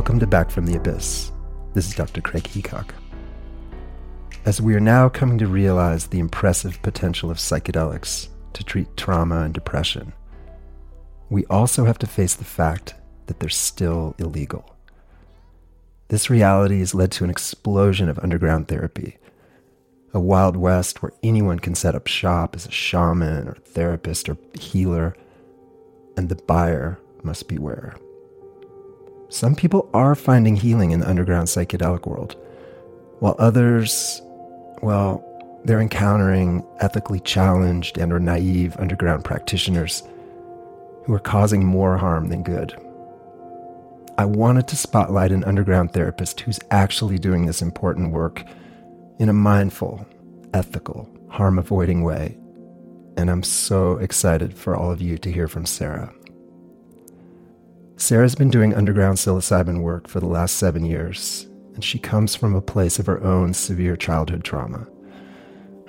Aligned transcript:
Welcome 0.00 0.20
to 0.20 0.26
Back 0.26 0.50
from 0.50 0.64
the 0.64 0.78
Abyss. 0.78 1.30
This 1.74 1.86
is 1.86 1.94
Dr. 1.94 2.22
Craig 2.22 2.44
Heacock. 2.44 2.94
As 4.46 4.58
we 4.58 4.74
are 4.74 4.80
now 4.80 5.10
coming 5.10 5.36
to 5.36 5.46
realize 5.46 6.06
the 6.06 6.20
impressive 6.20 6.80
potential 6.80 7.30
of 7.30 7.36
psychedelics 7.36 8.28
to 8.54 8.64
treat 8.64 8.96
trauma 8.96 9.42
and 9.42 9.52
depression, 9.52 10.14
we 11.28 11.44
also 11.50 11.84
have 11.84 11.98
to 11.98 12.06
face 12.06 12.34
the 12.34 12.44
fact 12.44 12.94
that 13.26 13.40
they're 13.40 13.50
still 13.50 14.14
illegal. 14.18 14.74
This 16.08 16.30
reality 16.30 16.78
has 16.78 16.94
led 16.94 17.12
to 17.12 17.24
an 17.24 17.30
explosion 17.30 18.08
of 18.08 18.18
underground 18.20 18.68
therapy, 18.68 19.18
a 20.14 20.18
wild 20.18 20.56
west 20.56 21.02
where 21.02 21.12
anyone 21.22 21.58
can 21.58 21.74
set 21.74 21.94
up 21.94 22.06
shop 22.06 22.56
as 22.56 22.64
a 22.64 22.70
shaman 22.70 23.48
or 23.48 23.56
therapist 23.66 24.30
or 24.30 24.38
healer, 24.58 25.14
and 26.16 26.30
the 26.30 26.36
buyer 26.36 26.98
must 27.22 27.48
beware. 27.48 27.96
Some 29.30 29.54
people 29.54 29.88
are 29.94 30.16
finding 30.16 30.56
healing 30.56 30.90
in 30.90 30.98
the 30.98 31.08
underground 31.08 31.46
psychedelic 31.46 32.04
world, 32.04 32.34
while 33.20 33.36
others, 33.38 34.20
well, 34.82 35.24
they're 35.64 35.80
encountering 35.80 36.66
ethically 36.80 37.20
challenged 37.20 37.96
and 37.96 38.12
or 38.12 38.18
naive 38.18 38.76
underground 38.78 39.24
practitioners 39.24 40.02
who 41.04 41.14
are 41.14 41.20
causing 41.20 41.64
more 41.64 41.96
harm 41.96 42.28
than 42.28 42.42
good. 42.42 42.76
I 44.18 44.24
wanted 44.24 44.66
to 44.68 44.76
spotlight 44.76 45.30
an 45.30 45.44
underground 45.44 45.92
therapist 45.92 46.40
who's 46.40 46.58
actually 46.72 47.18
doing 47.18 47.46
this 47.46 47.62
important 47.62 48.12
work 48.12 48.44
in 49.20 49.28
a 49.28 49.32
mindful, 49.32 50.04
ethical, 50.52 51.08
harm 51.28 51.56
avoiding 51.56 52.02
way. 52.02 52.36
And 53.16 53.30
I'm 53.30 53.44
so 53.44 53.96
excited 53.98 54.58
for 54.58 54.74
all 54.74 54.90
of 54.90 55.00
you 55.00 55.18
to 55.18 55.30
hear 55.30 55.46
from 55.46 55.66
Sarah. 55.66 56.12
Sarah's 58.00 58.34
been 58.34 58.48
doing 58.48 58.72
underground 58.72 59.18
psilocybin 59.18 59.82
work 59.82 60.08
for 60.08 60.20
the 60.20 60.26
last 60.26 60.56
seven 60.56 60.86
years, 60.86 61.46
and 61.74 61.84
she 61.84 61.98
comes 61.98 62.34
from 62.34 62.54
a 62.54 62.62
place 62.62 62.98
of 62.98 63.04
her 63.04 63.22
own 63.22 63.52
severe 63.52 63.94
childhood 63.94 64.42
trauma. 64.42 64.86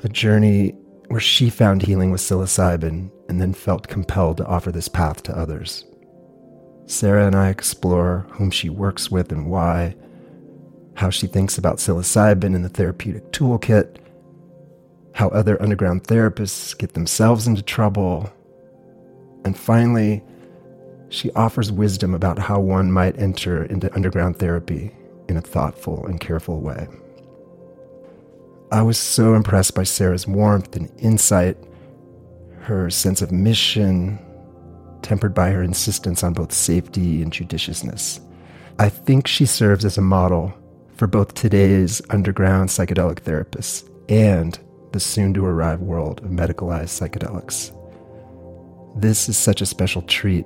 A 0.03 0.09
journey 0.09 0.71
where 1.07 1.21
she 1.21 1.49
found 1.49 1.81
healing 1.81 2.11
with 2.11 2.19
psilocybin 2.19 3.09
and 3.29 3.39
then 3.39 3.53
felt 3.53 3.87
compelled 3.87 4.37
to 4.37 4.45
offer 4.45 4.73
this 4.73 4.89
path 4.89 5.23
to 5.23 5.37
others. 5.37 5.85
Sarah 6.85 7.27
and 7.27 7.35
I 7.35 7.47
explore 7.47 8.27
whom 8.31 8.51
she 8.51 8.67
works 8.67 9.09
with 9.09 9.31
and 9.31 9.49
why, 9.49 9.95
how 10.95 11.11
she 11.11 11.27
thinks 11.27 11.57
about 11.57 11.77
psilocybin 11.77 12.53
in 12.53 12.61
the 12.61 12.67
therapeutic 12.67 13.31
toolkit, 13.31 13.99
how 15.13 15.29
other 15.29 15.59
underground 15.61 16.03
therapists 16.03 16.77
get 16.77 16.93
themselves 16.93 17.47
into 17.47 17.61
trouble, 17.61 18.29
and 19.45 19.57
finally, 19.57 20.25
she 21.11 21.29
offers 21.33 21.71
wisdom 21.71 22.15
about 22.15 22.39
how 22.39 22.59
one 22.59 22.91
might 22.91 23.19
enter 23.19 23.65
into 23.65 23.93
underground 23.93 24.39
therapy 24.39 24.95
in 25.27 25.35
a 25.35 25.41
thoughtful 25.41 26.05
and 26.05 26.21
careful 26.21 26.61
way. 26.61 26.87
I 28.71 28.81
was 28.81 28.97
so 28.97 29.35
impressed 29.35 29.75
by 29.75 29.83
Sarah's 29.83 30.25
warmth 30.25 30.73
and 30.77 30.89
insight, 30.99 31.57
her 32.61 32.89
sense 32.89 33.21
of 33.21 33.29
mission, 33.29 34.17
tempered 35.01 35.33
by 35.33 35.51
her 35.51 35.61
insistence 35.61 36.23
on 36.23 36.31
both 36.31 36.53
safety 36.53 37.21
and 37.21 37.33
judiciousness. 37.33 38.21
I 38.79 38.87
think 38.87 39.27
she 39.27 39.45
serves 39.45 39.83
as 39.83 39.97
a 39.97 40.01
model 40.01 40.53
for 40.95 41.07
both 41.07 41.33
today's 41.33 42.01
underground 42.09 42.69
psychedelic 42.69 43.19
therapists 43.19 43.89
and 44.07 44.57
the 44.93 44.99
soon 45.01 45.33
to 45.33 45.45
arrive 45.45 45.81
world 45.81 46.19
of 46.23 46.31
medicalized 46.31 46.97
psychedelics. 46.97 47.75
This 48.95 49.27
is 49.27 49.37
such 49.37 49.61
a 49.61 49.65
special 49.65 50.03
treat 50.03 50.45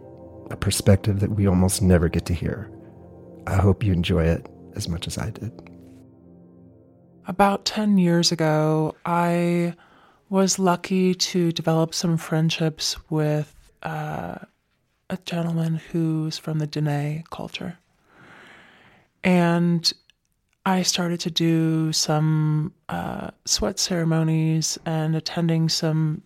a 0.51 0.55
perspective 0.55 1.19
that 1.19 1.31
we 1.31 1.47
almost 1.47 1.81
never 1.81 2.09
get 2.09 2.25
to 2.25 2.33
hear. 2.33 2.69
I 3.47 3.55
hope 3.55 3.83
you 3.83 3.93
enjoy 3.93 4.25
it 4.25 4.47
as 4.75 4.87
much 4.87 5.07
as 5.07 5.17
I 5.17 5.29
did. 5.29 5.51
About 7.27 7.65
10 7.65 7.97
years 7.97 8.31
ago, 8.31 8.95
I 9.05 9.75
was 10.29 10.59
lucky 10.59 11.15
to 11.15 11.51
develop 11.51 11.93
some 11.93 12.17
friendships 12.17 12.95
with 13.09 13.55
uh, 13.83 14.35
a 15.09 15.17
gentleman 15.25 15.75
who's 15.91 16.37
from 16.37 16.59
the 16.59 16.67
Dene 16.67 17.23
culture. 17.31 17.77
And 19.23 19.91
I 20.65 20.81
started 20.81 21.19
to 21.21 21.31
do 21.31 21.91
some 21.93 22.73
uh, 22.89 23.31
sweat 23.45 23.79
ceremonies 23.79 24.77
and 24.85 25.15
attending 25.15 25.69
some 25.69 26.23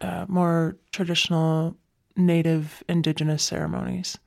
uh, 0.00 0.26
more 0.28 0.76
traditional 0.92 1.76
native 2.18 2.82
indigenous 2.88 3.42
ceremonies. 3.42 4.18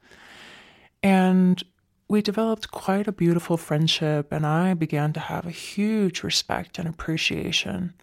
And 1.04 1.64
we 2.08 2.22
developed 2.22 2.72
quite 2.72 3.08
a 3.08 3.12
beautiful 3.12 3.58
friendship, 3.58 4.32
and 4.32 4.46
I 4.46 4.74
began 4.74 5.14
to 5.14 5.20
have 5.20 5.46
a 5.46 5.52
huge 5.52 6.24
respect 6.24 6.78
and 6.78 6.88
appreciation 6.88 7.94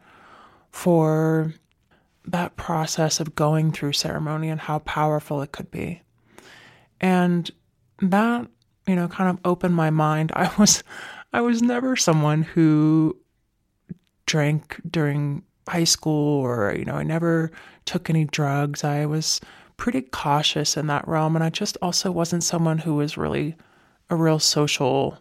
for 0.71 1.55
that 2.25 2.57
process 2.57 3.21
of 3.21 3.35
going 3.35 3.73
through 3.73 3.93
ceremony 3.93 4.49
and 4.49 4.61
how 4.61 4.79
powerful 4.81 5.43
it 5.43 5.53
could 5.53 5.71
be. 5.71 6.03
And 7.01 7.51
that, 8.01 8.49
you 8.87 8.97
know, 8.97 9.09
kind 9.09 9.31
of 9.31 9.39
opened 9.45 9.75
my 9.75 9.91
mind. 9.91 10.33
I 10.37 10.51
was 10.59 10.83
I 11.33 11.41
was 11.41 11.63
never 11.63 11.95
someone 11.97 12.43
who 12.43 13.17
drank 14.27 14.81
during 14.91 15.43
high 15.69 15.85
school 15.85 16.41
or 16.41 16.75
you 16.75 16.85
know, 16.85 16.95
I 16.95 17.03
never 17.03 17.51
took 17.85 18.09
any 18.09 18.25
drugs. 18.25 18.85
I 18.85 19.07
was 19.07 19.41
pretty 19.79 20.03
cautious 20.03 20.77
in 20.77 20.89
that 20.89 21.09
realm. 21.09 21.35
And 21.35 21.43
I 21.43 21.49
just 21.49 21.79
also 21.81 22.11
wasn't 22.11 22.45
someone 22.45 22.77
who 22.79 22.97
was 22.97 23.17
really 23.17 23.57
a 24.11 24.17
real 24.17 24.39
social 24.39 25.17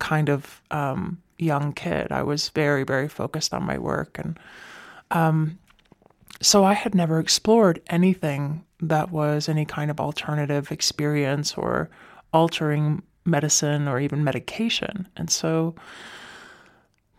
kind 0.00 0.28
of 0.28 0.60
um, 0.72 1.22
young 1.38 1.72
kid. 1.72 2.10
I 2.10 2.24
was 2.24 2.48
very, 2.48 2.82
very 2.82 3.06
focused 3.06 3.54
on 3.54 3.62
my 3.62 3.78
work. 3.78 4.18
And 4.18 4.38
um, 5.12 5.58
so 6.40 6.64
I 6.64 6.72
had 6.72 6.94
never 6.94 7.20
explored 7.20 7.80
anything 7.88 8.64
that 8.80 9.10
was 9.10 9.48
any 9.48 9.64
kind 9.64 9.90
of 9.90 10.00
alternative 10.00 10.72
experience 10.72 11.54
or 11.54 11.90
altering 12.32 13.02
medicine 13.24 13.88
or 13.88 14.00
even 14.00 14.24
medication. 14.24 15.06
And 15.16 15.30
so 15.30 15.74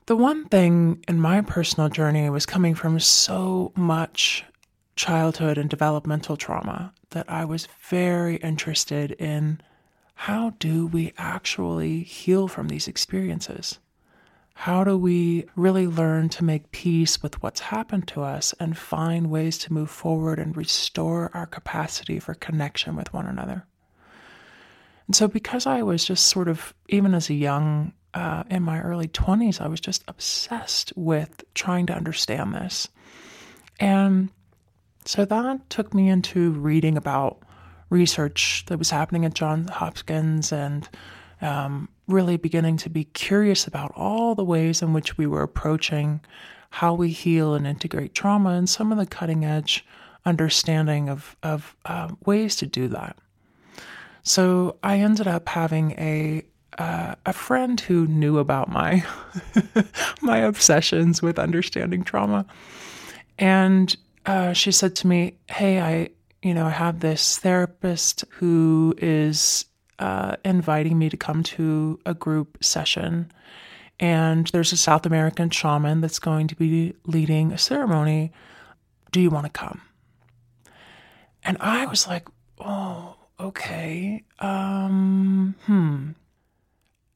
the 0.07 0.15
one 0.15 0.45
thing 0.45 1.03
in 1.07 1.19
my 1.19 1.41
personal 1.41 1.89
journey 1.89 2.29
was 2.29 2.45
coming 2.45 2.73
from 2.73 2.99
so 2.99 3.71
much 3.75 4.43
childhood 4.99 5.57
and 5.57 5.69
developmental 5.69 6.35
trauma 6.35 6.93
that 7.11 7.25
I 7.31 7.45
was 7.45 7.69
very 7.87 8.35
interested 8.35 9.13
in 9.13 9.61
how 10.13 10.49
do 10.59 10.87
we 10.87 11.13
actually 11.17 12.03
heal 12.03 12.49
from 12.49 12.67
these 12.67 12.85
experiences? 12.85 13.79
How 14.55 14.83
do 14.83 14.97
we 14.97 15.45
really 15.55 15.87
learn 15.87 16.27
to 16.27 16.43
make 16.43 16.71
peace 16.71 17.23
with 17.23 17.41
what's 17.41 17.61
happened 17.61 18.09
to 18.09 18.23
us 18.23 18.53
and 18.59 18.77
find 18.77 19.29
ways 19.29 19.57
to 19.59 19.71
move 19.71 19.89
forward 19.89 20.37
and 20.37 20.57
restore 20.57 21.31
our 21.33 21.45
capacity 21.45 22.19
for 22.19 22.33
connection 22.33 22.97
with 22.97 23.13
one 23.13 23.25
another? 23.25 23.65
And 25.07 25.15
so, 25.15 25.29
because 25.29 25.65
I 25.65 25.81
was 25.81 26.03
just 26.03 26.27
sort 26.27 26.49
of, 26.49 26.73
even 26.89 27.13
as 27.13 27.29
a 27.29 27.33
young, 27.35 27.93
uh, 28.13 28.43
in 28.49 28.63
my 28.63 28.81
early 28.81 29.07
20s, 29.07 29.61
I 29.61 29.69
was 29.69 29.79
just 29.79 30.03
obsessed 30.09 30.91
with 30.97 31.41
trying 31.53 31.85
to 31.85 31.95
understand 31.95 32.53
this. 32.53 32.89
And 33.79 34.29
so 35.05 35.25
that 35.25 35.69
took 35.69 35.93
me 35.93 36.09
into 36.09 36.51
reading 36.51 36.97
about 36.97 37.39
research 37.89 38.63
that 38.67 38.77
was 38.77 38.89
happening 38.89 39.25
at 39.25 39.33
Johns 39.33 39.69
Hopkins 39.69 40.51
and 40.51 40.87
um, 41.41 41.89
really 42.07 42.37
beginning 42.37 42.77
to 42.77 42.89
be 42.89 43.05
curious 43.05 43.65
about 43.65 43.91
all 43.95 44.35
the 44.35 44.43
ways 44.43 44.81
in 44.81 44.93
which 44.93 45.17
we 45.17 45.25
were 45.25 45.41
approaching 45.41 46.21
how 46.71 46.93
we 46.93 47.09
heal 47.09 47.55
and 47.55 47.65
integrate 47.65 48.13
trauma 48.13 48.51
and 48.51 48.69
some 48.69 48.91
of 48.91 48.97
the 48.97 49.05
cutting 49.05 49.43
edge 49.43 49.85
understanding 50.25 51.09
of, 51.09 51.35
of 51.41 51.75
uh, 51.85 52.09
ways 52.25 52.55
to 52.57 52.67
do 52.67 52.87
that. 52.89 53.17
So 54.23 54.77
I 54.83 54.97
ended 54.99 55.27
up 55.27 55.47
having 55.49 55.91
a 55.91 56.45
uh, 56.77 57.15
a 57.25 57.33
friend 57.33 57.79
who 57.81 58.07
knew 58.07 58.37
about 58.37 58.69
my 58.69 59.03
my 60.21 60.37
obsessions 60.37 61.21
with 61.21 61.37
understanding 61.37 62.03
trauma, 62.03 62.45
and 63.37 63.95
uh, 64.29 64.53
she 64.53 64.71
said 64.71 64.95
to 64.95 65.07
me, 65.07 65.33
Hey, 65.49 65.81
I, 65.81 66.09
you 66.43 66.53
know, 66.53 66.67
I 66.67 66.69
have 66.69 66.99
this 66.99 67.39
therapist 67.39 68.23
who 68.29 68.93
is 68.99 69.65
uh, 69.97 70.35
inviting 70.45 70.99
me 70.99 71.09
to 71.09 71.17
come 71.17 71.41
to 71.41 71.99
a 72.05 72.13
group 72.13 72.63
session. 72.63 73.31
And 73.99 74.45
there's 74.47 74.71
a 74.71 74.77
South 74.77 75.07
American 75.07 75.49
shaman 75.49 75.99
that's 76.01 76.19
going 76.19 76.47
to 76.47 76.55
be 76.55 76.93
leading 77.07 77.51
a 77.51 77.57
ceremony. 77.57 78.31
Do 79.11 79.19
you 79.19 79.31
want 79.31 79.47
to 79.47 79.51
come? 79.51 79.81
And 81.43 81.57
I 81.59 81.87
was 81.87 82.07
like, 82.07 82.27
Oh, 82.59 83.15
okay. 83.39 84.23
Um, 84.37 85.55
hmm. 85.65 86.11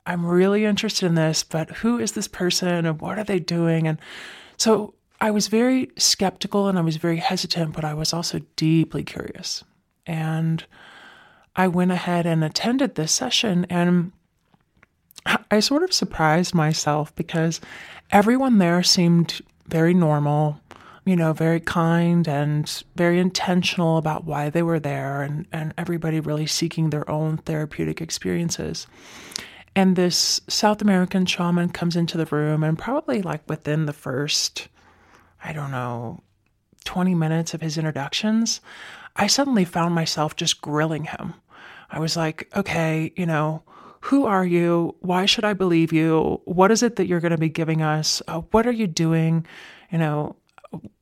I'm 0.08 0.26
really 0.26 0.66
interested 0.66 1.06
in 1.06 1.14
this, 1.14 1.44
but 1.44 1.70
who 1.70 2.00
is 2.00 2.14
this 2.14 2.28
person 2.28 2.88
and 2.88 3.00
what 3.00 3.20
are 3.20 3.24
they 3.24 3.40
doing? 3.40 3.88
And 3.88 4.00
so 4.58 4.96
I 5.24 5.32
was 5.32 5.48
very 5.48 5.90
skeptical 5.96 6.68
and 6.68 6.78
I 6.78 6.82
was 6.82 6.98
very 6.98 7.16
hesitant, 7.16 7.72
but 7.72 7.86
I 7.86 7.94
was 7.94 8.12
also 8.12 8.42
deeply 8.58 9.06
curious. 9.06 9.64
And 10.06 10.66
I 11.56 11.70
went 11.70 11.94
ahead 11.94 12.26
and 12.26 12.44
attended 12.44 12.96
this 12.96 13.14
session. 13.14 13.66
And 13.70 14.12
I 15.50 15.62
sort 15.62 15.84
of 15.84 15.94
surprised 15.94 16.54
myself 16.54 17.16
because 17.16 17.62
everyone 18.12 18.58
there 18.58 18.84
seemed 18.84 19.40
very 19.70 19.94
normal, 19.94 20.60
you 21.06 21.16
know, 21.16 21.32
very 21.32 21.62
kind 21.62 22.28
and 22.28 22.84
very 22.98 23.18
intentional 23.18 23.96
about 23.96 24.26
why 24.26 24.50
they 24.50 24.62
were 24.62 24.82
there, 24.82 25.22
and, 25.22 25.48
and 25.54 25.74
everybody 25.78 26.20
really 26.20 26.48
seeking 26.48 26.90
their 26.90 27.10
own 27.10 27.38
therapeutic 27.38 28.02
experiences. 28.02 28.88
And 29.74 29.96
this 29.96 30.42
South 30.50 30.82
American 30.82 31.26
shaman 31.26 31.70
comes 31.70 31.96
into 31.96 32.18
the 32.18 32.26
room, 32.26 32.62
and 32.62 32.78
probably 32.78 33.22
like 33.22 33.48
within 33.48 33.86
the 33.86 33.94
first, 33.94 34.68
I 35.44 35.54
don't 35.54 35.72
know, 35.72 36.24
20 36.86 37.16
minutes 37.16 37.54
of 37.54 37.62
his 37.62 37.78
introductions, 37.78 38.62
I 39.16 39.28
suddenly 39.28 39.66
found 39.66 39.94
myself 39.94 40.36
just 40.36 40.62
grilling 40.62 41.06
him. 41.06 41.36
I 41.90 42.00
was 42.00 42.18
like, 42.18 42.50
okay, 42.56 43.14
you 43.16 43.26
know, 43.26 43.64
who 44.02 44.26
are 44.26 44.46
you? 44.46 44.96
Why 45.00 45.26
should 45.26 45.46
I 45.46 45.54
believe 45.54 45.94
you? 45.94 46.42
What 46.46 46.72
is 46.72 46.84
it 46.84 46.96
that 46.96 47.08
you're 47.08 47.20
going 47.20 47.32
to 47.32 47.38
be 47.38 47.50
giving 47.50 47.82
us? 47.82 48.22
Uh, 48.28 48.42
what 48.52 48.68
are 48.68 48.72
you 48.72 48.88
doing? 48.88 49.46
You 49.92 50.00
know, 50.00 50.36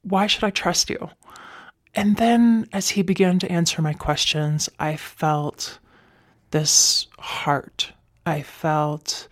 why 0.04 0.28
should 0.28 0.44
I 0.44 0.50
trust 0.50 0.90
you? 0.90 1.10
And 1.94 2.18
then 2.18 2.68
as 2.72 2.90
he 2.90 3.02
began 3.02 3.40
to 3.40 3.52
answer 3.52 3.82
my 3.82 3.94
questions, 3.94 4.70
I 4.80 4.98
felt 4.98 5.80
this 6.52 7.08
heart. 7.20 7.94
I 8.26 8.42
felt 8.44 9.28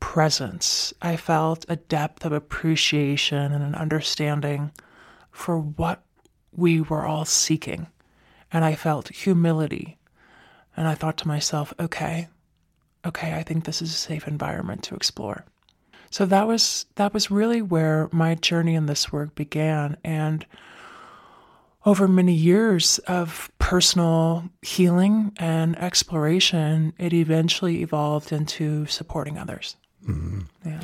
presence. 0.00 0.92
I 1.02 1.16
felt 1.16 1.64
a 1.68 1.76
depth 1.76 2.24
of 2.24 2.32
appreciation 2.32 3.52
and 3.52 3.62
an 3.62 3.74
understanding 3.74 4.72
for 5.30 5.58
what 5.58 6.02
we 6.52 6.80
were 6.80 7.06
all 7.06 7.24
seeking. 7.24 7.86
And 8.52 8.64
I 8.64 8.74
felt 8.74 9.08
humility. 9.08 9.98
And 10.76 10.88
I 10.88 10.94
thought 10.94 11.18
to 11.18 11.28
myself, 11.28 11.72
okay, 11.78 12.28
okay, 13.04 13.34
I 13.34 13.42
think 13.42 13.64
this 13.64 13.82
is 13.82 13.90
a 13.90 13.96
safe 13.96 14.26
environment 14.26 14.82
to 14.84 14.94
explore. 14.94 15.44
So 16.10 16.24
that 16.26 16.46
was 16.46 16.86
that 16.94 17.12
was 17.12 17.30
really 17.30 17.60
where 17.60 18.08
my 18.12 18.34
journey 18.34 18.74
in 18.74 18.86
this 18.86 19.12
work 19.12 19.34
began 19.34 19.98
and 20.02 20.46
over 21.88 22.06
many 22.06 22.34
years 22.34 22.98
of 23.00 23.50
personal 23.58 24.44
healing 24.60 25.32
and 25.38 25.78
exploration, 25.78 26.92
it 26.98 27.14
eventually 27.14 27.80
evolved 27.80 28.30
into 28.30 28.84
supporting 28.86 29.38
others. 29.38 29.76
Mm-hmm. 30.06 30.40
Yeah. 30.64 30.80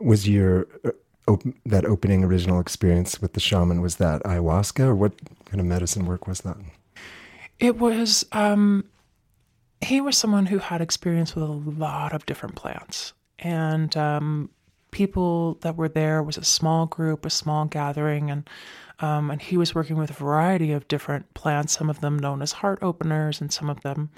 Was 0.00 0.28
your 0.28 0.66
uh, 0.84 0.90
op- 1.28 1.44
that 1.64 1.84
opening 1.84 2.24
original 2.24 2.60
experience 2.60 3.20
with 3.20 3.32
the 3.32 3.40
shaman 3.40 3.80
was 3.80 3.96
that 3.96 4.22
ayahuasca, 4.24 4.84
or 4.84 4.94
what 4.94 5.12
kind 5.46 5.60
of 5.60 5.66
medicine 5.66 6.06
work 6.06 6.26
was 6.26 6.40
that? 6.40 6.56
It 7.58 7.78
was. 7.78 8.24
Um, 8.32 8.84
he 9.80 10.00
was 10.00 10.16
someone 10.16 10.46
who 10.46 10.58
had 10.58 10.80
experience 10.80 11.34
with 11.34 11.44
a 11.44 11.46
lot 11.46 12.12
of 12.12 12.26
different 12.26 12.54
plants, 12.54 13.12
and 13.38 13.96
um, 13.96 14.50
people 14.90 15.54
that 15.60 15.76
were 15.76 15.88
there 15.88 16.22
was 16.22 16.38
a 16.38 16.44
small 16.44 16.86
group, 16.86 17.26
a 17.26 17.30
small 17.30 17.66
gathering, 17.66 18.30
and 18.30 18.48
um, 19.00 19.30
and 19.30 19.42
he 19.42 19.56
was 19.56 19.74
working 19.74 19.96
with 19.96 20.10
a 20.10 20.14
variety 20.14 20.72
of 20.72 20.86
different 20.88 21.32
plants. 21.34 21.76
Some 21.76 21.90
of 21.90 22.00
them 22.00 22.18
known 22.18 22.42
as 22.42 22.52
heart 22.52 22.78
openers, 22.82 23.40
and 23.40 23.52
some 23.52 23.68
of 23.68 23.80
them 23.82 24.10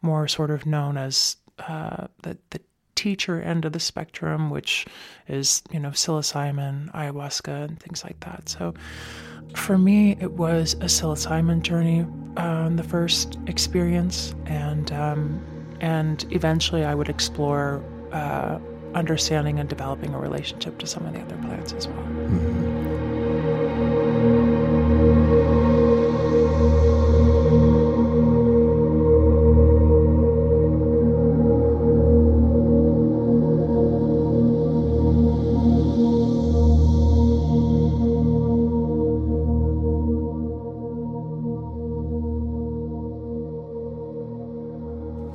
more 0.00 0.26
sort 0.28 0.50
of 0.50 0.66
known 0.66 0.96
as 0.96 1.36
uh, 1.68 2.06
the 2.22 2.38
the 2.50 2.60
teacher 3.02 3.42
end 3.42 3.64
of 3.64 3.72
the 3.72 3.80
spectrum, 3.80 4.48
which 4.50 4.86
is 5.28 5.62
you 5.72 5.80
know 5.80 5.90
psilocybin, 5.90 6.92
ayahuasca, 6.92 7.64
and 7.64 7.80
things 7.80 8.04
like 8.04 8.18
that. 8.20 8.48
So 8.48 8.74
for 9.56 9.76
me, 9.76 10.16
it 10.20 10.32
was 10.32 10.74
a 10.74 10.88
psilocybin 10.94 11.62
journey, 11.62 12.06
uh, 12.36 12.68
the 12.68 12.84
first 12.84 13.38
experience, 13.46 14.34
and 14.46 14.92
um, 14.92 15.42
and 15.80 16.24
eventually 16.30 16.84
I 16.84 16.94
would 16.94 17.08
explore 17.08 17.82
uh, 18.12 18.58
understanding 18.94 19.58
and 19.58 19.68
developing 19.68 20.14
a 20.14 20.18
relationship 20.18 20.78
to 20.78 20.86
some 20.86 21.04
of 21.06 21.12
the 21.12 21.20
other 21.20 21.36
plants 21.38 21.72
as 21.72 21.88
well. 21.88 21.96
Mm-hmm. 21.96 22.71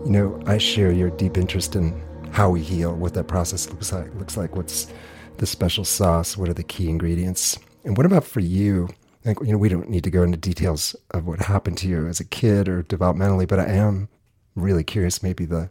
You 0.08 0.14
know, 0.14 0.42
I 0.46 0.58
share 0.58 0.94
your 0.94 1.10
deep 1.10 1.38
interest 1.38 1.76
in 1.76 2.02
how 2.32 2.50
we 2.50 2.62
heal, 2.62 2.96
what 2.96 3.14
that 3.16 3.26
process 3.26 3.70
looks 3.70 3.92
like, 3.92 4.16
looks 4.16 4.38
like, 4.38 4.56
what's 4.56 4.88
the 5.36 5.46
special 5.46 5.84
sauce, 5.84 6.38
what 6.38 6.48
are 6.48 6.54
the 6.54 6.64
key 6.64 6.90
ingredients, 6.90 7.60
and 7.84 7.98
what 7.98 8.06
about 8.06 8.24
for 8.24 8.40
you? 8.40 8.88
Like, 9.26 9.38
you 9.42 9.52
know, 9.52 9.58
we 9.58 9.68
don't 9.68 9.90
need 9.90 10.06
to 10.06 10.10
go 10.10 10.24
into 10.24 10.38
details 10.38 10.96
of 11.12 11.28
what 11.28 11.42
happened 11.42 11.78
to 11.80 11.90
you 11.90 12.08
as 12.08 12.22
a 12.22 12.24
kid 12.24 12.70
or 12.70 12.84
developmentally, 12.84 13.46
but 13.46 13.60
I 13.60 13.66
am 13.66 14.08
really 14.56 14.86
curious, 14.86 15.22
maybe 15.22 15.44
the 15.44 15.70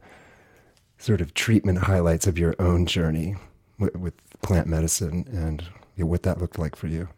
sort 0.98 1.22
of 1.22 1.32
treatment 1.32 1.78
highlights 1.78 2.26
of 2.26 2.36
your 2.36 2.54
own 2.58 2.84
journey 2.84 3.36
with, 3.78 3.96
with 3.96 4.12
plant 4.42 4.66
medicine 4.66 5.26
and 5.32 5.62
you 5.96 6.04
know, 6.04 6.10
what 6.10 6.24
that 6.24 6.42
looked 6.42 6.58
like 6.58 6.76
for 6.76 6.88
you. 6.88 7.08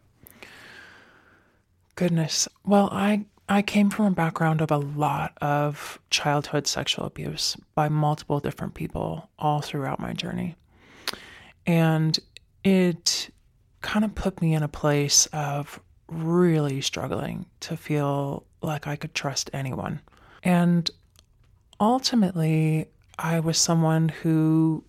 Goodness. 1.95 2.47
Well, 2.65 2.87
I 2.93 3.25
I 3.51 3.63
came 3.63 3.89
from 3.89 4.05
a 4.05 4.11
background 4.11 4.61
of 4.61 4.69
a 4.69 4.77
lot 4.77 5.35
of 5.41 5.99
childhood 6.11 6.67
sexual 6.67 7.05
abuse 7.05 7.57
by 7.73 7.89
multiple 7.89 8.39
different 8.39 8.75
people 8.75 9.27
all 9.39 9.61
throughout 9.61 9.99
my 9.99 10.13
journey. 10.13 10.55
And 11.65 12.17
it 12.63 13.31
kind 13.81 14.05
of 14.05 14.13
put 14.13 14.39
me 14.39 14.53
in 14.53 14.61
a 14.61 14.67
place 14.67 15.25
of 15.27 15.79
really 16.07 16.79
struggling 16.81 17.47
to 17.61 17.75
feel 17.75 18.45
like 18.61 18.85
I 18.85 18.95
could 18.95 19.15
trust 19.15 19.49
anyone. 19.51 20.01
And 20.43 20.89
ultimately, 21.79 22.89
I 23.17 23.39
was 23.39 23.57
someone 23.57 24.09
who 24.09 24.83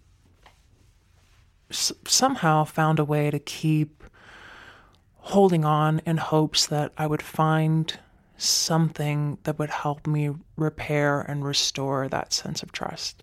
s- 1.70 1.92
somehow 2.06 2.64
found 2.64 2.98
a 2.98 3.04
way 3.04 3.30
to 3.30 3.38
keep 3.38 4.04
holding 5.16 5.64
on 5.64 6.00
in 6.04 6.18
hopes 6.18 6.66
that 6.66 6.92
I 6.98 7.06
would 7.06 7.22
find 7.22 7.98
something 8.42 9.38
that 9.42 9.58
would 9.58 9.70
help 9.70 10.06
me 10.06 10.30
repair 10.56 11.20
and 11.20 11.44
restore 11.44 12.08
that 12.08 12.32
sense 12.32 12.62
of 12.62 12.72
trust. 12.72 13.22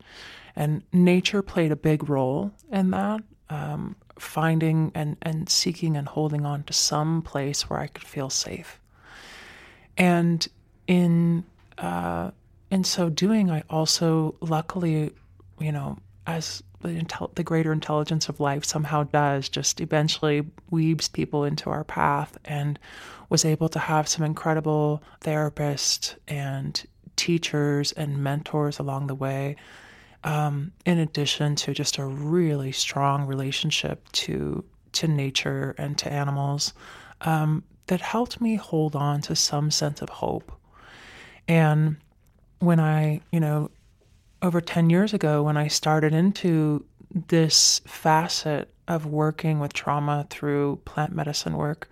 And 0.56 0.84
nature 0.92 1.42
played 1.42 1.72
a 1.72 1.76
big 1.76 2.10
role 2.10 2.52
in 2.72 2.92
that, 2.92 3.22
um, 3.50 3.96
finding 4.20 4.92
and, 4.96 5.18
and 5.22 5.50
seeking 5.50 5.98
and 5.98 6.08
holding 6.08 6.46
on 6.46 6.64
to 6.64 6.74
some 6.74 7.22
place 7.22 7.70
where 7.70 7.80
I 7.80 7.88
could 7.88 8.08
feel 8.08 8.30
safe. 8.30 8.80
And 9.98 10.48
in 10.88 11.44
uh, 11.78 12.32
in 12.70 12.84
so 12.84 13.10
doing, 13.10 13.50
I 13.50 13.64
also 13.70 14.36
luckily, 14.42 15.12
you 15.60 15.72
know, 15.72 15.98
as 16.26 16.64
the, 16.82 16.90
intel- 16.90 17.34
the 17.36 17.44
greater 17.44 17.72
intelligence 17.72 18.30
of 18.30 18.40
life 18.40 18.64
somehow 18.64 19.04
does, 19.04 19.50
just 19.50 19.82
eventually 19.82 20.46
weaves 20.70 21.08
people 21.08 21.44
into 21.44 21.70
our 21.70 21.84
path 21.84 22.38
and 22.46 22.80
was 23.30 23.46
able 23.46 23.70
to 23.70 23.80
have 23.80 24.08
some 24.08 24.24
incredible 24.24 25.02
therapists 25.22 26.16
and 26.28 26.86
teachers 27.16 27.92
and 27.94 28.18
mentors 28.24 28.80
along 28.80 29.08
the 29.08 29.16
way. 29.16 29.56
Um, 30.24 30.72
in 30.86 30.98
addition 31.00 31.56
to 31.58 31.74
just 31.74 31.98
a 31.98 32.06
really 32.06 32.72
strong 32.72 33.26
relationship 33.26 34.10
to 34.14 34.64
to 34.94 35.08
nature 35.08 35.76
and 35.78 35.96
to 36.00 36.12
animals, 36.12 36.74
um, 37.22 37.64
that 37.86 38.02
helped 38.02 38.42
me 38.42 38.56
hold 38.56 38.96
on 38.96 39.22
to 39.22 39.36
some 39.36 39.70
sense 39.70 40.02
of 40.02 40.10
hope. 40.10 40.52
And 41.48 41.98
when 42.60 42.80
I, 42.80 43.22
you 43.32 43.40
know, 43.40 43.70
over 44.42 44.62
10 44.62 44.90
years 44.90 45.14
ago, 45.14 45.44
when 45.44 45.58
I 45.58 45.68
started 45.68 46.14
into 46.14 46.86
this 47.28 47.82
facet 47.86 48.74
of 48.88 49.06
working 49.06 49.60
with 49.60 49.74
trauma 49.74 50.28
through 50.30 50.82
plant 50.86 51.14
medicine 51.14 51.58
work, 51.58 51.90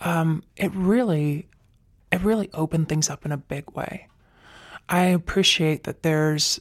um, 0.00 0.42
it 0.56 0.72
really, 0.74 1.48
it 2.10 2.20
really 2.20 2.50
opened 2.52 2.88
things 2.88 3.08
up 3.08 3.24
in 3.24 3.32
a 3.32 3.36
big 3.36 3.70
way. 3.72 4.08
I 4.88 5.04
appreciate 5.04 5.84
that 5.84 6.02
there's, 6.02 6.60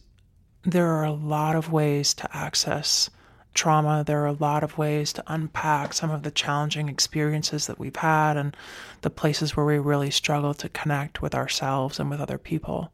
there 0.63 0.87
are 0.87 1.03
a 1.03 1.11
lot 1.11 1.55
of 1.55 1.71
ways 1.71 2.13
to 2.15 2.29
access 2.35 3.09
trauma. 3.53 4.03
There 4.05 4.21
are 4.21 4.27
a 4.27 4.33
lot 4.33 4.63
of 4.63 4.77
ways 4.77 5.11
to 5.13 5.23
unpack 5.27 5.93
some 5.93 6.11
of 6.11 6.23
the 6.23 6.31
challenging 6.31 6.87
experiences 6.87 7.67
that 7.67 7.79
we've 7.79 7.95
had 7.95 8.37
and 8.37 8.55
the 9.01 9.09
places 9.09 9.55
where 9.55 9.65
we 9.65 9.77
really 9.77 10.11
struggle 10.11 10.53
to 10.53 10.69
connect 10.69 11.21
with 11.21 11.35
ourselves 11.35 11.99
and 11.99 12.09
with 12.09 12.21
other 12.21 12.37
people. 12.37 12.91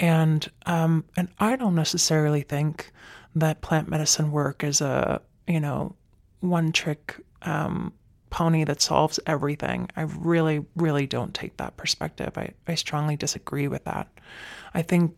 And 0.00 0.48
um, 0.66 1.04
and 1.16 1.28
I 1.38 1.56
don't 1.56 1.74
necessarily 1.74 2.42
think 2.42 2.92
that 3.34 3.60
plant 3.60 3.88
medicine 3.88 4.30
work 4.30 4.64
is 4.64 4.80
a 4.80 5.20
you 5.46 5.60
know 5.60 5.94
one 6.40 6.72
trick 6.72 7.16
um, 7.42 7.92
pony 8.30 8.64
that 8.64 8.82
solves 8.82 9.18
everything. 9.26 9.88
I 9.96 10.02
really, 10.02 10.64
really 10.76 11.06
don't 11.06 11.34
take 11.34 11.56
that 11.56 11.76
perspective. 11.76 12.36
I, 12.36 12.50
I 12.66 12.74
strongly 12.74 13.16
disagree 13.16 13.68
with 13.68 13.84
that. 13.84 14.08
I 14.74 14.82
think 14.82 15.16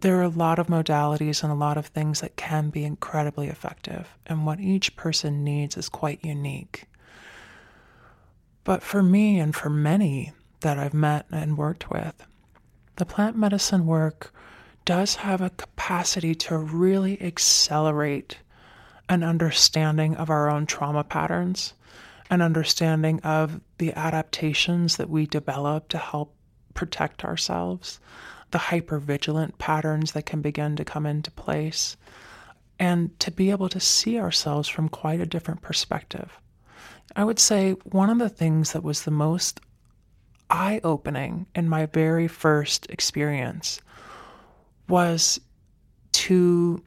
there 0.00 0.18
are 0.18 0.22
a 0.22 0.28
lot 0.28 0.58
of 0.58 0.66
modalities 0.66 1.42
and 1.42 1.52
a 1.52 1.56
lot 1.56 1.78
of 1.78 1.86
things 1.86 2.20
that 2.20 2.36
can 2.36 2.70
be 2.70 2.84
incredibly 2.84 3.48
effective, 3.48 4.16
and 4.26 4.44
what 4.44 4.60
each 4.60 4.96
person 4.96 5.44
needs 5.44 5.76
is 5.76 5.88
quite 5.88 6.24
unique. 6.24 6.84
But 8.64 8.82
for 8.82 9.02
me 9.02 9.38
and 9.38 9.54
for 9.54 9.70
many 9.70 10.32
that 10.60 10.78
I've 10.78 10.94
met 10.94 11.26
and 11.30 11.58
worked 11.58 11.90
with, 11.90 12.26
the 12.96 13.06
plant 13.06 13.36
medicine 13.36 13.86
work 13.86 14.32
does 14.84 15.16
have 15.16 15.40
a 15.40 15.50
capacity 15.50 16.34
to 16.34 16.58
really 16.58 17.20
accelerate 17.22 18.38
an 19.08 19.22
understanding 19.22 20.16
of 20.16 20.30
our 20.30 20.50
own 20.50 20.66
trauma 20.66 21.04
patterns, 21.04 21.74
an 22.30 22.40
understanding 22.40 23.20
of 23.20 23.60
the 23.78 23.92
adaptations 23.92 24.96
that 24.96 25.10
we 25.10 25.26
develop 25.26 25.88
to 25.88 25.98
help 25.98 26.34
protect 26.74 27.24
ourselves, 27.24 28.00
the 28.50 28.58
hypervigilant 28.58 29.58
patterns 29.58 30.12
that 30.12 30.26
can 30.26 30.40
begin 30.40 30.76
to 30.76 30.84
come 30.84 31.06
into 31.06 31.30
place, 31.30 31.96
and 32.78 33.18
to 33.20 33.30
be 33.30 33.50
able 33.50 33.68
to 33.68 33.80
see 33.80 34.18
ourselves 34.18 34.68
from 34.68 34.88
quite 34.88 35.20
a 35.20 35.26
different 35.26 35.60
perspective. 35.60 36.38
I 37.14 37.24
would 37.24 37.38
say 37.38 37.72
one 37.84 38.10
of 38.10 38.18
the 38.18 38.28
things 38.28 38.72
that 38.72 38.82
was 38.82 39.02
the 39.02 39.10
most 39.10 39.60
eye 40.52 40.80
opening 40.84 41.46
in 41.54 41.68
my 41.68 41.86
very 41.86 42.28
first 42.28 42.86
experience 42.90 43.80
was 44.88 45.40
to, 46.12 46.82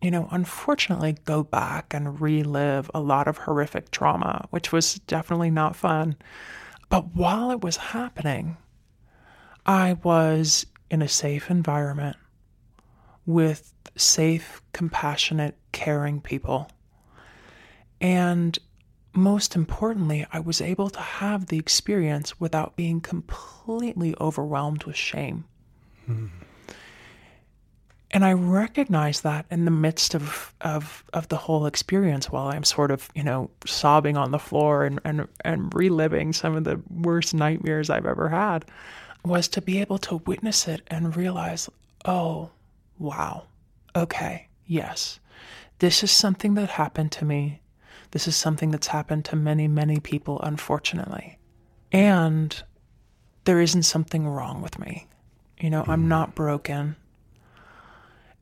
you 0.00 0.10
know, 0.10 0.26
unfortunately 0.30 1.16
go 1.24 1.42
back 1.42 1.92
and 1.92 2.20
relive 2.20 2.90
a 2.94 3.00
lot 3.00 3.28
of 3.28 3.36
horrific 3.36 3.90
trauma, 3.90 4.46
which 4.50 4.72
was 4.72 4.94
definitely 5.06 5.50
not 5.50 5.76
fun. 5.76 6.16
But 6.88 7.14
while 7.14 7.50
it 7.50 7.60
was 7.60 7.76
happening, 7.76 8.56
I 9.66 9.98
was 10.02 10.66
in 10.90 11.02
a 11.02 11.08
safe 11.08 11.50
environment 11.50 12.16
with 13.26 13.72
safe, 13.96 14.62
compassionate, 14.72 15.56
caring 15.72 16.20
people. 16.20 16.70
And 18.00 18.58
most 19.12 19.56
importantly, 19.56 20.26
I 20.32 20.40
was 20.40 20.60
able 20.60 20.90
to 20.90 21.00
have 21.00 21.46
the 21.46 21.58
experience 21.58 22.38
without 22.38 22.76
being 22.76 23.00
completely 23.00 24.14
overwhelmed 24.20 24.84
with 24.84 24.96
shame. 24.96 25.44
Hmm. 26.06 26.26
And 28.12 28.24
I 28.24 28.32
recognize 28.32 29.20
that 29.20 29.46
in 29.50 29.64
the 29.64 29.70
midst 29.70 30.14
of, 30.14 30.52
of, 30.60 31.04
of 31.12 31.28
the 31.28 31.36
whole 31.36 31.66
experience 31.66 32.28
while 32.28 32.48
I'm 32.48 32.64
sort 32.64 32.90
of, 32.90 33.08
you 33.14 33.22
know, 33.22 33.50
sobbing 33.64 34.16
on 34.16 34.32
the 34.32 34.38
floor 34.38 34.84
and, 34.84 35.00
and, 35.04 35.28
and 35.44 35.72
reliving 35.72 36.32
some 36.32 36.56
of 36.56 36.64
the 36.64 36.80
worst 36.90 37.34
nightmares 37.34 37.88
I've 37.88 38.06
ever 38.06 38.28
had, 38.28 38.64
was 39.24 39.46
to 39.48 39.62
be 39.62 39.80
able 39.80 39.98
to 39.98 40.16
witness 40.16 40.66
it 40.66 40.82
and 40.88 41.16
realize, 41.16 41.70
oh, 42.04 42.50
wow, 42.98 43.44
okay, 43.94 44.48
yes, 44.66 45.20
this 45.78 46.02
is 46.02 46.10
something 46.10 46.54
that 46.54 46.70
happened 46.70 47.12
to 47.12 47.24
me 47.24 47.59
this 48.10 48.26
is 48.26 48.36
something 48.36 48.70
that's 48.70 48.88
happened 48.88 49.24
to 49.26 49.36
many, 49.36 49.68
many 49.68 50.00
people, 50.00 50.40
unfortunately. 50.42 51.38
And 51.92 52.62
there 53.44 53.60
isn't 53.60 53.84
something 53.84 54.26
wrong 54.26 54.62
with 54.62 54.78
me. 54.78 55.06
You 55.60 55.70
know, 55.70 55.82
I'm 55.82 56.00
mm-hmm. 56.00 56.08
not 56.08 56.34
broken. 56.34 56.96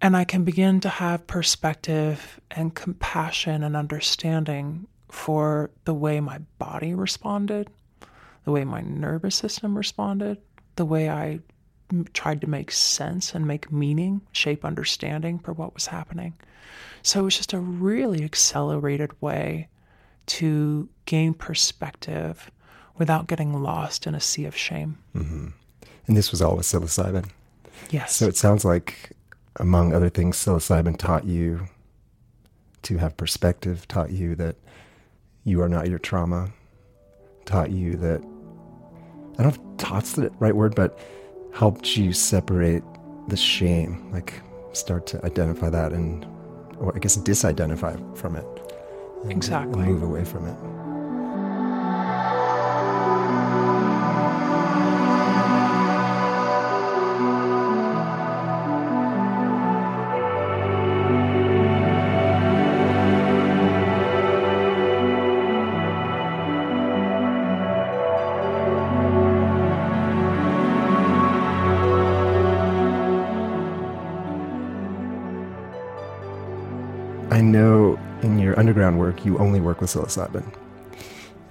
And 0.00 0.16
I 0.16 0.24
can 0.24 0.44
begin 0.44 0.80
to 0.80 0.88
have 0.88 1.26
perspective 1.26 2.40
and 2.50 2.74
compassion 2.74 3.64
and 3.64 3.76
understanding 3.76 4.86
for 5.10 5.70
the 5.84 5.94
way 5.94 6.20
my 6.20 6.38
body 6.58 6.94
responded, 6.94 7.68
the 8.44 8.52
way 8.52 8.64
my 8.64 8.80
nervous 8.82 9.34
system 9.34 9.76
responded, 9.76 10.38
the 10.76 10.84
way 10.84 11.10
I 11.10 11.40
tried 12.12 12.40
to 12.42 12.46
make 12.46 12.70
sense 12.70 13.34
and 13.34 13.46
make 13.46 13.72
meaning, 13.72 14.20
shape 14.32 14.64
understanding 14.64 15.38
for 15.38 15.52
what 15.52 15.74
was 15.74 15.86
happening. 15.86 16.34
So 17.08 17.20
it 17.20 17.22
was 17.22 17.38
just 17.38 17.54
a 17.54 17.58
really 17.58 18.22
accelerated 18.22 19.12
way 19.22 19.68
to 20.26 20.90
gain 21.06 21.32
perspective 21.32 22.50
without 22.98 23.26
getting 23.28 23.62
lost 23.62 24.06
in 24.06 24.14
a 24.14 24.20
sea 24.20 24.44
of 24.44 24.54
shame. 24.54 24.98
Mm-hmm. 25.16 25.46
And 26.06 26.16
this 26.18 26.30
was 26.30 26.42
all 26.42 26.54
with 26.54 26.66
psilocybin. 26.66 27.30
Yes. 27.88 28.14
So 28.14 28.26
it 28.26 28.36
sounds 28.36 28.62
like, 28.62 29.12
among 29.56 29.94
other 29.94 30.10
things, 30.10 30.36
psilocybin 30.36 30.98
taught 30.98 31.24
you 31.24 31.66
to 32.82 32.98
have 32.98 33.16
perspective, 33.16 33.88
taught 33.88 34.10
you 34.10 34.34
that 34.34 34.56
you 35.44 35.62
are 35.62 35.68
not 35.68 35.88
your 35.88 35.98
trauma, 35.98 36.50
taught 37.46 37.70
you 37.70 37.96
that, 37.96 38.20
I 39.38 39.44
don't 39.44 39.56
know 39.56 39.64
if 39.72 39.76
taught's 39.78 40.12
the 40.12 40.30
right 40.40 40.54
word, 40.54 40.74
but 40.74 40.98
helped 41.54 41.96
you 41.96 42.12
separate 42.12 42.82
the 43.28 43.36
shame, 43.38 44.12
like 44.12 44.42
start 44.74 45.06
to 45.06 45.24
identify 45.24 45.70
that 45.70 45.94
and 45.94 46.26
or 46.80 46.94
I 46.94 46.98
guess 46.98 47.16
disidentify 47.16 48.16
from 48.16 48.36
it. 48.36 48.46
And, 49.22 49.32
exactly. 49.32 49.82
And 49.82 49.92
move 49.92 50.02
away 50.02 50.24
from 50.24 50.46
it. 50.46 50.87
You 79.28 79.38
only 79.38 79.60
work 79.60 79.80
with 79.80 79.90
psilocybin. 79.90 80.46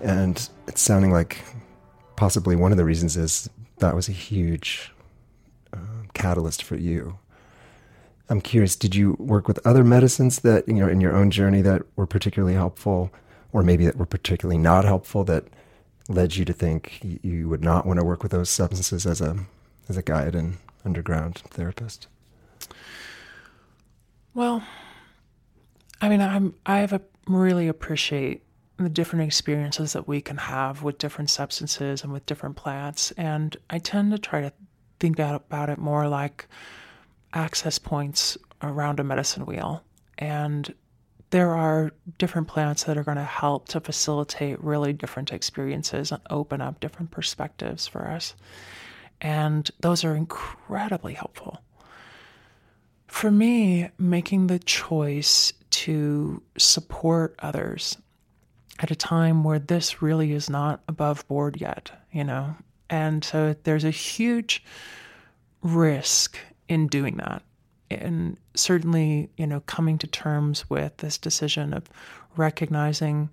And 0.02 0.50
it's 0.68 0.82
sounding 0.82 1.12
like 1.12 1.44
possibly 2.16 2.56
one 2.56 2.72
of 2.72 2.78
the 2.78 2.86
reasons 2.86 3.16
is 3.16 3.50
that 3.78 3.96
was 3.96 4.10
a 4.10 4.12
huge 4.12 4.92
uh, 5.74 6.02
catalyst 6.14 6.64
for 6.64 6.76
you. 6.76 7.18
I'm 8.30 8.42
curious, 8.42 8.76
did 8.76 8.96
you 8.96 9.16
work 9.20 9.48
with 9.48 9.66
other 9.66 9.84
medicines 9.84 10.40
that, 10.40 10.68
you 10.68 10.74
know, 10.74 10.90
in 10.90 11.00
your 11.00 11.16
own 11.16 11.32
journey 11.32 11.62
that 11.62 11.84
were 11.96 12.08
particularly 12.08 12.56
helpful, 12.56 13.12
or 13.54 13.64
maybe 13.64 13.86
that 13.86 13.96
were 13.96 14.06
particularly 14.06 14.58
not 14.58 14.84
helpful 14.84 15.24
that 15.26 15.46
led 16.10 16.36
you 16.36 16.44
to 16.46 16.54
think 16.54 17.00
you 17.24 17.48
would 17.48 17.64
not 17.64 17.86
want 17.86 18.00
to 18.00 18.06
work 18.06 18.24
with 18.24 18.32
those 18.32 18.50
substances 18.50 19.06
as 19.06 19.22
a 19.22 19.38
as 19.90 19.96
a 19.98 20.02
guide 20.02 20.36
and 20.36 20.58
underground 20.84 21.42
therapist? 21.52 22.08
Well, 24.34 24.64
I 26.02 26.10
mean, 26.10 26.22
I'm 26.22 26.54
I 26.66 26.80
have 26.80 26.94
a, 26.94 27.02
really 27.28 27.68
appreciate 27.68 28.44
the 28.78 28.90
different 28.90 29.26
experiences 29.26 29.94
that 29.94 30.08
we 30.08 30.22
can 30.22 30.38
have 30.38 30.84
with 30.84 30.98
different 30.98 31.30
substances 31.30 32.04
and 32.04 32.14
with 32.14 32.26
different 32.26 32.56
plants, 32.56 33.12
and 33.12 33.58
I 33.70 33.80
tend 33.80 34.12
to 34.12 34.20
try 34.20 34.42
to 34.42 34.54
think 35.00 35.20
about 35.20 35.70
it 35.70 35.78
more 35.78 36.08
like 36.08 36.48
access 37.34 37.80
points 37.80 38.38
around 38.62 39.00
a 39.00 39.04
medicine 39.04 39.46
wheel, 39.46 39.84
and 40.18 40.74
there 41.30 41.56
are 41.56 41.92
different 42.18 42.48
plants 42.48 42.84
that 42.84 42.98
are 42.98 43.04
going 43.04 43.18
to 43.18 43.24
help 43.24 43.68
to 43.70 43.82
facilitate 43.82 44.64
really 44.64 44.94
different 44.94 45.34
experiences 45.34 46.12
and 46.12 46.22
open 46.30 46.62
up 46.62 46.80
different 46.80 47.12
perspectives 47.12 47.86
for 47.86 48.08
us. 48.08 48.34
And 49.20 49.70
those 49.82 50.06
are 50.06 50.16
incredibly 50.16 51.16
helpful. 51.16 51.62
For 53.08 53.32
me, 53.32 53.90
making 53.98 54.48
the 54.48 54.60
choice 54.60 55.52
to 55.70 56.42
support 56.58 57.36
others 57.40 57.98
at 58.80 58.92
a 58.92 58.96
time 58.96 59.44
where 59.44 59.60
this 59.60 60.02
really 60.02 60.34
is 60.34 60.50
not 60.50 60.82
above 60.88 61.28
board 61.28 61.60
yet, 61.60 61.92
you 62.12 62.24
know? 62.24 62.56
And 62.90 63.24
so 63.24 63.56
there's 63.64 63.84
a 63.84 63.92
huge 63.92 64.64
risk 65.62 66.38
in 66.70 66.88
doing 66.88 67.18
that. 67.18 67.44
And 67.90 68.38
certainly, 68.54 69.30
you 69.38 69.48
know, 69.48 69.62
coming 69.62 69.98
to 70.00 70.08
terms 70.08 70.70
with 70.70 70.98
this 70.98 71.18
decision 71.18 71.74
of 71.74 71.90
recognizing 72.36 73.30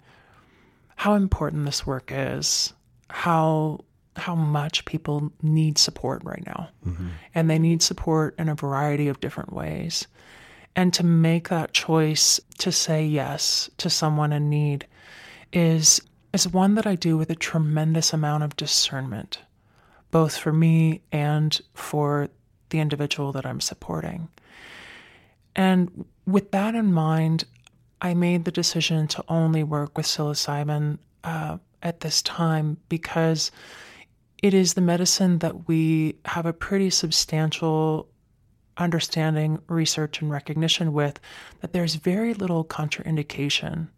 how 0.97 1.15
important 1.15 1.67
this 1.67 1.87
work 1.87 2.11
is, 2.13 2.73
how 3.11 3.85
how 4.17 4.35
much 4.35 4.85
people 4.85 5.33
need 5.43 5.77
support 5.77 6.23
right 6.25 6.45
now. 6.47 6.69
Mm-hmm. 6.87 7.09
And 7.35 7.51
they 7.51 7.59
need 7.59 7.83
support 7.83 8.35
in 8.39 8.49
a 8.49 8.55
variety 8.55 9.09
of 9.09 9.21
different 9.21 9.53
ways. 9.53 10.07
And 10.77 10.93
to 10.95 11.05
make 11.05 11.49
that 11.49 11.73
choice 11.73 12.41
to 12.59 12.73
say 12.73 13.07
yes 13.07 13.71
to 13.79 13.89
someone 13.89 14.33
in 14.33 14.51
need 14.51 14.87
is 15.53 16.01
is 16.33 16.49
one 16.49 16.75
that 16.75 16.87
I 16.87 16.97
do 16.97 17.17
with 17.17 17.31
a 17.31 17.37
tremendous 17.37 18.13
amount 18.13 18.43
of 18.43 18.57
discernment, 18.57 19.39
both 20.11 20.37
for 20.37 20.53
me 20.53 21.01
and 21.13 21.61
for 21.75 22.29
the 22.71 22.81
individual 22.81 23.31
that 23.33 23.47
I'm 23.47 23.61
supporting. 23.61 24.29
And 25.55 26.05
with 26.27 26.51
that 26.51 26.75
in 26.75 26.93
mind, 26.93 27.45
I 28.01 28.15
made 28.15 28.45
the 28.45 28.51
decision 28.51 29.07
to 29.09 29.25
only 29.29 29.63
work 29.63 29.97
with 29.97 30.07
psilocybin 30.07 30.99
uh, 31.23 31.59
at 31.83 32.01
this 32.01 32.21
time 32.23 32.79
because 32.89 33.53
it 34.43 34.53
is 34.53 34.75
the 34.75 34.81
medicine 34.81 35.39
that 35.39 35.69
we 35.69 36.17
have 36.25 36.47
a 36.47 36.53
pretty 36.53 36.91
substantial 36.91 38.09
understanding, 38.77 39.61
research, 39.69 40.21
and 40.21 40.31
recognition 40.31 40.93
with 40.93 41.21
that 41.61 41.73
there's 41.73 41.95
very 41.95 42.35
little 42.35 42.65
contraindication 42.65 43.89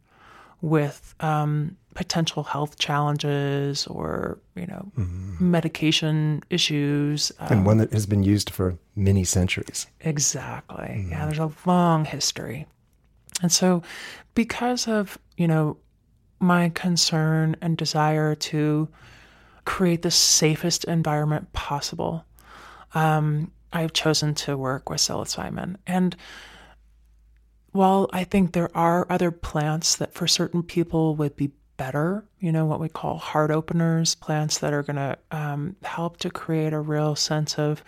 with 0.60 1.14
um, 1.20 1.76
potential 1.94 2.42
health 2.42 2.78
challenges 2.78 3.86
or 3.86 4.38
you 4.54 4.66
know 4.66 4.90
mm-hmm. 4.98 5.50
medication 5.50 6.42
issues 6.50 7.32
um, 7.38 7.48
and 7.50 7.66
one 7.66 7.78
that 7.78 7.90
has 7.92 8.04
been 8.06 8.22
used 8.22 8.50
for 8.50 8.76
many 8.94 9.24
centuries 9.24 9.86
exactly 10.02 10.76
mm-hmm. 10.76 11.10
yeah 11.10 11.24
there's 11.24 11.38
a 11.38 11.50
long 11.64 12.04
history 12.04 12.66
and 13.42 13.50
so 13.50 13.82
because 14.34 14.86
of 14.86 15.18
you 15.38 15.48
know 15.48 15.76
my 16.38 16.68
concern 16.70 17.56
and 17.62 17.78
desire 17.78 18.34
to 18.34 18.86
create 19.64 20.02
the 20.02 20.10
safest 20.10 20.84
environment 20.84 21.50
possible 21.54 22.26
um, 22.94 23.50
i've 23.76 23.92
chosen 23.92 24.34
to 24.34 24.56
work 24.56 24.90
with 24.90 25.00
psilocybin 25.00 25.76
and 25.86 26.16
while 27.76 28.08
I 28.12 28.24
think 28.24 28.52
there 28.52 28.74
are 28.74 29.06
other 29.10 29.30
plants 29.30 29.96
that 29.96 30.14
for 30.14 30.26
certain 30.26 30.62
people 30.62 31.14
would 31.16 31.36
be 31.36 31.52
better, 31.76 32.24
you 32.40 32.50
know, 32.50 32.64
what 32.64 32.80
we 32.80 32.88
call 32.88 33.18
heart 33.18 33.50
openers, 33.50 34.14
plants 34.14 34.58
that 34.58 34.72
are 34.72 34.82
going 34.82 34.96
to 34.96 35.18
um, 35.30 35.76
help 35.82 36.16
to 36.18 36.30
create 36.30 36.72
a 36.72 36.80
real 36.80 37.14
sense 37.14 37.58
of 37.58 37.84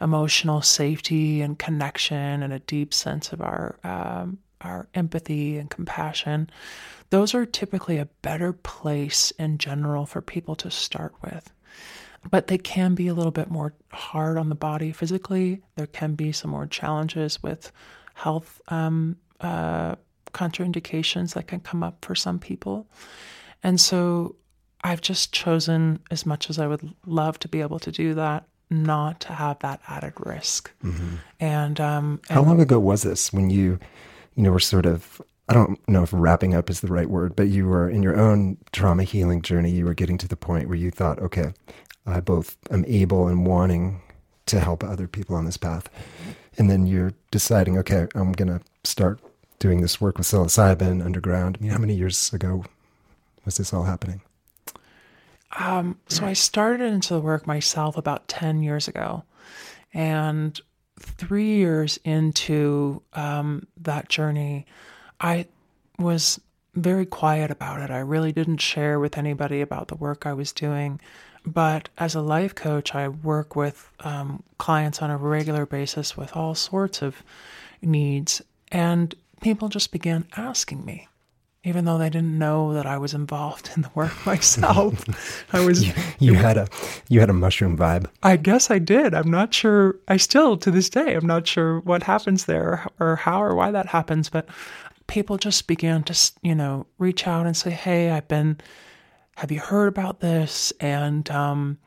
emotional 0.00 0.60
safety 0.60 1.40
and 1.40 1.58
connection 1.58 2.42
and 2.42 2.52
a 2.52 2.58
deep 2.60 2.92
sense 2.92 3.32
of 3.32 3.40
our 3.40 3.78
um, 3.82 4.38
our 4.60 4.88
empathy 4.92 5.56
and 5.56 5.70
compassion. 5.70 6.50
Those 7.08 7.34
are 7.34 7.46
typically 7.46 7.96
a 7.96 8.08
better 8.20 8.52
place 8.52 9.30
in 9.32 9.56
general 9.56 10.04
for 10.04 10.20
people 10.20 10.54
to 10.56 10.70
start 10.70 11.14
with. 11.22 11.50
But 12.28 12.48
they 12.48 12.58
can 12.58 12.94
be 12.94 13.08
a 13.08 13.14
little 13.14 13.32
bit 13.32 13.50
more 13.50 13.72
hard 13.92 14.36
on 14.36 14.50
the 14.50 14.54
body 14.54 14.92
physically. 14.92 15.62
There 15.76 15.86
can 15.86 16.14
be 16.14 16.32
some 16.32 16.50
more 16.50 16.66
challenges 16.66 17.42
with 17.42 17.72
health 18.14 18.60
um, 18.68 19.16
uh, 19.40 19.94
contraindications 20.32 21.34
that 21.34 21.46
can 21.46 21.60
come 21.60 21.82
up 21.82 22.04
for 22.04 22.14
some 22.14 22.38
people. 22.38 22.86
And 23.62 23.80
so 23.80 24.36
I've 24.84 25.00
just 25.00 25.32
chosen, 25.32 26.00
as 26.10 26.26
much 26.26 26.50
as 26.50 26.58
I 26.58 26.66
would 26.66 26.94
love 27.06 27.38
to 27.40 27.48
be 27.48 27.62
able 27.62 27.78
to 27.80 27.90
do 27.90 28.14
that, 28.14 28.44
not 28.68 29.20
to 29.20 29.32
have 29.32 29.58
that 29.60 29.80
added 29.88 30.12
risk. 30.18 30.70
Mm-hmm. 30.84 31.16
And, 31.40 31.80
um, 31.80 32.20
and 32.28 32.36
how 32.36 32.42
long 32.42 32.60
ago 32.60 32.78
was 32.78 33.02
this 33.02 33.32
when 33.32 33.50
you, 33.50 33.78
you 34.36 34.42
know, 34.42 34.52
were 34.52 34.60
sort 34.60 34.86
of 34.86 35.20
I 35.50 35.52
don't 35.52 35.80
know 35.88 36.04
if 36.04 36.10
wrapping 36.12 36.54
up 36.54 36.70
is 36.70 36.78
the 36.78 36.86
right 36.86 37.10
word, 37.10 37.34
but 37.34 37.48
you 37.48 37.66
were 37.66 37.90
in 37.90 38.04
your 38.04 38.16
own 38.16 38.56
trauma 38.70 39.02
healing 39.02 39.42
journey. 39.42 39.72
You 39.72 39.84
were 39.84 39.94
getting 39.94 40.16
to 40.18 40.28
the 40.28 40.36
point 40.36 40.68
where 40.68 40.76
you 40.76 40.92
thought, 40.92 41.18
okay, 41.18 41.52
I 42.12 42.20
both 42.20 42.56
am 42.70 42.84
able 42.86 43.28
and 43.28 43.46
wanting 43.46 44.00
to 44.46 44.60
help 44.60 44.82
other 44.82 45.06
people 45.06 45.36
on 45.36 45.44
this 45.44 45.56
path. 45.56 45.88
And 46.58 46.70
then 46.70 46.86
you're 46.86 47.12
deciding, 47.30 47.78
okay, 47.78 48.06
I'm 48.14 48.32
going 48.32 48.48
to 48.48 48.60
start 48.84 49.20
doing 49.58 49.80
this 49.80 50.00
work 50.00 50.18
with 50.18 50.26
psilocybin 50.26 51.04
underground. 51.04 51.58
I 51.58 51.62
mean, 51.62 51.72
how 51.72 51.78
many 51.78 51.94
years 51.94 52.32
ago 52.32 52.64
was 53.44 53.56
this 53.56 53.72
all 53.72 53.84
happening? 53.84 54.20
Um, 55.58 55.98
so 56.08 56.24
I 56.24 56.32
started 56.32 56.92
into 56.92 57.14
the 57.14 57.20
work 57.20 57.46
myself 57.46 57.96
about 57.96 58.28
10 58.28 58.62
years 58.62 58.88
ago. 58.88 59.24
And 59.92 60.60
three 60.98 61.56
years 61.56 61.98
into 62.04 63.02
um, 63.14 63.66
that 63.78 64.08
journey, 64.08 64.66
I 65.20 65.46
was 65.98 66.40
very 66.74 67.06
quiet 67.06 67.50
about 67.50 67.80
it. 67.80 67.90
I 67.90 67.98
really 67.98 68.32
didn't 68.32 68.58
share 68.58 69.00
with 69.00 69.18
anybody 69.18 69.60
about 69.60 69.88
the 69.88 69.96
work 69.96 70.26
I 70.26 70.32
was 70.32 70.52
doing. 70.52 71.00
But 71.44 71.88
as 71.98 72.14
a 72.14 72.20
life 72.20 72.54
coach, 72.54 72.94
I 72.94 73.08
work 73.08 73.56
with 73.56 73.90
um, 74.00 74.42
clients 74.58 75.00
on 75.02 75.10
a 75.10 75.16
regular 75.16 75.66
basis 75.66 76.16
with 76.16 76.36
all 76.36 76.54
sorts 76.54 77.02
of 77.02 77.22
needs. 77.82 78.42
And 78.70 79.14
people 79.40 79.68
just 79.68 79.90
began 79.90 80.26
asking 80.36 80.84
me, 80.84 81.08
even 81.64 81.84
though 81.84 81.98
they 81.98 82.10
didn't 82.10 82.38
know 82.38 82.74
that 82.74 82.86
I 82.86 82.98
was 82.98 83.14
involved 83.14 83.70
in 83.74 83.82
the 83.82 83.90
work 83.94 84.14
myself. 84.26 85.04
I 85.52 85.64
was 85.64 85.86
you, 85.86 85.94
you 86.18 86.34
had 86.34 86.56
a 86.56 86.68
you 87.08 87.20
had 87.20 87.30
a 87.30 87.34
mushroom 87.34 87.76
vibe. 87.76 88.06
I 88.22 88.36
guess 88.36 88.70
I 88.70 88.78
did. 88.78 89.14
I'm 89.14 89.30
not 89.30 89.52
sure. 89.54 89.96
I 90.08 90.16
still 90.18 90.56
to 90.58 90.70
this 90.70 90.88
day 90.88 91.14
I'm 91.14 91.26
not 91.26 91.46
sure 91.46 91.80
what 91.80 92.02
happens 92.02 92.44
there 92.44 92.90
or, 92.98 93.12
or 93.12 93.16
how 93.16 93.42
or 93.42 93.54
why 93.54 93.70
that 93.70 93.86
happens, 93.86 94.28
but 94.28 94.46
people 95.06 95.38
just 95.38 95.66
began 95.66 96.02
to 96.04 96.32
you 96.42 96.54
know 96.54 96.86
reach 96.98 97.26
out 97.26 97.46
and 97.46 97.56
say, 97.56 97.70
"Hey, 97.70 98.10
I've 98.10 98.28
been 98.28 98.58
have 99.40 99.50
you 99.50 99.60
heard 99.60 99.88
about 99.88 100.20
this?" 100.20 100.72
and 100.80 101.30
um 101.30 101.78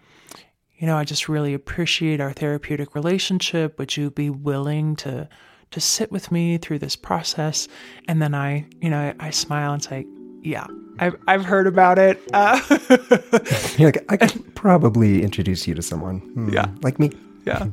you 0.76 0.88
know, 0.88 0.98
I 0.98 1.06
just 1.06 1.30
really 1.30 1.54
appreciate 1.54 2.20
our 2.20 2.34
therapeutic 2.34 2.94
relationship. 2.94 3.80
Would 3.80 3.96
you 3.96 4.12
be 4.12 4.30
willing 4.30 4.98
to 4.98 5.30
to 5.74 5.82
sit 5.82 6.12
with 6.12 6.32
me 6.32 6.58
through 6.58 6.80
this 6.80 6.96
process. 6.96 7.68
And 8.08 8.22
then 8.22 8.34
I, 8.34 8.66
you 8.80 8.90
know, 8.90 9.00
I, 9.00 9.28
I 9.28 9.30
smile 9.32 9.74
and 9.74 9.84
say, 9.84 10.06
yeah, 10.42 10.68
I've, 11.00 11.16
I've 11.28 11.44
heard 11.44 11.68
about 11.68 11.98
it. 11.98 12.22
Uh, 12.32 12.60
You're 13.78 13.92
like, 13.92 14.06
I 14.10 14.18
could 14.18 14.56
probably 14.56 15.24
introduce 15.24 15.68
you 15.68 15.74
to 15.74 15.82
someone. 15.82 16.20
Hmm, 16.20 16.54
yeah. 16.54 16.68
Like 16.82 17.00
me. 17.00 17.12
Yeah. 17.46 17.68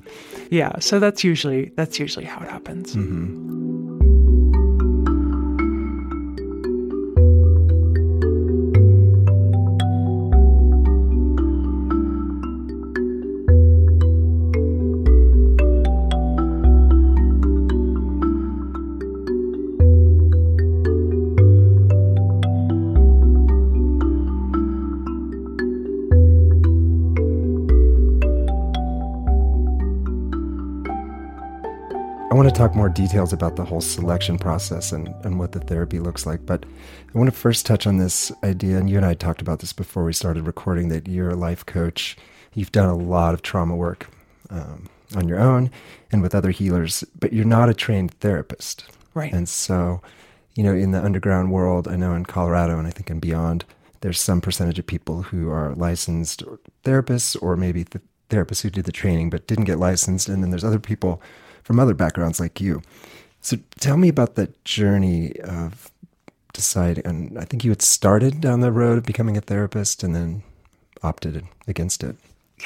Yeah. 0.50 0.78
So 0.80 0.98
that's 0.98 1.22
usually, 1.22 1.72
that's 1.76 1.98
usually 1.98 2.24
how 2.24 2.42
it 2.42 2.50
happens. 2.50 2.96
Mm-hmm. 2.96 3.69
Talk 32.60 32.74
more 32.74 32.90
details 32.90 33.32
about 33.32 33.56
the 33.56 33.64
whole 33.64 33.80
selection 33.80 34.36
process 34.36 34.92
and, 34.92 35.08
and 35.24 35.38
what 35.38 35.52
the 35.52 35.60
therapy 35.60 35.98
looks 35.98 36.26
like. 36.26 36.44
But 36.44 36.66
I 37.14 37.18
want 37.18 37.32
to 37.32 37.34
first 37.34 37.64
touch 37.64 37.86
on 37.86 37.96
this 37.96 38.30
idea, 38.44 38.76
and 38.76 38.90
you 38.90 38.98
and 38.98 39.06
I 39.06 39.14
talked 39.14 39.40
about 39.40 39.60
this 39.60 39.72
before 39.72 40.04
we 40.04 40.12
started 40.12 40.46
recording, 40.46 40.88
that 40.90 41.08
you're 41.08 41.30
a 41.30 41.36
life 41.36 41.64
coach. 41.64 42.18
You've 42.52 42.70
done 42.70 42.90
a 42.90 42.94
lot 42.94 43.32
of 43.32 43.40
trauma 43.40 43.74
work 43.74 44.08
um, 44.50 44.90
on 45.16 45.26
your 45.26 45.40
own 45.40 45.70
and 46.12 46.20
with 46.20 46.34
other 46.34 46.50
healers, 46.50 47.02
but 47.18 47.32
you're 47.32 47.46
not 47.46 47.70
a 47.70 47.74
trained 47.74 48.12
therapist. 48.20 48.84
Right. 49.14 49.32
And 49.32 49.48
so, 49.48 50.02
you 50.54 50.62
know, 50.62 50.74
in 50.74 50.90
the 50.90 51.02
underground 51.02 51.52
world, 51.52 51.88
I 51.88 51.96
know 51.96 52.12
in 52.12 52.26
Colorado 52.26 52.78
and 52.78 52.86
I 52.86 52.90
think 52.90 53.08
and 53.08 53.22
beyond, 53.22 53.64
there's 54.02 54.20
some 54.20 54.42
percentage 54.42 54.78
of 54.78 54.86
people 54.86 55.22
who 55.22 55.48
are 55.48 55.74
licensed 55.76 56.42
therapists 56.84 57.42
or 57.42 57.56
maybe 57.56 57.84
the 57.84 58.02
therapists 58.28 58.60
who 58.60 58.68
did 58.68 58.84
the 58.84 58.92
training 58.92 59.30
but 59.30 59.46
didn't 59.46 59.64
get 59.64 59.78
licensed. 59.78 60.28
And 60.28 60.42
then 60.42 60.50
there's 60.50 60.62
other 60.62 60.78
people 60.78 61.22
from 61.62 61.78
other 61.80 61.94
backgrounds 61.94 62.40
like 62.40 62.60
you. 62.60 62.82
So 63.40 63.56
tell 63.78 63.96
me 63.96 64.08
about 64.08 64.34
that 64.34 64.64
journey 64.64 65.38
of 65.40 65.90
deciding. 66.52 67.06
And 67.06 67.38
I 67.38 67.44
think 67.44 67.64
you 67.64 67.70
had 67.70 67.82
started 67.82 68.40
down 68.40 68.60
the 68.60 68.72
road 68.72 68.98
of 68.98 69.04
becoming 69.04 69.36
a 69.36 69.40
therapist 69.40 70.02
and 70.02 70.14
then 70.14 70.42
opted 71.02 71.44
against 71.66 72.04
it. 72.04 72.16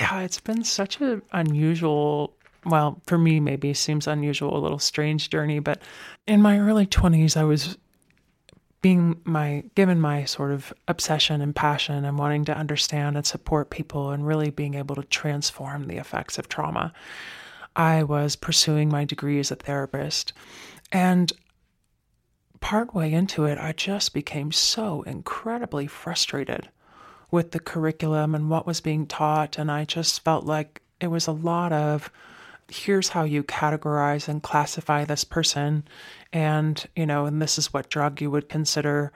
Yeah, 0.01 0.21
it's 0.21 0.41
been 0.41 0.65
such 0.65 1.01
an 1.01 1.23
unusual 1.33 2.35
well, 2.67 3.01
for 3.07 3.19
me, 3.19 3.41
maybe 3.41 3.75
seems 3.75 4.07
unusual, 4.07 4.57
a 4.57 4.61
little 4.61 4.79
strange 4.79 5.31
journey. 5.31 5.59
But 5.59 5.83
in 6.27 6.43
my 6.43 6.59
early 6.59 6.87
20s, 6.87 7.37
I 7.37 7.45
was 7.45 7.77
being 8.81 9.21
my 9.25 9.65
given 9.75 10.01
my 10.01 10.25
sort 10.25 10.53
of 10.53 10.73
obsession 10.89 11.41
and 11.41 11.57
passion 11.57 12.05
and 12.05 12.19
wanting 12.19 12.45
to 12.45 12.57
understand 12.57 13.17
and 13.17 13.25
support 13.25 13.71
people 13.71 14.11
and 14.11 14.27
really 14.27 14.51
being 14.51 14.75
able 14.75 14.95
to 14.95 15.05
transform 15.05 15.87
the 15.87 15.97
effects 15.97 16.39
of 16.39 16.49
trauma. 16.49 16.93
I 17.77 18.03
was 18.03 18.37
pursuing 18.37 18.89
my 18.89 19.05
degree 19.05 19.39
as 19.41 19.51
a 19.51 19.57
therapist. 19.57 20.33
And 20.93 21.33
partway 22.61 23.13
into 23.13 23.45
it, 23.45 23.59
I 23.59 23.73
just 23.73 24.15
became 24.15 24.53
so 24.53 25.03
incredibly 25.03 25.87
frustrated 25.87 26.69
with 27.31 27.51
the 27.51 27.61
curriculum 27.61 28.35
and 28.35 28.49
what 28.49 28.67
was 28.67 28.81
being 28.81 29.07
taught. 29.07 29.59
And 29.59 29.71
I 29.71 29.85
just 29.85 30.23
felt 30.23 30.45
like 30.45 30.83
it 31.01 31.09
was 31.09 31.27
a 31.27 31.33
lot 31.33 31.73
of 31.73 32.11
here's 32.71 33.11
how 33.11 33.25
you 33.25 33.43
categorize 33.43 34.29
and 34.29 34.43
classify 34.43 35.05
this 35.05 35.25
person. 35.25 35.87
And, 36.33 36.83
you 36.97 37.07
know, 37.07 37.27
and 37.27 37.41
this 37.43 37.59
is 37.59 37.73
what 37.73 37.91
drug 37.91 38.21
you 38.21 38.31
would 38.31 38.49
consider. 38.49 39.13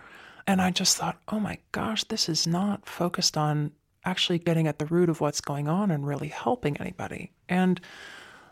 And 0.47 0.61
I 0.61 0.71
just 0.71 0.97
thought, 0.97 1.19
oh 1.29 1.41
my 1.41 1.59
gosh, 1.73 2.05
this 2.05 2.29
is 2.29 2.47
not 2.47 2.87
focused 2.87 3.37
on 3.37 3.73
actually 4.05 4.39
getting 4.39 4.67
at 4.67 4.79
the 4.79 4.87
root 4.87 5.09
of 5.09 5.21
what's 5.21 5.41
going 5.41 5.69
on 5.69 5.91
and 5.91 6.07
really 6.07 6.29
helping 6.29 6.77
anybody. 6.79 7.33
And 7.49 7.81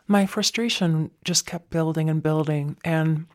my 0.08 0.26
frustration 0.26 1.10
just 1.24 1.46
kept 1.46 1.70
building 1.70 2.08
and 2.08 2.22
building. 2.22 2.76
And, 2.84 3.26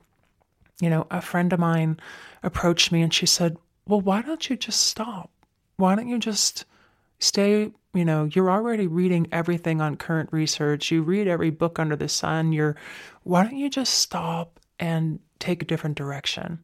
you 0.80 0.90
know, 0.90 1.08
a 1.12 1.22
friend 1.22 1.52
of 1.54 1.60
mine 1.60 2.00
approached 2.44 2.92
me 2.92 3.02
and 3.02 3.14
she 3.14 3.26
said, 3.26 3.58
Well, 3.88 4.02
why 4.02 4.22
don't 4.22 4.50
you 4.50 4.56
just 4.56 4.82
stop? 4.82 5.32
Why 5.78 5.96
don't 5.96 6.08
you 6.08 6.20
just, 6.20 6.66
stay, 7.22 7.72
you 7.94 8.06
know, 8.06 8.26
you're 8.34 8.52
already 8.52 8.88
reading 8.88 9.28
everything 9.32 9.80
on 9.80 9.96
current 9.96 10.30
research. 10.34 10.92
You 10.92 11.04
read 11.04 11.28
every 11.28 11.52
book 11.52 11.80
under 11.80 11.96
the 11.96 12.10
sun. 12.10 12.52
You're, 12.52 12.76
why 13.24 13.44
don't 13.44 13.58
you 13.58 13.70
just 13.70 13.94
stop 13.94 14.60
and 14.80 15.20
take 15.40 15.62
a 15.62 15.66
different 15.66 15.98
direction? 15.98 16.60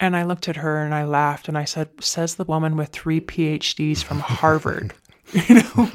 And 0.00 0.16
I 0.16 0.24
looked 0.24 0.48
at 0.48 0.56
her 0.56 0.82
and 0.82 0.94
I 0.94 1.04
laughed 1.04 1.48
and 1.48 1.58
I 1.58 1.64
said, 1.64 1.88
Says 2.00 2.36
the 2.36 2.44
woman 2.44 2.76
with 2.76 2.88
three 2.88 3.20
PhDs 3.20 4.02
from 4.02 4.20
Harvard. 4.20 4.94
you 5.48 5.56
know? 5.56 5.90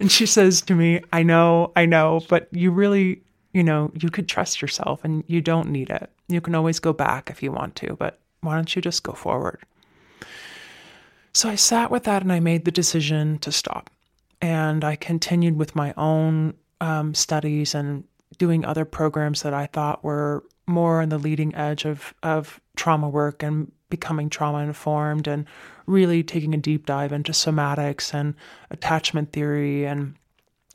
and 0.00 0.10
she 0.10 0.26
says 0.26 0.62
to 0.62 0.74
me, 0.74 1.00
I 1.12 1.22
know, 1.22 1.72
I 1.76 1.86
know, 1.86 2.20
but 2.28 2.48
you 2.52 2.70
really, 2.70 3.22
you 3.52 3.62
know, 3.62 3.90
you 4.00 4.08
could 4.08 4.28
trust 4.28 4.62
yourself 4.62 5.04
and 5.04 5.24
you 5.26 5.40
don't 5.40 5.70
need 5.70 5.90
it. 5.90 6.10
You 6.28 6.40
can 6.40 6.54
always 6.54 6.78
go 6.78 6.92
back 6.92 7.30
if 7.30 7.42
you 7.42 7.50
want 7.50 7.74
to, 7.76 7.96
but 7.96 8.20
why 8.40 8.54
don't 8.54 8.74
you 8.74 8.82
just 8.82 9.02
go 9.02 9.12
forward? 9.12 9.60
So 11.32 11.48
I 11.48 11.56
sat 11.56 11.90
with 11.90 12.04
that 12.04 12.22
and 12.22 12.32
I 12.32 12.40
made 12.40 12.64
the 12.64 12.70
decision 12.70 13.38
to 13.38 13.52
stop. 13.52 13.90
And 14.40 14.84
I 14.84 14.96
continued 14.96 15.56
with 15.56 15.74
my 15.74 15.92
own 15.96 16.54
um, 16.80 17.14
studies 17.14 17.74
and 17.74 18.04
doing 18.38 18.64
other 18.64 18.84
programs 18.84 19.42
that 19.42 19.54
I 19.54 19.66
thought 19.66 20.04
were 20.04 20.44
more 20.66 21.00
on 21.00 21.08
the 21.08 21.18
leading 21.18 21.54
edge 21.54 21.84
of, 21.84 22.14
of 22.22 22.60
trauma 22.76 23.08
work 23.08 23.42
and 23.42 23.72
becoming 23.90 24.28
trauma 24.28 24.58
informed 24.58 25.26
and 25.26 25.46
really 25.86 26.22
taking 26.22 26.54
a 26.54 26.58
deep 26.58 26.86
dive 26.86 27.12
into 27.12 27.32
somatics 27.32 28.12
and 28.12 28.34
attachment 28.70 29.32
theory 29.32 29.86
and 29.86 30.14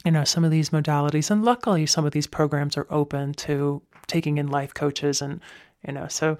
you 0.05 0.11
know 0.11 0.23
some 0.23 0.43
of 0.43 0.51
these 0.51 0.71
modalities. 0.71 1.31
And 1.31 1.43
luckily 1.43 1.85
some 1.85 2.05
of 2.05 2.11
these 2.11 2.27
programs 2.27 2.77
are 2.77 2.87
open 2.89 3.33
to 3.35 3.81
taking 4.07 4.37
in 4.37 4.47
life 4.47 4.73
coaches 4.73 5.21
and 5.21 5.39
you 5.87 5.93
know 5.93 6.07
so 6.07 6.37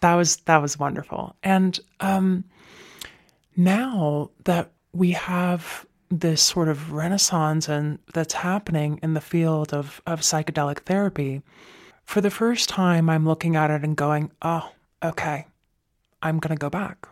that 0.00 0.14
was 0.14 0.36
that 0.38 0.62
was 0.62 0.78
wonderful. 0.78 1.36
And 1.42 1.78
um 2.00 2.44
now 3.56 4.30
that 4.44 4.70
we 4.92 5.12
have 5.12 5.86
this 6.10 6.42
sort 6.42 6.68
of 6.68 6.92
renaissance 6.92 7.68
and 7.68 7.98
that's 8.12 8.34
happening 8.34 9.00
in 9.02 9.14
the 9.14 9.20
field 9.20 9.72
of 9.72 10.02
of 10.06 10.20
psychedelic 10.20 10.80
therapy 10.80 11.40
for 12.04 12.20
the 12.20 12.30
first 12.30 12.68
time 12.68 13.08
i'm 13.08 13.24
looking 13.24 13.56
at 13.56 13.70
it 13.70 13.82
and 13.82 13.96
going 13.96 14.30
oh 14.42 14.70
okay 15.02 15.46
i'm 16.22 16.38
going 16.38 16.54
to 16.54 16.60
go 16.60 16.70
back 16.70 17.08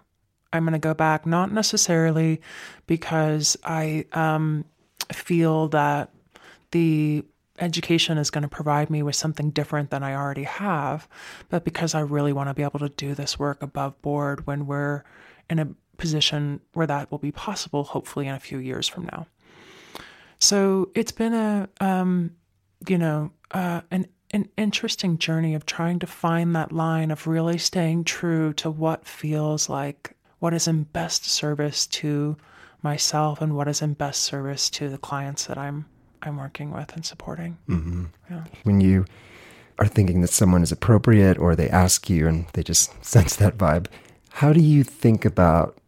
I'm 0.52 0.64
going 0.64 0.72
to 0.72 0.78
go 0.78 0.94
back, 0.94 1.26
not 1.26 1.52
necessarily 1.52 2.40
because 2.86 3.56
I 3.64 4.06
um, 4.12 4.64
feel 5.12 5.68
that 5.68 6.10
the 6.72 7.24
education 7.58 8.18
is 8.18 8.30
going 8.30 8.42
to 8.42 8.48
provide 8.48 8.90
me 8.90 9.02
with 9.02 9.14
something 9.14 9.50
different 9.50 9.90
than 9.90 10.02
I 10.02 10.14
already 10.14 10.44
have, 10.44 11.08
but 11.50 11.64
because 11.64 11.94
I 11.94 12.00
really 12.00 12.32
want 12.32 12.48
to 12.48 12.54
be 12.54 12.62
able 12.62 12.78
to 12.80 12.88
do 12.88 13.14
this 13.14 13.38
work 13.38 13.62
above 13.62 14.00
board 14.02 14.46
when 14.46 14.66
we're 14.66 15.04
in 15.48 15.58
a 15.58 15.68
position 15.96 16.60
where 16.72 16.86
that 16.86 17.10
will 17.10 17.18
be 17.18 17.32
possible, 17.32 17.84
hopefully 17.84 18.26
in 18.26 18.34
a 18.34 18.40
few 18.40 18.58
years 18.58 18.88
from 18.88 19.04
now. 19.04 19.26
So 20.38 20.90
it's 20.94 21.12
been 21.12 21.34
a, 21.34 21.68
um, 21.80 22.34
you 22.88 22.96
know, 22.96 23.32
uh, 23.50 23.82
an 23.90 24.06
an 24.32 24.48
interesting 24.56 25.18
journey 25.18 25.54
of 25.54 25.66
trying 25.66 25.98
to 25.98 26.06
find 26.06 26.54
that 26.54 26.72
line 26.72 27.10
of 27.10 27.26
really 27.26 27.58
staying 27.58 28.04
true 28.04 28.52
to 28.54 28.70
what 28.70 29.06
feels 29.06 29.68
like 29.68 30.14
what 30.38 30.54
is 30.54 30.66
in 30.66 30.84
best 30.84 31.24
service 31.24 31.86
to 31.86 32.36
myself 32.82 33.40
and 33.40 33.54
what 33.54 33.68
is 33.68 33.82
in 33.82 33.94
best 33.94 34.22
service 34.22 34.70
to 34.70 34.88
the 34.88 34.98
clients 34.98 35.46
that 35.46 35.58
I'm 35.58 35.86
I'm 36.22 36.36
working 36.36 36.70
with 36.70 36.94
and 36.94 37.04
supporting. 37.04 37.56
Mm-hmm. 37.68 38.04
Yeah. 38.30 38.44
When 38.64 38.80
you 38.80 39.06
are 39.78 39.86
thinking 39.86 40.20
that 40.20 40.28
someone 40.28 40.62
is 40.62 40.70
appropriate 40.70 41.38
or 41.38 41.56
they 41.56 41.70
ask 41.70 42.10
you 42.10 42.28
and 42.28 42.46
they 42.52 42.62
just 42.62 43.04
sense 43.04 43.36
that 43.36 43.56
vibe, 43.56 43.86
how 44.30 44.52
do 44.52 44.60
you 44.60 44.84
think 44.84 45.24
about 45.24 45.78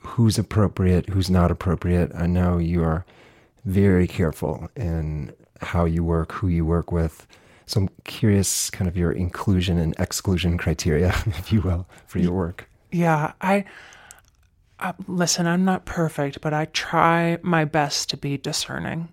who's 0.00 0.38
appropriate, 0.38 1.08
who's 1.10 1.30
not 1.30 1.50
appropriate? 1.50 2.10
I 2.14 2.26
know 2.26 2.58
you 2.58 2.82
are 2.82 3.04
very 3.64 4.08
careful 4.08 4.68
in 4.74 5.32
how 5.60 5.84
you 5.84 6.02
work, 6.02 6.32
who 6.32 6.48
you 6.48 6.64
work 6.64 6.90
with. 6.90 7.26
So 7.70 7.82
I'm 7.82 7.90
curious 8.04 8.68
kind 8.70 8.88
of 8.88 8.96
your 8.96 9.12
inclusion 9.12 9.78
and 9.78 9.94
exclusion 9.98 10.58
criteria, 10.58 11.08
if 11.26 11.52
you 11.52 11.60
will, 11.60 11.86
for 12.06 12.18
your 12.18 12.32
work 12.32 12.70
yeah, 12.92 13.32
I, 13.40 13.64
I 14.78 14.94
listen, 15.06 15.46
I'm 15.46 15.64
not 15.64 15.84
perfect, 15.84 16.40
but 16.40 16.52
I 16.52 16.66
try 16.66 17.38
my 17.42 17.64
best 17.64 18.10
to 18.10 18.16
be 18.16 18.36
discerning. 18.36 19.08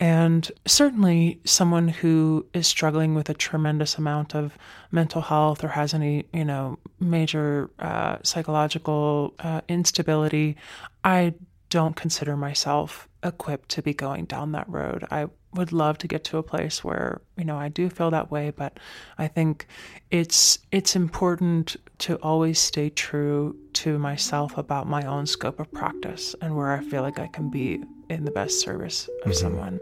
And 0.00 0.50
certainly, 0.64 1.40
someone 1.44 1.88
who 1.88 2.46
is 2.54 2.68
struggling 2.68 3.14
with 3.14 3.28
a 3.28 3.34
tremendous 3.34 3.98
amount 3.98 4.34
of 4.34 4.56
mental 4.92 5.22
health 5.22 5.64
or 5.64 5.68
has 5.68 5.92
any, 5.92 6.24
you 6.32 6.44
know, 6.44 6.78
major 7.00 7.68
uh, 7.80 8.18
psychological 8.22 9.34
uh, 9.40 9.62
instability, 9.68 10.56
I 11.02 11.34
don't 11.68 11.96
consider 11.96 12.36
myself 12.36 13.08
equipped 13.24 13.70
to 13.70 13.82
be 13.82 13.92
going 13.92 14.26
down 14.26 14.52
that 14.52 14.68
road. 14.68 15.04
I 15.10 15.26
would 15.54 15.72
love 15.72 15.98
to 15.98 16.08
get 16.08 16.24
to 16.24 16.38
a 16.38 16.42
place 16.42 16.84
where 16.84 17.20
you 17.36 17.44
know 17.44 17.56
I 17.56 17.68
do 17.68 17.88
feel 17.88 18.10
that 18.10 18.30
way, 18.30 18.50
but 18.50 18.78
I 19.18 19.28
think 19.28 19.66
it's 20.10 20.58
it's 20.70 20.94
important 20.96 21.76
to 21.98 22.16
always 22.16 22.58
stay 22.58 22.90
true 22.90 23.56
to 23.74 23.98
myself 23.98 24.58
about 24.58 24.86
my 24.86 25.04
own 25.04 25.26
scope 25.26 25.60
of 25.60 25.70
practice 25.72 26.34
and 26.40 26.56
where 26.56 26.72
I 26.72 26.80
feel 26.80 27.02
like 27.02 27.18
I 27.18 27.28
can 27.28 27.50
be 27.50 27.82
in 28.08 28.24
the 28.24 28.30
best 28.30 28.60
service 28.60 29.08
of 29.24 29.32
mm-hmm. 29.32 29.40
someone. 29.40 29.80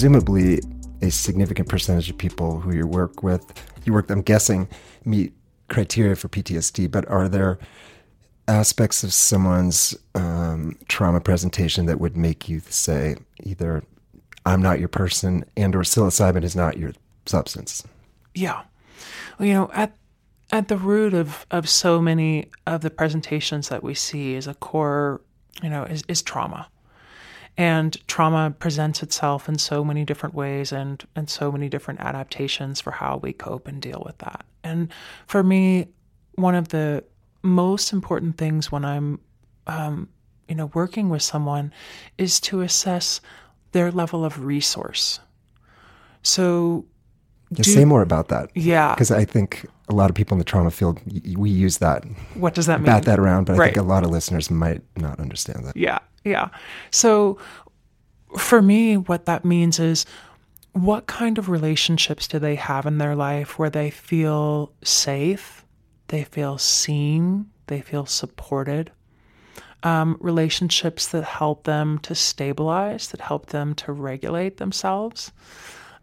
Presumably 0.00 0.62
a 1.02 1.10
significant 1.10 1.68
percentage 1.68 2.08
of 2.08 2.16
people 2.16 2.58
who 2.58 2.74
you 2.74 2.86
work 2.86 3.22
with, 3.22 3.44
you 3.84 3.92
work, 3.92 4.08
I'm 4.08 4.22
guessing, 4.22 4.66
meet 5.04 5.34
criteria 5.68 6.16
for 6.16 6.28
PTSD, 6.28 6.90
but 6.90 7.06
are 7.10 7.28
there 7.28 7.58
aspects 8.48 9.04
of 9.04 9.12
someone's 9.12 9.94
um, 10.14 10.78
trauma 10.88 11.20
presentation 11.20 11.84
that 11.84 12.00
would 12.00 12.16
make 12.16 12.48
you 12.48 12.60
say 12.60 13.16
either 13.42 13.84
I'm 14.46 14.62
not 14.62 14.78
your 14.78 14.88
person 14.88 15.44
and 15.54 15.76
or 15.76 15.80
psilocybin 15.80 16.44
is 16.44 16.56
not 16.56 16.78
your 16.78 16.92
substance? 17.26 17.84
Yeah. 18.34 18.62
Well, 19.38 19.48
you 19.48 19.52
know, 19.52 19.70
at 19.74 19.94
at 20.50 20.68
the 20.68 20.78
root 20.78 21.12
of, 21.12 21.44
of 21.50 21.68
so 21.68 22.00
many 22.00 22.46
of 22.66 22.80
the 22.80 22.88
presentations 22.88 23.68
that 23.68 23.82
we 23.82 23.92
see 23.92 24.34
is 24.34 24.46
a 24.46 24.54
core, 24.54 25.20
you 25.62 25.68
know, 25.68 25.82
is, 25.82 26.04
is 26.08 26.22
trauma. 26.22 26.70
And 27.56 27.96
trauma 28.06 28.54
presents 28.58 29.02
itself 29.02 29.48
in 29.48 29.58
so 29.58 29.84
many 29.84 30.04
different 30.04 30.34
ways 30.34 30.72
and, 30.72 31.04
and 31.14 31.28
so 31.28 31.52
many 31.52 31.68
different 31.68 32.00
adaptations 32.00 32.80
for 32.80 32.90
how 32.90 33.18
we 33.18 33.32
cope 33.32 33.68
and 33.68 33.82
deal 33.82 34.02
with 34.04 34.18
that. 34.18 34.46
And 34.64 34.88
for 35.26 35.42
me, 35.42 35.88
one 36.36 36.54
of 36.54 36.68
the 36.68 37.04
most 37.42 37.92
important 37.92 38.38
things 38.38 38.72
when 38.72 38.84
I'm, 38.84 39.20
um, 39.66 40.08
you 40.48 40.54
know, 40.54 40.70
working 40.74 41.08
with 41.10 41.22
someone 41.22 41.72
is 42.18 42.40
to 42.40 42.62
assess 42.62 43.20
their 43.72 43.90
level 43.90 44.24
of 44.24 44.44
resource. 44.44 45.20
So, 46.22 46.86
do, 47.52 47.62
say 47.62 47.84
more 47.84 48.02
about 48.02 48.28
that. 48.28 48.50
Yeah, 48.54 48.94
because 48.94 49.10
I 49.10 49.24
think 49.24 49.66
a 49.88 49.94
lot 49.94 50.10
of 50.10 50.16
people 50.16 50.34
in 50.34 50.38
the 50.38 50.44
trauma 50.44 50.70
field 50.70 51.00
we 51.36 51.50
use 51.50 51.78
that. 51.78 52.04
What 52.34 52.54
does 52.54 52.66
that 52.66 52.80
mean? 52.80 52.86
Bat 52.86 53.04
that 53.04 53.18
around, 53.18 53.46
but 53.46 53.58
I 53.58 53.66
think 53.66 53.76
a 53.76 53.82
lot 53.82 54.04
of 54.04 54.10
listeners 54.10 54.50
might 54.50 54.82
not 54.96 55.18
understand 55.18 55.64
that. 55.66 55.76
Yeah, 55.76 55.98
yeah. 56.24 56.48
So 56.90 57.38
for 58.36 58.62
me, 58.62 58.96
what 58.96 59.26
that 59.26 59.44
means 59.44 59.78
is 59.78 60.06
what 60.72 61.06
kind 61.06 61.38
of 61.38 61.48
relationships 61.48 62.28
do 62.28 62.38
they 62.38 62.54
have 62.54 62.86
in 62.86 62.98
their 62.98 63.16
life 63.16 63.58
where 63.58 63.70
they 63.70 63.90
feel 63.90 64.72
safe, 64.82 65.64
they 66.08 66.24
feel 66.24 66.58
seen, 66.58 67.50
they 67.66 67.80
feel 67.80 68.06
supported? 68.06 68.92
Um, 69.82 70.18
relationships 70.20 71.08
that 71.08 71.24
help 71.24 71.64
them 71.64 71.98
to 72.00 72.14
stabilize, 72.14 73.08
that 73.08 73.20
help 73.20 73.46
them 73.46 73.74
to 73.76 73.92
regulate 73.92 74.58
themselves. 74.58 75.32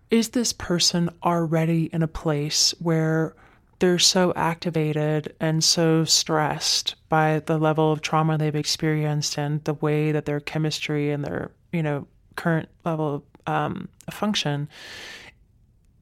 Is 0.10 0.30
this 0.30 0.54
person 0.54 1.10
already 1.24 1.86
in 1.86 2.02
a 2.02 2.08
place 2.08 2.74
where 2.80 3.36
they're 3.80 4.00
so 4.00 4.34
activated 4.36 5.36
and 5.40 5.64
so 5.64 6.04
stressed 6.04 6.96
by 7.10 7.42
the 7.46 7.58
level 7.58 7.92
of 7.92 8.02
trauma 8.02 8.38
they've 8.38 8.56
experienced 8.56 9.38
and 9.38 9.64
the 9.66 9.76
way 9.76 10.12
that 10.12 10.26
their 10.26 10.40
chemistry 10.40 11.12
and 11.12 11.24
their 11.24 11.52
you 11.72 11.84
know 11.84 12.08
current 12.36 12.70
level 12.86 13.16
of 13.16 13.24
um, 13.54 13.88
function 14.10 14.68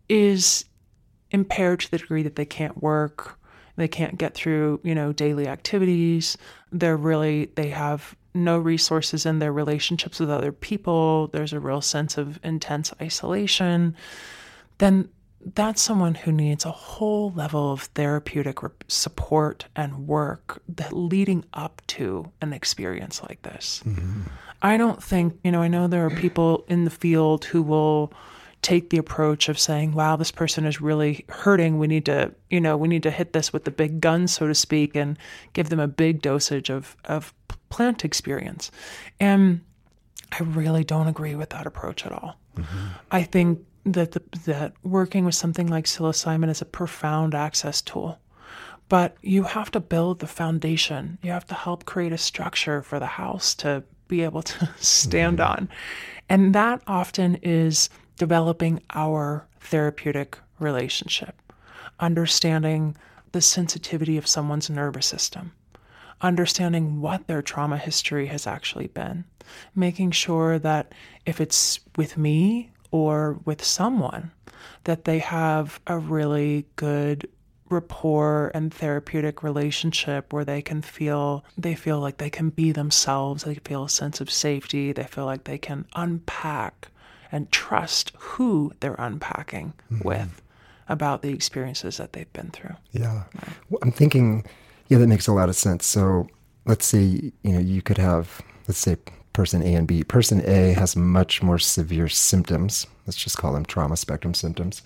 is 0.08 0.66
impaired 1.32 1.82
to 1.82 1.92
the 1.92 1.98
degree 1.98 2.24
that 2.24 2.36
they 2.36 2.46
can't 2.46 2.82
work 2.82 3.38
they 3.76 3.88
can't 3.88 4.18
get 4.18 4.34
through 4.34 4.80
you 4.84 4.96
know 4.96 5.12
daily 5.12 5.48
activities. 5.48 6.38
They're 6.72 6.98
really 6.98 7.52
they 7.56 7.70
have 7.70 8.16
no 8.36 8.60
resources 8.60 9.26
in 9.26 9.40
their 9.40 9.54
relationships 9.54 10.20
with 10.20 10.30
other 10.30 10.52
people 10.52 11.28
there's 11.28 11.54
a 11.54 11.60
real 11.60 11.82
sense 11.82 12.18
of 12.18 12.40
intense 12.44 12.94
isolation 13.02 13.96
then 14.78 15.10
that's 15.54 15.82
someone 15.82 16.16
who 16.16 16.32
needs 16.32 16.66
a 16.66 16.72
whole 16.72 17.32
level 17.32 17.72
of 17.72 17.84
therapeutic 17.84 18.58
support 18.88 19.66
and 19.76 20.08
work 20.08 20.62
that 20.68 20.92
leading 20.92 21.46
up 21.54 21.82
to 21.88 22.32
an 22.42 22.52
experience 22.52 23.22
like 23.22 23.42
this. 23.44 23.84
Mm-hmm. 23.86 24.22
I 24.64 24.78
don't 24.78 25.04
think, 25.04 25.38
you 25.44 25.52
know, 25.52 25.62
I 25.62 25.68
know 25.68 25.88
there 25.88 26.06
are 26.06 26.10
people 26.10 26.66
in 26.68 26.86
the 26.86 26.90
field 26.90 27.46
who 27.46 27.62
will 27.62 28.12
take 28.64 28.90
the 28.90 28.98
approach 28.98 29.48
of 29.48 29.60
saying, 29.60 29.94
wow, 29.94 30.16
this 30.16 30.32
person 30.32 30.66
is 30.66 30.82
really 30.82 31.24
hurting. 31.30 31.78
We 31.78 31.86
need 31.86 32.06
to, 32.06 32.34
you 32.50 32.60
know, 32.60 32.76
we 32.76 32.88
need 32.88 33.04
to 33.04 33.12
hit 33.12 33.34
this 33.34 33.54
with 33.54 33.66
the 33.66 33.72
big 33.72 34.02
gun, 34.02 34.28
so 34.28 34.48
to 34.48 34.56
speak, 34.56 34.96
and 34.96 35.20
give 35.54 35.70
them 35.70 35.80
a 35.80 35.88
big 35.88 36.24
dosage 36.24 36.72
of, 36.72 36.98
of 37.06 37.32
plant 37.76 38.06
experience. 38.06 38.72
And 39.20 39.60
I 40.32 40.44
really 40.44 40.86
don't 40.86 41.08
agree 41.08 41.36
with 41.36 41.50
that 41.50 41.68
approach 41.68 42.06
at 42.06 42.14
all. 42.14 42.38
Mm-hmm. 42.56 42.88
I 43.12 43.24
think 43.24 43.60
that 43.86 44.14
the, 44.14 44.22
that 44.46 44.74
working 44.84 45.26
with 45.26 45.36
something 45.36 45.68
like 45.68 45.84
psilocybin 45.84 46.50
is 46.50 46.62
a 46.62 46.66
profound 46.66 47.36
access 47.36 47.82
tool. 47.82 48.18
But 48.88 49.18
you 49.22 49.44
have 49.44 49.72
to 49.72 49.82
build 49.82 50.20
the 50.20 50.28
foundation. 50.28 51.18
You 51.22 51.32
have 51.32 51.48
to 51.48 51.54
help 51.54 51.84
create 51.84 52.14
a 52.14 52.18
structure 52.18 52.82
for 52.82 52.98
the 52.98 53.08
house 53.08 53.54
to 53.56 53.84
be 54.08 54.22
able 54.24 54.44
to 54.44 54.70
stand 54.80 55.40
mm-hmm. 55.40 55.52
on. 55.52 55.70
And 56.30 56.56
that 56.56 56.82
often 56.88 57.36
is 57.44 57.90
developing 58.18 58.82
our 58.94 59.46
therapeutic 59.60 60.38
relationship, 60.60 61.36
understanding 62.00 62.96
the 63.34 63.42
sensitivity 63.42 64.18
of 64.18 64.28
someone's 64.28 64.70
nervous 64.70 65.08
system, 65.08 65.52
understanding 66.26 67.02
what 67.02 67.28
their 67.28 67.42
trauma 67.42 67.78
history 67.78 68.28
has 68.28 68.48
actually 68.48 68.88
been, 68.88 69.26
making 69.76 70.12
sure 70.12 70.60
that 70.60 70.94
if 71.26 71.40
it's 71.40 71.80
with 71.96 72.18
me 72.18 72.72
or 72.92 73.40
with 73.46 73.64
someone, 73.64 74.32
that 74.86 75.06
they 75.06 75.20
have 75.20 75.80
a 75.88 75.98
really 75.98 76.66
good 76.76 77.28
rapport 77.70 78.52
and 78.54 78.74
therapeutic 78.74 79.42
relationship 79.42 80.32
where 80.32 80.46
they 80.46 80.62
can 80.62 80.82
feel 80.84 81.44
they 81.58 81.74
feel 81.74 82.00
like 82.00 82.18
they 82.18 82.30
can 82.30 82.52
be 82.52 82.72
themselves 82.72 83.44
they 83.44 83.56
feel 83.56 83.86
a 83.86 83.90
sense 83.90 84.22
of 84.22 84.30
safety 84.30 84.92
they 84.94 85.04
feel 85.04 85.26
like 85.26 85.46
they 85.46 85.58
can 85.58 85.84
unpack 85.96 86.90
and 87.32 87.52
trust 87.52 88.12
who 88.20 88.72
they're 88.82 88.96
unpacking 89.00 89.74
mm-hmm. 89.92 90.08
with 90.08 90.44
about 90.88 91.22
the 91.22 91.30
experiences 91.30 91.98
that 91.98 92.14
they've 92.14 92.32
been 92.34 92.50
through. 92.52 92.76
Yeah. 92.92 93.24
I'm 93.82 93.92
thinking, 93.92 94.46
yeah, 94.88 94.98
that 94.98 95.08
makes 95.08 95.28
a 95.28 95.34
lot 95.34 95.50
of 95.50 95.56
sense. 95.56 95.86
So 95.86 96.28
let's 96.66 96.86
say, 96.86 97.32
you 97.44 97.52
know, 97.52 97.60
you 97.60 97.82
could 97.82 97.98
have, 97.98 98.42
let's 98.68 98.80
say, 98.80 98.98
person 99.34 99.62
A 99.62 99.76
and 99.76 99.88
B. 99.88 100.04
Person 100.04 100.42
A 100.46 100.74
has 100.74 100.96
much 100.96 101.44
more 101.44 101.60
severe 101.60 102.08
symptoms. 102.08 102.88
Let's 103.06 103.18
just 103.18 103.38
call 103.38 103.54
them 103.54 103.66
trauma 103.66 103.98
spectrum 103.98 104.34
symptoms, 104.34 104.82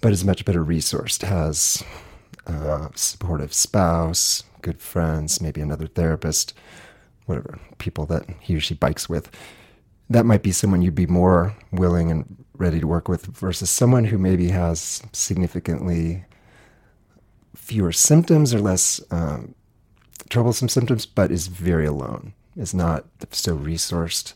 but 0.00 0.12
is 0.12 0.24
much 0.24 0.44
better 0.44 0.64
resourced, 0.64 1.22
has 1.22 1.82
a 2.46 2.90
supportive 2.94 3.52
spouse, 3.52 4.44
good 4.62 4.80
friends, 4.80 5.40
maybe 5.40 5.60
another 5.60 5.86
therapist, 5.86 6.54
whatever, 7.26 7.58
people 7.78 8.06
that 8.06 8.24
he 8.40 8.56
or 8.56 8.60
she 8.60 8.74
bikes 8.74 9.08
with 9.08 9.30
that 10.10 10.26
might 10.26 10.42
be 10.42 10.52
someone 10.52 10.82
you'd 10.82 10.94
be 10.94 11.06
more 11.06 11.56
willing 11.70 12.10
and 12.10 12.44
ready 12.54 12.80
to 12.80 12.86
work 12.86 13.08
with 13.08 13.26
versus 13.26 13.70
someone 13.70 14.04
who 14.04 14.18
maybe 14.18 14.48
has 14.48 15.00
significantly 15.12 16.24
fewer 17.70 17.92
symptoms 17.92 18.52
or 18.52 18.58
less 18.58 19.00
um, 19.12 19.54
troublesome 20.28 20.68
symptoms, 20.68 21.06
but 21.06 21.30
is 21.30 21.46
very 21.46 21.86
alone, 21.86 22.32
is 22.56 22.74
not 22.74 23.04
so 23.30 23.56
resourced. 23.56 24.34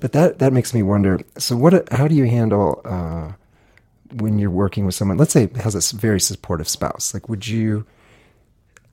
But 0.00 0.12
that 0.12 0.38
that 0.38 0.54
makes 0.54 0.72
me 0.72 0.82
wonder. 0.82 1.20
So, 1.36 1.54
what? 1.54 1.92
How 1.92 2.08
do 2.08 2.14
you 2.14 2.24
handle 2.24 2.80
uh, 2.86 3.32
when 4.14 4.38
you're 4.38 4.50
working 4.64 4.86
with 4.86 4.94
someone? 4.94 5.18
Let's 5.18 5.34
say 5.34 5.50
has 5.56 5.74
a 5.74 5.96
very 5.96 6.18
supportive 6.18 6.68
spouse. 6.68 7.14
Like, 7.14 7.28
would 7.28 7.46
you? 7.46 7.86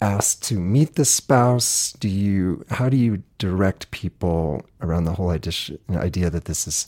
asked 0.02 0.42
to 0.44 0.56
meet 0.56 0.96
the 0.96 1.04
spouse? 1.04 1.92
Do 2.00 2.08
you 2.08 2.63
how 2.70 2.88
do 2.88 2.96
you 2.96 3.22
direct 3.38 3.92
people 3.92 4.65
around 4.80 5.04
the 5.04 5.12
whole 5.12 5.30
idea, 5.30 5.78
idea 5.89 6.30
that 6.30 6.46
this 6.46 6.68
is 6.68 6.88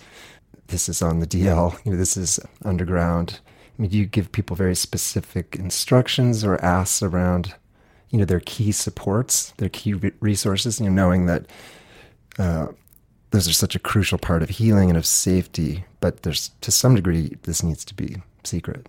this 0.67 0.87
is 0.87 1.01
on 1.01 1.19
the 1.19 1.27
DL, 1.27 1.77
you 1.83 1.91
know, 1.91 1.97
this 1.97 2.15
is 2.15 2.39
underground? 2.63 3.41
Do 3.81 3.97
you 3.97 4.05
give 4.05 4.31
people 4.31 4.55
very 4.55 4.75
specific 4.75 5.55
instructions 5.57 6.43
or 6.43 6.63
asks 6.63 7.01
around, 7.01 7.55
you 8.09 8.19
know, 8.19 8.25
their 8.25 8.41
key 8.41 8.71
supports, 8.71 9.51
their 9.57 9.69
key 9.69 9.93
resources? 10.19 10.79
You 10.79 10.89
know, 10.89 10.91
knowing 10.91 11.25
that 11.25 11.45
uh, 12.37 12.67
those 13.31 13.47
are 13.47 13.53
such 13.53 13.75
a 13.75 13.79
crucial 13.79 14.17
part 14.17 14.43
of 14.43 14.49
healing 14.49 14.89
and 14.89 14.97
of 14.97 15.05
safety, 15.05 15.85
but 15.99 16.23
there's 16.23 16.51
to 16.61 16.71
some 16.71 16.95
degree 16.95 17.37
this 17.43 17.63
needs 17.63 17.83
to 17.85 17.93
be 17.93 18.17
secret. 18.43 18.87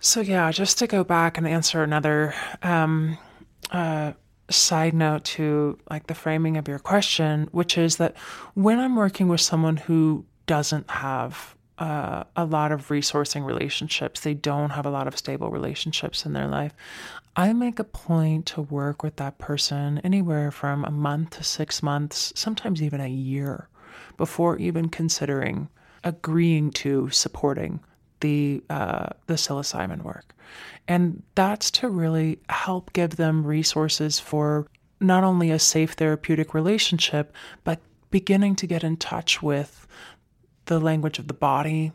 So, 0.00 0.20
yeah, 0.22 0.50
just 0.50 0.78
to 0.78 0.86
go 0.86 1.04
back 1.04 1.36
and 1.36 1.46
answer 1.46 1.82
another 1.82 2.34
um, 2.62 3.18
uh, 3.70 4.14
side 4.48 4.94
note 4.94 5.24
to 5.24 5.78
like 5.90 6.06
the 6.06 6.14
framing 6.14 6.56
of 6.56 6.66
your 6.66 6.78
question, 6.78 7.48
which 7.52 7.76
is 7.76 7.96
that 7.96 8.16
when 8.54 8.78
I'm 8.78 8.96
working 8.96 9.28
with 9.28 9.42
someone 9.42 9.76
who 9.76 10.24
doesn't 10.46 10.90
have 10.90 11.54
uh, 11.80 12.24
a 12.36 12.44
lot 12.44 12.72
of 12.72 12.88
resourcing 12.88 13.44
relationships, 13.44 14.20
they 14.20 14.34
don't 14.34 14.70
have 14.70 14.86
a 14.86 14.90
lot 14.90 15.08
of 15.08 15.16
stable 15.16 15.50
relationships 15.50 16.26
in 16.26 16.34
their 16.34 16.46
life, 16.46 16.74
I 17.36 17.52
make 17.54 17.78
a 17.78 17.84
point 17.84 18.46
to 18.46 18.62
work 18.62 19.02
with 19.02 19.16
that 19.16 19.38
person 19.38 19.98
anywhere 20.04 20.50
from 20.50 20.84
a 20.84 20.90
month 20.90 21.30
to 21.38 21.44
six 21.44 21.82
months, 21.82 22.32
sometimes 22.36 22.82
even 22.82 23.00
a 23.00 23.08
year, 23.08 23.68
before 24.16 24.58
even 24.58 24.88
considering 24.88 25.68
agreeing 26.04 26.70
to 26.70 27.08
supporting 27.10 27.80
the 28.20 28.62
uh, 28.68 29.08
the 29.26 29.34
psilocybin 29.34 30.02
work, 30.02 30.34
and 30.86 31.22
that's 31.34 31.70
to 31.70 31.88
really 31.88 32.38
help 32.50 32.92
give 32.92 33.16
them 33.16 33.46
resources 33.46 34.20
for 34.20 34.66
not 35.00 35.24
only 35.24 35.50
a 35.50 35.58
safe 35.58 35.92
therapeutic 35.92 36.52
relationship, 36.52 37.32
but 37.64 37.80
beginning 38.10 38.56
to 38.56 38.66
get 38.66 38.84
in 38.84 38.98
touch 38.98 39.42
with 39.42 39.86
the 40.70 40.78
language 40.78 41.18
of 41.18 41.26
the 41.26 41.34
body, 41.34 41.90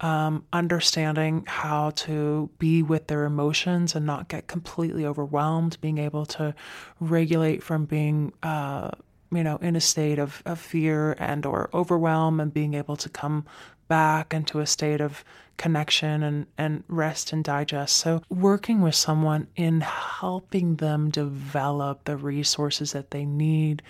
um, 0.00 0.44
understanding 0.52 1.44
how 1.46 1.90
to 1.90 2.50
be 2.58 2.82
with 2.82 3.06
their 3.06 3.24
emotions 3.24 3.94
and 3.94 4.04
not 4.04 4.28
get 4.28 4.48
completely 4.48 5.06
overwhelmed, 5.06 5.78
being 5.80 5.98
able 5.98 6.26
to 6.26 6.52
regulate 6.98 7.62
from 7.62 7.84
being, 7.84 8.32
uh, 8.42 8.90
you 9.30 9.44
know, 9.44 9.56
in 9.58 9.76
a 9.76 9.80
state 9.80 10.18
of, 10.18 10.42
of 10.44 10.58
fear 10.58 11.14
and 11.20 11.46
or 11.46 11.70
overwhelm, 11.72 12.40
and 12.40 12.52
being 12.52 12.74
able 12.74 12.96
to 12.96 13.08
come 13.08 13.46
back 13.86 14.34
into 14.34 14.58
a 14.58 14.66
state 14.66 15.00
of 15.00 15.24
connection 15.56 16.24
and, 16.24 16.46
and 16.58 16.82
rest 16.88 17.32
and 17.32 17.44
digest. 17.44 17.94
So, 17.96 18.20
working 18.28 18.80
with 18.80 18.96
someone 18.96 19.46
in 19.54 19.80
helping 19.80 20.76
them 20.76 21.08
develop 21.10 22.04
the 22.04 22.16
resources 22.16 22.92
that 22.92 23.12
they 23.12 23.24
need 23.24 23.80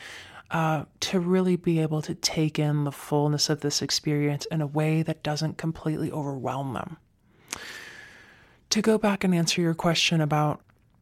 uh, 0.51 0.85
to 1.01 1.21
really 1.21 1.57
be 1.57 1.79
able 1.81 2.03
to 2.03 2.15
take 2.15 2.59
in 2.59 2.85
the 2.85 2.93
fullness 2.93 3.51
of 3.51 3.61
this 3.61 3.83
experience 3.83 4.47
in 4.47 4.61
a 4.61 4.67
way 4.67 5.03
that 5.03 5.23
doesn't 5.23 5.59
completely 5.59 6.11
overwhelm 6.11 6.73
them. 6.73 6.97
To 8.71 8.83
go 8.83 8.99
back 8.99 9.25
and 9.25 9.35
answer 9.35 9.61
your 9.61 9.75
question 9.75 10.21
about 10.21 10.61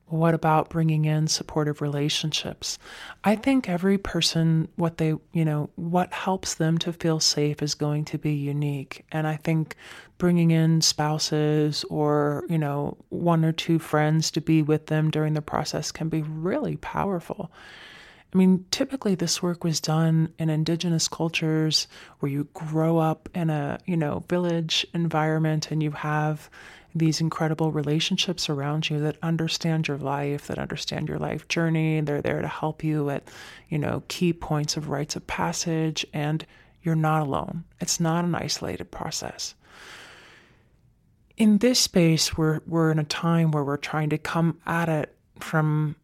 what 0.09 0.35
about 0.35 0.69
bringing 0.69 1.05
in 1.05 1.27
supportive 1.27 1.81
relationships? 1.81 2.79
I 3.25 3.35
think 3.35 3.69
every 3.69 3.99
person, 3.99 4.69
what 4.77 4.99
they, 4.99 5.15
you 5.33 5.45
know, 5.45 5.71
what 5.75 6.13
helps 6.13 6.55
them 6.55 6.79
to 6.79 6.93
feel 6.93 7.19
safe 7.19 7.61
is 7.61 7.75
going 7.75 8.05
to 8.07 8.19
be 8.19 8.33
unique. 8.33 9.05
And 9.11 9.27
I 9.27 9.37
think 9.37 9.75
bringing 10.19 10.53
in 10.53 10.81
spouses 10.81 11.85
or, 11.91 12.45
you 12.49 12.59
know, 12.59 12.97
one 13.09 13.45
or 13.45 13.53
two 13.53 13.81
friends 13.81 14.31
to 14.33 14.41
be 14.41 14.63
with 14.63 14.87
them 14.87 15.11
during 15.11 15.35
the 15.35 15.43
process 15.43 15.91
can 15.91 16.09
be 16.09 16.23
really 16.23 16.77
powerful. 16.77 17.51
I 18.35 18.39
mean, 18.39 18.65
typically 18.71 19.15
this 19.15 19.43
work 19.43 19.65
was 19.65 19.81
done 19.81 20.33
in 20.39 20.51
indigenous 20.51 21.09
cultures 21.09 21.87
where 22.19 22.31
you 22.31 22.49
grow 22.55 22.99
up 22.99 23.29
in 23.35 23.51
a, 23.51 23.79
you 23.87 23.97
know, 23.97 24.25
village 24.29 24.87
environment 24.93 25.71
and 25.71 25.83
you 25.83 25.93
have 25.93 26.51
these 26.95 27.21
incredible 27.21 27.73
relationships 27.73 28.49
around 28.49 28.89
you 28.89 28.99
that 29.01 29.17
understand 29.23 29.87
your 29.87 29.99
life, 29.99 30.47
that 30.47 30.59
understand 30.59 31.09
your 31.09 31.19
life 31.19 31.47
journey. 31.49 32.01
They're 32.01 32.23
there 32.23 32.41
to 32.41 32.49
help 32.49 32.83
you 32.83 33.11
at, 33.11 33.29
you 33.69 33.79
know, 33.79 34.03
key 34.09 34.33
points 34.33 34.77
of 34.77 34.89
rites 34.89 35.15
of 35.15 35.27
passage, 35.27 36.07
and 36.13 36.45
you're 36.83 36.95
not 36.95 37.23
alone. 37.23 37.65
It's 37.81 38.01
not 38.01 38.25
an 38.25 38.35
isolated 38.35 38.91
process. 38.91 39.55
In 41.37 41.59
this 41.59 41.79
space, 41.79 42.37
we're 42.37 42.61
we're 42.67 42.91
in 42.91 42.99
a 42.99 43.05
time 43.05 43.51
where 43.51 43.65
we're 43.65 43.77
trying 43.77 44.11
to 44.11 44.19
come 44.19 44.59
at 44.65 44.89
it 44.89 45.15
from 45.39 45.97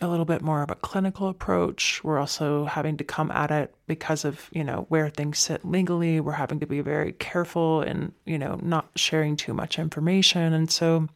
a 0.00 0.08
little 0.08 0.24
bit 0.24 0.42
more 0.42 0.62
of 0.62 0.70
a 0.70 0.76
clinical 0.76 1.28
approach. 1.28 2.02
We're 2.02 2.18
also 2.18 2.64
having 2.64 2.96
to 2.96 3.04
come 3.04 3.30
at 3.30 3.50
it 3.50 3.74
because 3.86 4.24
of, 4.24 4.48
you 4.52 4.64
know, 4.64 4.86
where 4.88 5.08
things 5.08 5.38
sit 5.38 5.64
legally. 5.64 6.18
We're 6.20 6.32
having 6.32 6.60
to 6.60 6.66
be 6.66 6.80
very 6.80 7.12
careful 7.12 7.80
and, 7.82 8.12
you 8.24 8.38
know, 8.38 8.58
not 8.60 8.90
sharing 8.96 9.36
too 9.36 9.54
much 9.54 9.78
information. 9.78 10.52
And 10.52 10.70
so 10.70 11.08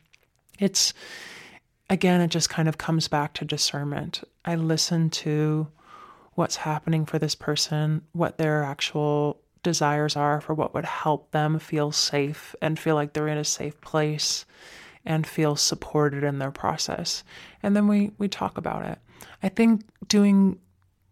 it's, 0.58 0.94
again, 1.90 2.20
it 2.20 2.28
just 2.28 2.50
kind 2.50 2.68
of 2.68 2.78
comes 2.78 3.08
back 3.08 3.34
to 3.34 3.44
discernment. 3.44 4.22
I 4.44 4.54
listen 4.54 5.10
to 5.10 5.66
what's 6.34 6.56
happening 6.56 7.04
for 7.04 7.18
this 7.18 7.34
person, 7.34 8.02
what 8.12 8.38
their 8.38 8.62
actual 8.62 9.40
desires 9.64 10.14
are 10.14 10.40
for 10.40 10.54
what 10.54 10.72
would 10.72 10.84
help 10.84 11.32
them 11.32 11.58
feel 11.58 11.90
safe 11.90 12.54
and 12.62 12.78
feel 12.78 12.94
like 12.94 13.12
they're 13.12 13.26
in 13.26 13.38
a 13.38 13.44
safe 13.44 13.80
place 13.80 14.46
and 15.04 15.26
feel 15.26 15.56
supported 15.56 16.24
in 16.24 16.38
their 16.38 16.50
process. 16.50 17.24
And 17.62 17.74
then 17.76 17.88
we 17.88 18.12
we 18.18 18.28
talk 18.28 18.58
about 18.58 18.84
it. 18.84 18.98
I 19.42 19.48
think 19.48 19.82
doing 20.06 20.58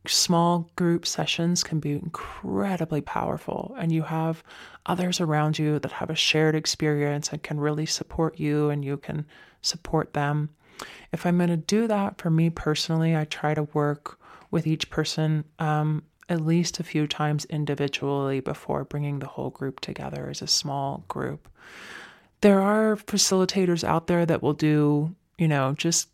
small 0.06 0.70
group 0.76 1.06
sessions 1.06 1.64
can 1.64 1.80
be 1.80 1.92
incredibly 1.92 3.00
powerful 3.00 3.74
and 3.78 3.90
you 3.90 4.02
have 4.02 4.42
others 4.86 5.20
around 5.20 5.58
you 5.58 5.78
that 5.80 5.92
have 5.92 6.10
a 6.10 6.14
shared 6.14 6.54
experience 6.54 7.30
and 7.30 7.42
can 7.42 7.58
really 7.58 7.86
support 7.86 8.38
you 8.38 8.70
and 8.70 8.84
you 8.84 8.96
can 8.96 9.26
support 9.62 10.12
them. 10.12 10.50
If 11.12 11.26
I'm 11.26 11.38
going 11.38 11.50
to 11.50 11.56
do 11.56 11.86
that 11.88 12.18
for 12.18 12.30
me 12.30 12.50
personally, 12.50 13.16
I 13.16 13.24
try 13.24 13.54
to 13.54 13.64
work 13.72 14.18
with 14.50 14.66
each 14.66 14.90
person 14.90 15.44
um, 15.58 16.04
at 16.28 16.40
least 16.40 16.80
a 16.80 16.84
few 16.84 17.06
times 17.06 17.44
individually 17.46 18.40
before 18.40 18.84
bringing 18.84 19.18
the 19.18 19.26
whole 19.26 19.50
group 19.50 19.80
together 19.80 20.28
as 20.30 20.42
a 20.42 20.46
small 20.46 21.04
group. 21.08 21.48
There 22.46 22.62
are 22.62 22.94
facilitators 22.94 23.82
out 23.82 24.06
there 24.06 24.24
that 24.24 24.40
will 24.40 24.52
do, 24.52 25.12
you 25.36 25.48
know, 25.48 25.74
just 25.76 26.08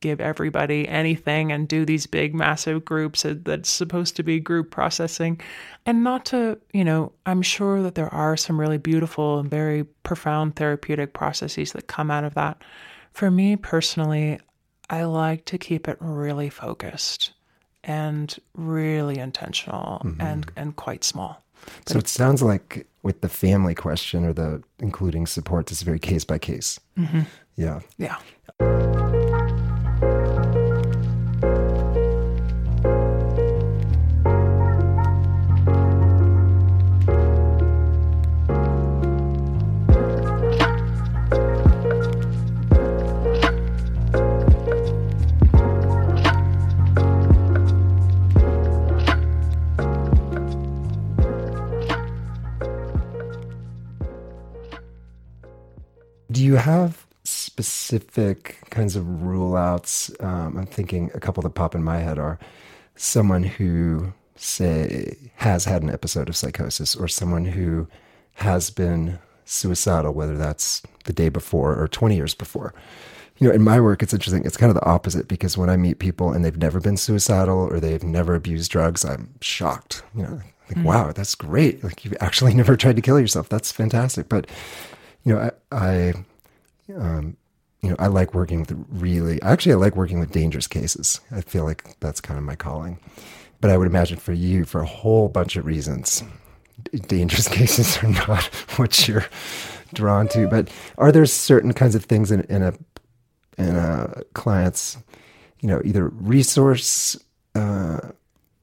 give 0.00 0.20
everybody 0.20 0.86
anything 0.86 1.50
and 1.52 1.66
do 1.66 1.86
these 1.86 2.06
big, 2.06 2.34
massive 2.34 2.84
groups 2.84 3.24
that's 3.26 3.70
supposed 3.70 4.14
to 4.16 4.22
be 4.22 4.38
group 4.38 4.70
processing. 4.70 5.40
And 5.86 6.04
not 6.04 6.26
to, 6.26 6.58
you 6.74 6.84
know, 6.84 7.12
I'm 7.24 7.40
sure 7.40 7.82
that 7.82 7.94
there 7.94 8.12
are 8.12 8.36
some 8.36 8.60
really 8.60 8.76
beautiful 8.76 9.38
and 9.38 9.48
very 9.48 9.84
profound 10.02 10.56
therapeutic 10.56 11.14
processes 11.14 11.72
that 11.72 11.86
come 11.86 12.10
out 12.10 12.24
of 12.24 12.34
that. 12.34 12.60
For 13.12 13.30
me 13.30 13.56
personally, 13.56 14.40
I 14.90 15.04
like 15.04 15.46
to 15.46 15.56
keep 15.56 15.88
it 15.88 15.96
really 15.98 16.50
focused 16.50 17.32
and 17.82 18.36
really 18.52 19.18
intentional 19.18 20.02
mm-hmm. 20.04 20.20
and 20.20 20.52
and 20.56 20.76
quite 20.76 21.04
small. 21.04 21.43
But 21.84 21.88
so 21.88 21.98
it 21.98 22.08
sounds 22.08 22.42
like 22.42 22.86
with 23.02 23.20
the 23.20 23.28
family 23.28 23.74
question 23.74 24.24
or 24.24 24.32
the 24.32 24.62
including 24.78 25.26
supports, 25.26 25.72
it's 25.72 25.82
very 25.82 25.98
case 25.98 26.24
by 26.24 26.38
case. 26.38 26.80
Mm-hmm. 26.98 27.20
Yeah. 27.56 27.80
Yeah. 27.98 28.16
You 56.44 56.56
have 56.56 57.06
specific 57.24 58.58
kinds 58.70 58.96
of 58.96 59.22
rule 59.22 59.56
outs? 59.56 60.10
Um, 60.20 60.56
I'm 60.58 60.66
thinking 60.66 61.10
a 61.14 61.20
couple 61.20 61.42
that 61.42 61.50
pop 61.50 61.74
in 61.74 61.82
my 61.82 61.98
head 61.98 62.18
are 62.18 62.38
someone 62.96 63.42
who, 63.42 64.12
say, 64.36 65.16
has 65.36 65.64
had 65.64 65.82
an 65.82 65.90
episode 65.90 66.28
of 66.28 66.36
psychosis 66.36 66.94
or 66.94 67.08
someone 67.08 67.44
who 67.44 67.88
has 68.34 68.70
been 68.70 69.18
suicidal, 69.44 70.12
whether 70.12 70.36
that's 70.36 70.82
the 71.04 71.12
day 71.12 71.28
before 71.28 71.74
or 71.76 71.88
20 71.88 72.16
years 72.16 72.34
before. 72.34 72.74
You 73.38 73.48
know, 73.48 73.54
in 73.54 73.62
my 73.62 73.80
work, 73.80 74.02
it's 74.02 74.14
interesting. 74.14 74.44
It's 74.44 74.56
kind 74.56 74.70
of 74.70 74.76
the 74.76 74.86
opposite 74.86 75.26
because 75.26 75.58
when 75.58 75.68
I 75.68 75.76
meet 75.76 75.98
people 75.98 76.32
and 76.32 76.44
they've 76.44 76.56
never 76.56 76.80
been 76.80 76.96
suicidal 76.96 77.58
or 77.58 77.80
they've 77.80 78.02
never 78.02 78.34
abused 78.34 78.70
drugs, 78.70 79.04
I'm 79.04 79.34
shocked. 79.40 80.04
You 80.14 80.22
know, 80.22 80.40
like, 80.68 80.78
mm. 80.78 80.84
wow, 80.84 81.10
that's 81.10 81.34
great. 81.34 81.82
Like, 81.82 82.04
you've 82.04 82.16
actually 82.20 82.54
never 82.62 82.76
tried 82.76 82.96
to 82.96 83.02
kill 83.02 83.18
yourself. 83.18 83.48
That's 83.48 83.72
fantastic. 83.72 84.28
But, 84.28 84.48
you 85.24 85.34
know, 85.34 85.50
I, 85.72 85.76
I 85.76 86.14
um, 86.96 87.36
you 87.82 87.90
know, 87.90 87.96
I 87.98 88.06
like 88.06 88.34
working 88.34 88.60
with 88.60 88.72
really, 88.88 89.40
actually, 89.42 89.72
I 89.72 89.76
like 89.76 89.96
working 89.96 90.18
with 90.18 90.32
dangerous 90.32 90.66
cases. 90.66 91.20
I 91.30 91.42
feel 91.42 91.64
like 91.64 91.98
that's 92.00 92.20
kind 92.20 92.38
of 92.38 92.44
my 92.44 92.56
calling. 92.56 92.98
But 93.60 93.70
I 93.70 93.76
would 93.76 93.86
imagine 93.86 94.18
for 94.18 94.32
you, 94.32 94.64
for 94.64 94.80
a 94.80 94.86
whole 94.86 95.28
bunch 95.28 95.56
of 95.56 95.66
reasons, 95.66 96.22
dangerous 97.08 97.48
cases 97.60 97.98
are 98.02 98.08
not 98.08 98.44
what 98.76 99.06
you're 99.06 99.26
drawn 99.92 100.28
to. 100.28 100.48
But 100.48 100.70
are 100.98 101.12
there 101.12 101.26
certain 101.26 101.72
kinds 101.72 101.94
of 101.94 102.04
things 102.04 102.30
in, 102.30 102.42
in 102.42 102.62
a 102.62 102.74
in 103.56 103.76
a 103.76 104.22
client's, 104.34 104.98
you 105.60 105.68
know, 105.68 105.80
either 105.84 106.08
resource, 106.08 107.16
uh, 107.54 108.00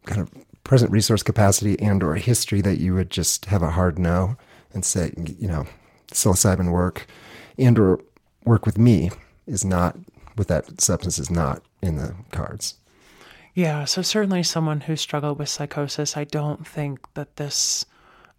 kind 0.05 0.21
of 0.21 0.31
present 0.63 0.91
resource 0.91 1.23
capacity 1.23 1.79
and 1.79 2.03
or 2.03 2.15
history 2.15 2.61
that 2.61 2.79
you 2.79 2.93
would 2.93 3.09
just 3.09 3.45
have 3.45 3.61
a 3.61 3.71
hard 3.71 3.97
no 3.97 4.35
and 4.73 4.83
say, 4.83 5.13
you 5.17 5.47
know, 5.47 5.65
psilocybin 6.11 6.71
work 6.71 7.07
and 7.57 7.79
or 7.79 7.99
work 8.45 8.65
with 8.65 8.77
me 8.77 9.11
is 9.47 9.65
not 9.65 9.97
with 10.37 10.47
that 10.47 10.81
substance 10.81 11.19
is 11.19 11.29
not 11.29 11.61
in 11.81 11.97
the 11.97 12.15
cards. 12.31 12.75
Yeah, 13.53 13.85
so 13.85 14.01
certainly 14.01 14.43
someone 14.43 14.81
who 14.81 14.95
struggled 14.95 15.37
with 15.37 15.49
psychosis, 15.49 16.15
I 16.15 16.23
don't 16.23 16.65
think 16.65 16.99
that 17.15 17.35
this, 17.35 17.85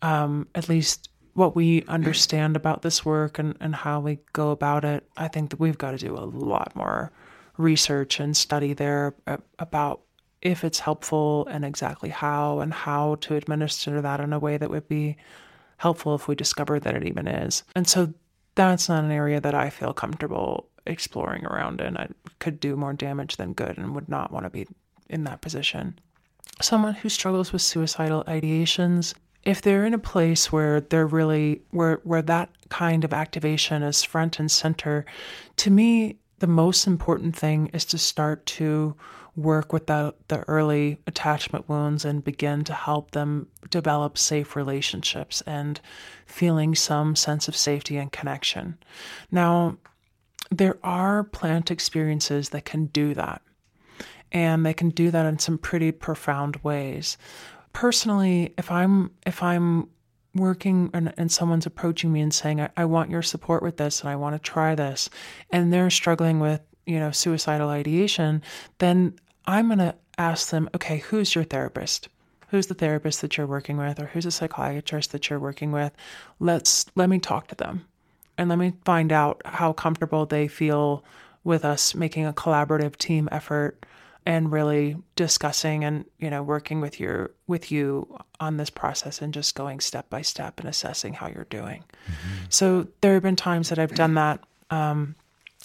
um, 0.01 0.49
at 0.55 0.69
least 0.69 1.11
what 1.35 1.55
we 1.55 1.83
understand 1.85 2.57
about 2.57 2.83
this 2.83 3.05
work 3.05 3.39
and, 3.39 3.57
and 3.61 3.75
how 3.75 4.01
we 4.01 4.19
go 4.33 4.51
about 4.51 4.85
it, 4.85 5.07
I 5.17 5.29
think 5.29 5.51
that 5.51 5.61
we've 5.61 5.79
got 5.79 5.93
to 5.93 5.99
do 5.99 6.15
a 6.15 6.25
lot 6.25 6.75
more 6.75 7.13
research 7.59 8.21
and 8.21 8.37
study 8.37 8.73
there 8.73 9.15
about 9.59 10.01
if 10.41 10.65
it's 10.65 10.81
helpful 10.81 11.47
and 11.51 11.65
exactly 11.65 12.09
how 12.09 12.61
and 12.61 12.73
how 12.73 13.17
to 13.17 13.37
administer 13.37 14.01
that 14.01 14.21
in 14.21 14.33
a 14.33 14.39
way 14.39 14.57
that 14.57 14.71
would 14.71 14.89
be 14.89 15.17
helpful 15.77 16.15
if 16.15 16.27
we 16.27 16.35
discover 16.35 16.81
that 16.81 16.95
it 16.95 17.05
even 17.05 17.29
is. 17.29 17.63
And 17.77 17.89
so 17.89 18.13
that's 18.55 18.89
not 18.89 19.05
an 19.05 19.11
area 19.11 19.41
that 19.41 19.55
I 19.55 19.71
feel 19.71 19.93
comfortable 19.93 20.69
exploring 20.87 21.45
around 21.47 21.81
in. 21.81 21.97
I 21.97 22.09
could 22.39 22.61
do 22.61 22.77
more 22.77 22.93
damage 22.93 23.37
than 23.37 23.53
good 23.53 23.79
and 23.79 23.95
would 23.95 24.09
not 24.09 24.33
want 24.33 24.45
to 24.45 24.51
be 24.51 24.67
in 25.09 25.25
that 25.25 25.41
position. 25.41 25.99
Someone 26.61 26.95
who 26.95 27.09
struggles 27.09 27.53
with 27.53 27.63
suicidal 27.63 28.25
ideations, 28.25 29.15
if 29.45 29.63
they're 29.63 29.87
in 29.87 29.95
a 29.95 29.99
place 29.99 30.53
where 30.53 30.81
they're 30.81 31.07
really 31.07 31.63
where 31.71 32.01
where 32.05 32.23
that 32.23 32.51
kind 32.69 33.05
of 33.05 33.13
activation 33.13 33.83
is 33.83 34.03
front 34.03 34.39
and 34.39 34.51
center, 34.51 35.05
to 35.57 35.71
me 35.71 36.19
the 36.39 36.47
most 36.47 36.87
important 36.87 37.37
thing 37.37 37.69
is 37.69 37.85
to 37.85 37.99
start 37.99 38.45
to 38.47 38.97
work 39.35 39.73
with 39.73 39.87
the, 39.87 40.15
the 40.29 40.41
early 40.41 40.99
attachment 41.07 41.69
wounds 41.69 42.05
and 42.05 42.23
begin 42.23 42.65
to 42.65 42.75
help 42.75 43.13
them 43.13 43.49
develop 43.71 44.19
safe 44.19 44.55
relationships 44.55 45.43
and 45.47 45.81
feeling 46.27 46.75
some 46.75 47.17
sense 47.17 47.49
of 47.49 47.57
safety 47.57 47.97
and 47.97 48.13
connection. 48.13 48.77
Now, 49.31 49.79
there 50.51 50.79
are 50.83 51.25
plant 51.25 51.71
experiences 51.71 52.51
that 52.51 52.67
can 52.67 52.87
do 52.87 53.15
that, 53.15 53.41
and 54.31 54.67
they 54.67 54.75
can 54.75 54.91
do 54.91 55.11
that 55.11 55.25
in 55.25 55.39
some 55.39 55.57
pretty 55.57 55.93
profound 55.93 56.57
ways. 56.57 57.17
Personally, 57.73 58.53
if 58.59 58.71
I'm 58.71 59.13
if 59.25 59.43
I'm 59.43 59.89
working 60.35 60.91
and, 60.93 61.13
and 61.17 61.31
someone's 61.31 61.67
approaching 61.67 62.13
me 62.13 62.21
and 62.21 62.33
saying, 62.33 62.61
I, 62.61 62.71
I 62.77 62.85
want 62.85 63.11
your 63.11 63.23
support 63.23 63.63
with 63.63 63.77
this 63.77 64.01
and 64.01 64.09
I 64.09 64.17
want 64.17 64.35
to 64.35 64.51
try 64.51 64.75
this, 64.75 65.09
and 65.51 65.73
they're 65.73 65.91
struggling 65.91 66.39
with 66.39 66.61
you 66.87 66.99
know, 66.99 67.11
suicidal 67.11 67.69
ideation, 67.69 68.43
then 68.79 69.15
I'm 69.47 69.67
going 69.67 69.79
to 69.79 69.95
ask 70.19 70.51
them, 70.51 70.69
okay, 70.75 70.99
who's 70.99 71.35
your 71.35 71.45
therapist? 71.45 72.09
Who's 72.49 72.67
the 72.67 72.75
therapist 72.75 73.21
that 73.23 73.37
you're 73.37 73.47
working 73.47 73.79
with 73.79 73.99
or 73.99 74.07
who's 74.07 74.27
a 74.27 74.31
psychiatrist 74.31 75.13
that 75.13 75.31
you're 75.31 75.39
working 75.39 75.73
with? 75.73 75.93
Let's 76.39 76.87
let 76.95 77.09
me 77.09 77.19
talk 77.19 77.49
to 77.49 77.55
them 77.55 77.87
and 78.37 78.49
let 78.49 78.59
me 78.59 78.75
find 78.85 79.11
out 79.11 79.41
how 79.45 79.73
comfortable 79.73 80.27
they 80.27 80.49
feel 80.49 81.05
with 81.45 81.65
us 81.65 81.95
making 81.95 82.27
a 82.27 82.33
collaborative 82.33 82.97
team 82.97 83.29
effort 83.33 83.85
and 84.25 84.53
really 84.53 84.97
discussing 85.17 85.83
and 85.83 86.05
you 86.19 86.31
know 86.31 86.43
working 86.43 86.81
with 86.81 87.01
your 87.01 87.33
with 87.49 87.73
you 87.73 88.07
on 88.39 88.57
this 88.57 88.71
process 88.71 89.21
and 89.21 89.35
just 89.35 89.55
going 89.55 89.81
step 89.81 90.09
by 90.09 90.23
step 90.23 90.61
and 90.61 90.69
assessing 90.69 91.15
how 91.15 91.29
you're 91.29 91.47
doing. 91.51 91.83
Mm-hmm. 92.07 92.45
So 92.49 92.87
there 93.01 93.15
have 93.15 93.23
been 93.23 93.37
times 93.37 93.69
that 93.71 93.79
I've 93.79 93.95
done 93.95 94.15
that 94.15 94.41
um, 94.71 95.17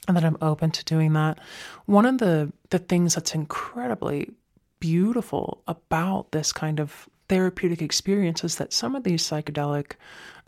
and 0.08 0.16
that 0.16 0.24
I'm 0.24 0.38
open 0.42 0.72
to 0.72 0.86
doing 0.86 1.14
that. 1.14 1.40
One 1.86 2.06
of 2.06 2.18
the 2.18 2.52
the 2.70 2.80
things 2.80 3.16
that's 3.16 3.36
incredibly 3.36 4.32
beautiful 4.80 5.64
about 5.68 6.32
this 6.32 6.54
kind 6.54 6.80
of 6.80 7.10
therapeutic 7.30 7.82
experience 7.82 8.44
is 8.44 8.56
that 8.56 8.74
some 8.74 8.96
of 8.96 9.04
these 9.04 9.24
psychedelic 9.24 9.94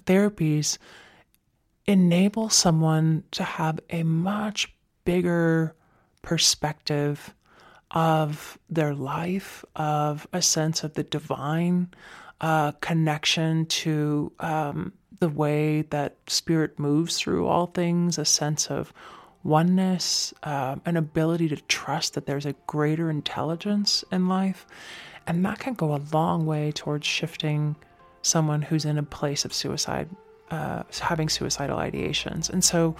therapies 0.06 0.78
enable 1.86 2.50
someone 2.50 3.24
to 3.32 3.44
have 3.44 3.80
a 3.90 4.04
much 4.04 4.74
bigger 5.06 5.76
perspective 6.22 7.34
of 7.92 8.60
their 8.70 8.94
life, 8.94 9.66
of 9.76 10.28
a 10.32 10.42
sense 10.42 10.84
of 10.84 10.94
the 10.94 11.04
divine, 11.04 11.90
uh, 12.42 12.72
connection 12.74 13.66
to 13.66 14.32
um, 14.40 14.94
the 15.20 15.30
way 15.30 15.82
that 15.90 16.16
spirit 16.28 16.78
moves 16.78 17.18
through 17.18 17.48
all 17.48 17.68
things, 17.68 18.18
a 18.18 18.26
sense 18.26 18.70
of 18.70 18.94
oneness, 19.44 20.34
um, 20.44 20.82
an 20.86 20.98
ability 20.98 21.48
to 21.50 21.56
trust 21.56 22.14
that 22.14 22.26
there's 22.26 22.46
a 22.46 22.54
greater 22.68 23.10
intelligence 23.10 24.04
in 24.12 24.28
life. 24.28 24.66
And 25.28 25.46
that 25.46 25.60
can 25.60 25.74
go 25.74 25.96
a 25.96 26.02
long 26.12 26.46
way 26.46 26.72
towards 26.72 27.06
shifting 27.06 27.76
someone 28.22 28.62
who's 28.62 28.86
in 28.86 28.98
a 28.98 29.04
place 29.04 29.46
of 29.46 29.54
suicide, 29.54 30.10
uh, 30.52 30.84
having 31.00 31.30
suicidal 31.30 31.78
ideations. 31.78 32.50
And 32.50 32.64
so 32.64 32.96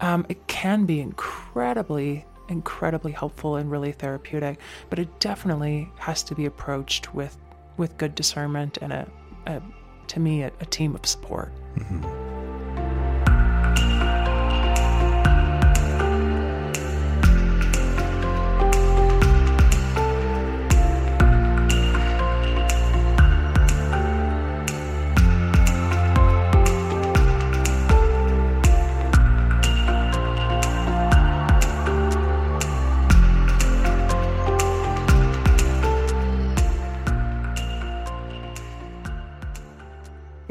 um, 0.00 0.26
it 0.28 0.46
can 0.46 0.84
be 0.84 1.00
incredibly, 1.00 2.24
incredibly 2.48 3.12
helpful 3.12 3.56
and 3.56 3.70
really 3.70 3.92
therapeutic, 3.92 4.58
but 4.90 4.98
it 4.98 5.20
definitely 5.20 5.88
has 5.98 6.22
to 6.24 6.34
be 6.34 6.44
approached 6.46 7.14
with, 7.14 7.36
with 7.76 7.96
good 7.96 8.14
discernment 8.14 8.78
and 8.82 8.92
a, 8.92 9.08
a 9.46 9.62
to 10.08 10.20
me, 10.20 10.42
a, 10.42 10.52
a 10.60 10.66
team 10.66 10.94
of 10.94 11.06
support. 11.06 11.52
Mm-hmm. 11.76 12.21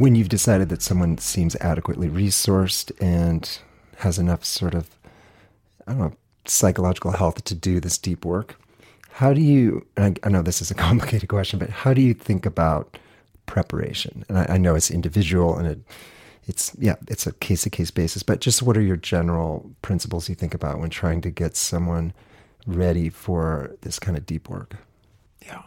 When 0.01 0.15
you've 0.15 0.29
decided 0.29 0.69
that 0.69 0.81
someone 0.81 1.15
seems 1.19 1.55
adequately 1.57 2.09
resourced 2.09 2.91
and 2.99 3.59
has 3.97 4.17
enough 4.17 4.43
sort 4.43 4.73
of, 4.73 4.89
I 5.85 5.91
don't 5.91 5.99
know, 5.99 6.15
psychological 6.45 7.11
health 7.11 7.43
to 7.43 7.53
do 7.53 7.79
this 7.79 7.99
deep 7.99 8.25
work, 8.25 8.59
how 9.11 9.31
do 9.31 9.41
you, 9.41 9.85
I, 9.97 10.15
I, 10.23 10.29
know 10.29 10.41
this 10.41 10.59
is 10.59 10.71
a 10.71 10.75
complicated 10.89 11.29
question, 11.29 11.59
but 11.59 11.69
how 11.69 11.93
do 11.93 12.01
you 12.01 12.15
think 12.15 12.47
about 12.47 12.97
preparation? 13.45 14.25
And 14.27 14.39
I, 14.39 14.55
I 14.55 14.57
know 14.57 14.73
it's 14.73 14.89
individual 14.89 15.55
and 15.55 15.67
it, 15.67 15.79
it's, 16.47 16.75
yeah, 16.79 16.95
it's 17.07 17.27
a 17.27 17.33
case 17.33 17.61
to 17.61 17.69
case 17.69 17.91
basis, 17.91 18.23
but 18.23 18.41
just 18.41 18.63
what 18.63 18.75
are 18.77 18.81
your 18.81 18.97
general 18.97 19.69
principles 19.83 20.27
you 20.27 20.33
think 20.33 20.55
about 20.55 20.79
when 20.79 20.89
trying 20.89 21.21
to 21.21 21.29
get 21.29 21.55
someone 21.55 22.11
ready 22.65 23.09
for 23.09 23.75
this 23.81 23.99
kind 23.99 24.17
of 24.17 24.25
deep 24.25 24.49
work? 24.49 24.77
Yeah. 25.45 25.61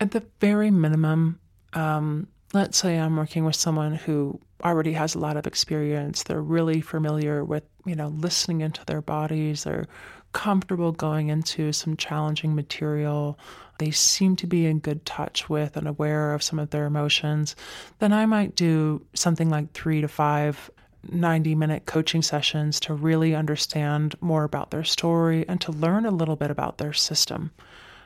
At 0.00 0.12
the 0.12 0.22
very 0.40 0.70
minimum, 0.70 1.40
um, 1.74 2.28
let's 2.52 2.78
say 2.78 2.98
I'm 2.98 3.16
working 3.16 3.44
with 3.44 3.56
someone 3.56 3.94
who 3.94 4.38
already 4.62 4.92
has 4.92 5.14
a 5.14 5.18
lot 5.18 5.36
of 5.36 5.46
experience. 5.46 6.22
They're 6.22 6.42
really 6.42 6.80
familiar 6.80 7.44
with, 7.44 7.64
you 7.84 7.96
know, 7.96 8.08
listening 8.08 8.60
into 8.60 8.84
their 8.84 9.02
bodies. 9.02 9.64
They're 9.64 9.88
comfortable 10.32 10.92
going 10.92 11.28
into 11.28 11.72
some 11.72 11.96
challenging 11.96 12.54
material. 12.54 13.38
They 13.78 13.90
seem 13.90 14.36
to 14.36 14.46
be 14.46 14.66
in 14.66 14.78
good 14.78 15.04
touch 15.04 15.48
with 15.48 15.76
and 15.76 15.88
aware 15.88 16.34
of 16.34 16.42
some 16.42 16.58
of 16.58 16.70
their 16.70 16.86
emotions. 16.86 17.56
Then 17.98 18.12
I 18.12 18.26
might 18.26 18.54
do 18.54 19.04
something 19.14 19.50
like 19.50 19.72
three 19.72 20.00
to 20.00 20.08
five 20.08 20.70
90 21.10 21.56
minute 21.56 21.84
coaching 21.84 22.22
sessions 22.22 22.78
to 22.78 22.94
really 22.94 23.34
understand 23.34 24.14
more 24.20 24.44
about 24.44 24.70
their 24.70 24.84
story 24.84 25.44
and 25.48 25.60
to 25.60 25.72
learn 25.72 26.06
a 26.06 26.12
little 26.12 26.36
bit 26.36 26.50
about 26.50 26.78
their 26.78 26.92
system 26.92 27.50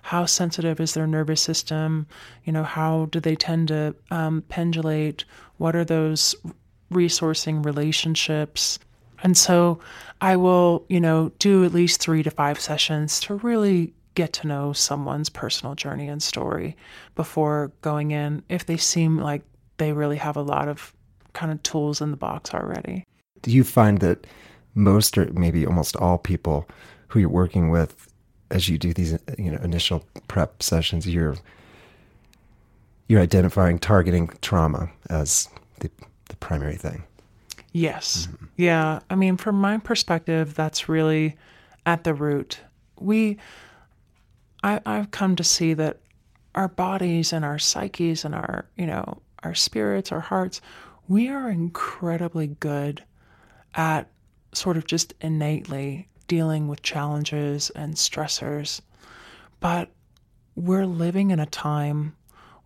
how 0.07 0.25
sensitive 0.25 0.79
is 0.79 0.95
their 0.95 1.09
nervous 1.09 1.41
system? 1.41 2.07
You 2.45 2.53
know, 2.53 2.63
how 2.63 3.07
do 3.07 3.19
they 3.19 3.35
tend 3.35 3.67
to 3.69 3.93
um, 4.13 4.43
pendulate? 4.43 5.25
What 5.57 5.75
are 5.75 5.85
those 5.85 6.33
resourcing 6.93 7.65
relationships? 7.65 8.79
And 9.25 9.37
so 9.37 9.81
I 10.21 10.37
will, 10.37 10.85
you 10.89 11.01
know, 11.01 11.33
do 11.41 11.65
at 11.65 11.75
least 11.75 12.01
three 12.01 12.23
to 12.23 12.31
five 12.31 12.61
sessions 12.61 13.19
to 13.23 13.35
really 13.35 13.93
get 14.15 14.33
to 14.35 14.47
know 14.47 14.73
someone's 14.73 15.29
personal 15.29 15.75
journey 15.75 16.07
and 16.07 16.23
story 16.23 16.77
before 17.17 17.73
going 17.83 18.13
in 18.13 18.45
if 18.49 18.65
they 18.65 18.77
seem 18.77 19.19
like 19.19 19.43
they 19.79 19.93
really 19.93 20.19
have 20.19 20.37
a 20.37 20.43
lot 20.43 20.69
of 20.69 20.95
kind 21.33 21.51
of 21.51 21.61
tools 21.65 22.01
in 22.01 22.13
the 22.13 22.17
box 22.17 22.55
already. 22.55 23.03
Do 23.43 23.51
you 23.51 23.65
find 23.65 23.99
that 23.99 24.25
most 24.77 25.19
or 25.19 25.33
maybe 25.33 25.67
almost 25.67 25.97
all 25.97 26.17
people 26.17 26.69
who 27.09 27.19
you're 27.19 27.29
working 27.29 27.71
with 27.71 28.06
as 28.51 28.69
you 28.69 28.79
do 28.79 28.93
these 28.93 29.19
you 29.39 29.51
know 29.51 29.59
initial 29.63 30.05
prep 30.29 30.63
sessions 30.63 31.07
you're 31.07 31.37
you're 33.09 33.21
identifying 33.21 33.79
targeting 33.79 34.29
trauma 34.43 34.91
as 35.11 35.49
the 35.81 35.91
the 36.29 36.37
primary 36.37 36.77
thing. 36.77 37.05
Yes. 37.73 38.27
Mm-hmm. 38.27 38.45
yeah. 38.57 39.01
I 39.11 39.15
mean 39.15 39.37
from 39.37 39.61
my 39.61 39.79
perspective 39.79 40.55
that's 40.55 40.89
really 40.89 41.37
at 41.85 42.05
the 42.05 42.15
root. 42.15 42.61
We 42.99 43.39
I, 44.65 44.81
i've 44.87 45.11
come 45.11 45.37
to 45.37 45.45
see 45.45 45.75
that 45.75 45.99
our 46.55 46.69
bodies 46.69 47.33
and 47.33 47.45
our 47.45 47.59
psyches 47.59 48.25
and 48.25 48.35
our 48.35 48.65
you 48.77 48.87
know 48.87 49.21
our 49.43 49.55
spirits 49.55 50.11
our 50.11 50.21
hearts 50.21 50.61
we 51.09 51.29
are 51.29 51.51
incredibly 51.51 52.49
good 52.49 53.05
at 53.75 54.09
sort 54.53 54.77
of 54.77 54.87
just 54.87 55.15
innately 55.21 56.09
dealing 56.27 56.69
with 56.69 56.83
challenges 56.83 57.71
and 57.71 57.95
stressors. 57.95 58.81
But 59.61 59.91
we're 60.55 60.87
living 60.87 61.31
in 61.31 61.41
a 61.41 61.47
time 61.47 62.17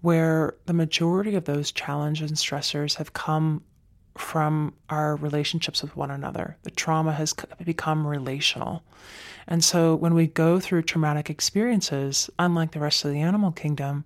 where 0.00 0.54
the 0.66 0.72
majority 0.72 1.34
of 1.34 1.44
those 1.44 1.72
challenges 1.72 2.30
and 2.30 2.38
stressors 2.38 2.94
have 2.96 3.12
come 3.12 3.62
from 4.16 4.74
our 4.88 5.16
relationships 5.16 5.82
with 5.82 5.96
one 5.96 6.10
another. 6.10 6.56
The 6.62 6.70
trauma 6.70 7.12
has 7.12 7.34
become 7.64 8.06
relational. 8.06 8.82
And 9.46 9.62
so 9.62 9.94
when 9.94 10.14
we 10.14 10.26
go 10.26 10.60
through 10.60 10.82
traumatic 10.82 11.30
experiences, 11.30 12.28
unlike 12.38 12.72
the 12.72 12.80
rest 12.80 13.04
of 13.04 13.12
the 13.12 13.20
animal 13.20 13.52
kingdom, 13.52 14.04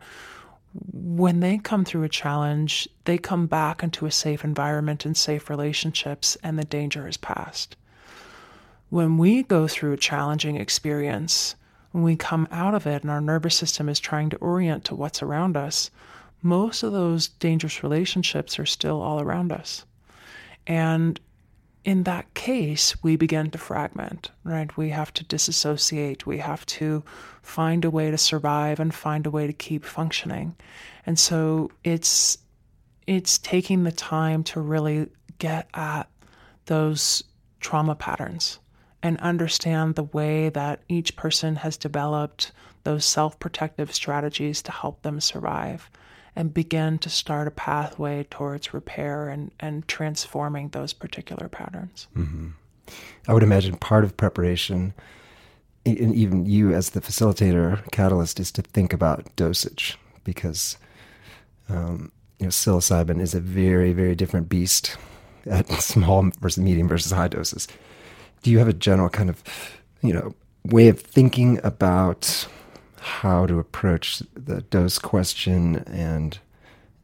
when 0.93 1.41
they 1.41 1.59
come 1.59 1.85
through 1.85 2.03
a 2.03 2.09
challenge, 2.09 2.89
they 3.05 3.17
come 3.17 3.47
back 3.47 3.83
into 3.83 4.07
a 4.07 4.11
safe 4.11 4.45
environment 4.45 5.05
and 5.05 5.17
safe 5.17 5.49
relationships, 5.49 6.37
and 6.43 6.59
the 6.59 6.65
danger 6.65 7.07
is 7.07 7.17
past 7.17 7.77
when 8.91 9.19
we 9.19 9.43
go 9.43 9.67
through 9.67 9.93
a 9.93 9.99
challenging 9.99 10.57
experience, 10.57 11.55
when 11.93 12.03
we 12.03 12.17
come 12.17 12.49
out 12.51 12.75
of 12.75 12.87
it 12.87 13.03
and 13.03 13.11
our 13.11 13.21
nervous 13.21 13.55
system 13.55 13.89
is 13.89 14.01
trying 14.01 14.31
to 14.31 14.37
orient 14.37 14.85
to 14.85 14.95
what's 14.95 15.23
around 15.23 15.57
us, 15.57 15.91
most 16.43 16.83
of 16.83 16.93
those 16.93 17.29
dangerous 17.29 17.83
relationships 17.83 18.59
are 18.59 18.67
still 18.67 19.01
all 19.01 19.21
around 19.21 19.53
us. 19.53 19.85
And 20.67 21.19
in 21.85 22.05
that 22.05 22.33
case, 22.35 23.03
we 23.03 23.17
begin 23.17 23.51
to 23.51 23.59
fragment, 23.59 24.31
right? 24.43 24.75
We 24.77 24.89
have 24.91 25.13
to 25.15 25.25
disassociate. 25.25 26.27
We 26.27 26.39
have 26.39 26.65
to 26.67 27.05
find 27.43 27.85
a 27.85 27.91
way 27.91 28.11
to 28.11 28.19
survive 28.19 28.81
and 28.81 28.95
find 28.95 29.27
a 29.27 29.31
way 29.31 29.47
to 29.47 29.53
keep 29.53 29.85
functioning. 29.85 30.57
And 31.07 31.19
so 31.19 31.71
it's 31.85 32.39
it's 33.07 33.37
taking 33.39 33.85
the 33.85 33.93
time 33.93 34.43
to 34.45 34.61
really 34.61 35.09
get 35.39 35.69
at 35.75 36.09
those 36.67 37.23
trauma 37.61 37.95
patterns 37.95 38.59
and 39.05 39.21
understand 39.21 39.95
the 39.95 40.03
way 40.03 40.49
that 40.49 40.81
each 40.89 41.15
person 41.15 41.57
has 41.57 41.77
developed 41.77 42.51
those 42.85 43.05
self 43.05 43.39
protective 43.39 43.95
strategies 43.95 44.63
to 44.63 44.73
help 44.73 45.03
them 45.03 45.21
survive 45.21 45.91
and 46.35 46.55
begin 46.55 46.99
to 46.99 47.11
start 47.11 47.47
a 47.47 47.51
pathway 47.53 48.27
towards 48.31 48.75
repair 48.75 49.29
and, 49.29 49.53
and 49.61 49.87
transforming 49.87 50.71
those 50.71 50.93
particular 50.93 51.49
patterns. 51.49 52.09
Mm-hmm. 52.17 52.49
I 53.29 53.35
would 53.35 53.43
imagine 53.43 53.77
part 53.77 54.05
of 54.05 54.17
preparation, 54.17 54.95
and 55.87 56.15
even 56.15 56.47
you 56.47 56.73
as 56.73 56.91
the 56.91 57.01
facilitator, 57.01 57.89
catalyst, 57.93 58.41
is 58.41 58.51
to 58.53 58.63
think 58.63 58.95
about 58.95 59.37
dosage 59.37 59.99
because 60.25 60.79
um, 61.69 62.11
you 62.39 62.47
know 62.47 62.51
psilocybin 62.51 63.21
is 63.21 63.35
a 63.35 63.41
very, 63.41 63.93
very 63.93 64.15
different 64.15 64.49
beast 64.49 64.97
at 65.45 65.69
small 65.83 66.31
versus 66.41 66.63
medium 66.63 66.89
versus 66.89 67.13
high 67.13 67.29
doses 67.29 67.69
do 68.45 68.51
you 68.51 68.59
have 68.59 68.69
a 68.69 68.75
general 68.75 69.09
kind 69.09 69.31
of, 69.31 69.43
you 70.03 70.13
know, 70.13 70.35
way 70.67 70.89
of 70.89 71.01
thinking 71.01 71.59
about 71.65 72.47
how 73.01 73.47
to 73.47 73.59
approach 73.59 74.23
the 74.35 74.61
dose 74.63 74.99
question 74.99 75.79
and, 75.87 76.39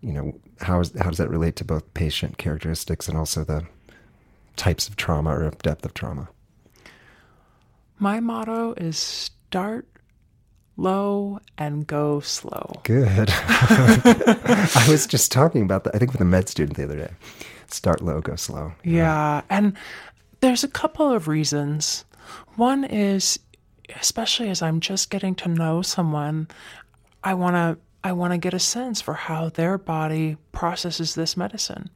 you 0.03 0.13
know, 0.13 0.39
how, 0.61 0.81
is, 0.81 0.93
how 1.01 1.09
does 1.09 1.19
that 1.19 1.31
relate 1.31 1.57
to 1.57 1.65
both 1.65 1.93
patient 1.95 2.37
characteristics 2.37 3.09
and 3.09 3.17
also 3.17 3.43
the 3.43 3.67
types 4.57 4.87
of 4.87 4.97
trauma 4.97 5.31
or 5.31 5.51
depth 5.63 5.85
of 5.85 5.95
trauma? 5.95 6.29
My 7.99 8.21
motto 8.21 8.75
is 8.75 8.99
start 8.99 9.87
low 10.77 11.41
and 11.57 11.87
go 11.87 12.21
slow. 12.21 12.81
Good. 12.85 13.31
I 13.33 14.87
was 14.91 15.07
just 15.07 15.33
talking 15.33 15.63
about 15.63 15.85
that, 15.85 15.95
I 15.95 15.99
think, 15.99 16.13
with 16.13 16.21
a 16.21 16.27
med 16.27 16.51
student 16.51 16.77
the 16.77 16.85
other 16.85 16.97
day. 16.97 17.11
Start 17.69 18.03
low, 18.03 18.21
go 18.21 18.37
slow. 18.37 18.73
Yeah. 18.83 18.95
yeah. 18.95 19.43
And 19.49 19.77
there's 20.41 20.65
a 20.65 20.69
couple 20.69 21.11
of 21.11 21.29
reasons. 21.29 22.05
One 22.57 22.85
is, 22.85 23.39
especially 24.01 24.49
as 24.49 24.63
I'm 24.63 24.81
just 24.81 25.11
getting 25.11 25.35
to 25.37 25.49
know 25.49 25.83
someone, 25.83 26.49
I 27.23 27.35
want 27.35 27.57
to 27.57 27.79
I 28.03 28.13
want 28.13 28.33
to 28.33 28.39
get 28.39 28.55
a 28.55 28.59
sense 28.59 29.03
for 29.03 29.13
how 29.13 29.51
their 29.51 29.77
body 29.77 30.39
processes 30.53 31.15
this 31.15 31.37
medicine. 31.37 31.91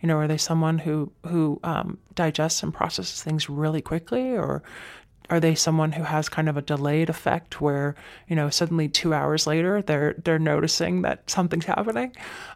You 0.00 0.06
know, 0.06 0.16
are 0.16 0.26
they 0.26 0.38
someone 0.38 0.78
who 0.78 1.12
who 1.26 1.60
um, 1.62 1.98
digests 2.14 2.62
and 2.62 2.72
processes 2.72 3.22
things 3.22 3.50
really 3.50 3.82
quickly, 3.82 4.36
or 4.36 4.62
are 5.30 5.40
they 5.40 5.54
someone 5.54 5.92
who 5.92 6.02
has 6.02 6.28
kind 6.28 6.48
of 6.48 6.56
a 6.56 6.62
delayed 6.62 7.08
effect 7.08 7.60
where 7.60 7.94
you 8.28 8.36
know 8.36 8.50
suddenly 8.50 8.88
two 8.88 9.14
hours 9.14 9.46
later 9.46 9.80
they're 9.80 10.14
they're 10.24 10.38
noticing 10.38 11.02
that 11.02 11.28
something's 11.30 11.64
happening 11.64 12.14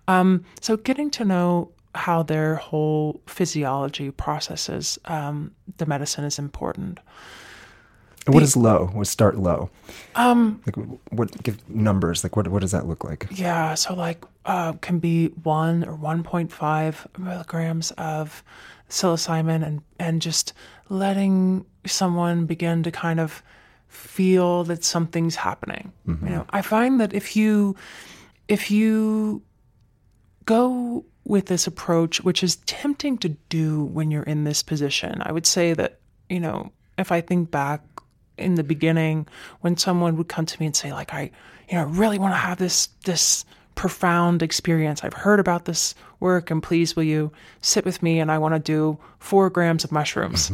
um, 0.09 0.45
so 0.61 0.76
getting 0.76 1.11
to 1.11 1.24
know 1.24 1.70
how 1.95 2.22
their 2.22 2.57
whole 2.57 3.20
physiology 3.26 4.11
processes 4.11 4.99
um, 5.07 5.53
the 5.78 5.86
medicine 5.86 6.24
is 6.24 6.38
important 6.38 7.01
and 8.26 8.34
what 8.34 8.42
is 8.42 8.57
low? 8.57 8.86
What 8.92 9.07
start 9.07 9.36
low? 9.36 9.70
Um, 10.14 10.62
like 10.66 10.76
what 11.11 11.42
give 11.42 11.68
numbers? 11.68 12.24
Like 12.24 12.36
what 12.36 12.49
what 12.49 12.62
does 12.62 12.72
that 12.72 12.86
look 12.86 13.05
like? 13.05 13.26
Yeah, 13.30 13.74
so 13.74 13.95
like 13.95 14.24
uh, 14.47 14.72
can 14.74 14.99
be 14.99 15.28
one 15.42 15.84
or 15.84 15.95
one 15.95 16.22
point 16.22 16.51
five 16.51 17.07
milligrams 17.18 17.90
of 17.92 18.42
psilocybin, 18.88 19.64
and 19.66 19.82
and 19.99 20.22
just 20.22 20.55
letting 20.88 21.66
someone 21.84 22.47
begin 22.47 22.82
to 22.84 22.90
kind 22.90 23.20
of 23.20 23.42
feel 23.88 24.64
that 24.64 24.84
something's 24.84 25.36
happening. 25.36 25.92
Mm-hmm. 26.09 26.26
You 26.26 26.32
know, 26.32 26.47
I 26.51 26.62
find 26.62 27.01
that 27.01 27.12
if 27.12 27.36
you 27.36 27.76
if 28.49 28.70
you 28.70 29.42
go 30.47 31.05
with 31.25 31.47
this 31.47 31.66
approach, 31.66 32.22
which 32.22 32.43
is 32.43 32.57
tempting 32.66 33.18
to 33.18 33.31
do 33.49 33.85
when 33.85 34.11
you're 34.11 34.22
in 34.22 34.45
this 34.45 34.62
position, 34.62 35.22
I 35.22 35.33
would 35.33 35.47
say 35.47 35.72
that 35.75 35.99
you 36.29 36.41
know 36.41 36.72
if 36.99 37.12
I 37.12 37.20
think 37.20 37.51
back 37.51 37.83
in 38.37 38.57
the 38.57 38.64
beginning 38.64 39.27
when 39.61 39.77
someone 39.77 40.16
would 40.16 40.29
come 40.29 40.47
to 40.47 40.61
me 40.61 40.66
and 40.66 40.77
say 40.77 40.93
like 40.93 41.14
I 41.14 41.31
you 41.70 41.79
know 41.79 41.85
really 41.85 42.18
want 42.18 42.35
to 42.35 42.39
have 42.39 42.59
this 42.59 42.89
this 43.05 43.45
profound 43.75 44.43
experience. 44.43 45.03
I've 45.03 45.14
heard 45.14 45.41
about 45.41 45.64
this 45.64 45.95
work 46.20 46.51
and 46.51 46.62
please 46.62 46.95
will 46.95 47.03
you 47.03 47.33
sit 47.61 47.85
with 47.85 48.03
me 48.03 48.20
and 48.20 48.31
I 48.31 48.39
want 48.39 48.55
to 48.55 48.61
do 48.61 48.99
4 49.18 49.51
grams 49.51 49.83
of 49.83 49.91
mushrooms. 49.91 50.53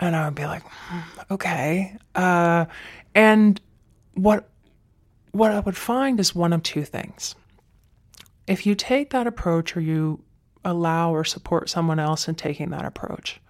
and 0.00 0.14
I 0.14 0.24
would 0.26 0.34
be 0.34 0.46
like, 0.46 0.62
okay. 1.30 1.96
Uh, 2.14 2.66
and 3.14 3.60
what 4.14 4.48
what 5.32 5.50
I 5.50 5.60
would 5.60 5.76
find 5.76 6.20
is 6.20 6.32
one 6.34 6.52
of 6.52 6.62
two 6.62 6.84
things. 6.84 7.34
If 8.46 8.66
you 8.66 8.74
take 8.74 9.10
that 9.10 9.26
approach 9.26 9.76
or 9.76 9.80
you 9.80 10.22
allow 10.64 11.14
or 11.14 11.24
support 11.24 11.68
someone 11.68 11.98
else 11.98 12.28
in 12.28 12.34
taking 12.34 12.70
that 12.70 12.84
approach, 12.84 13.40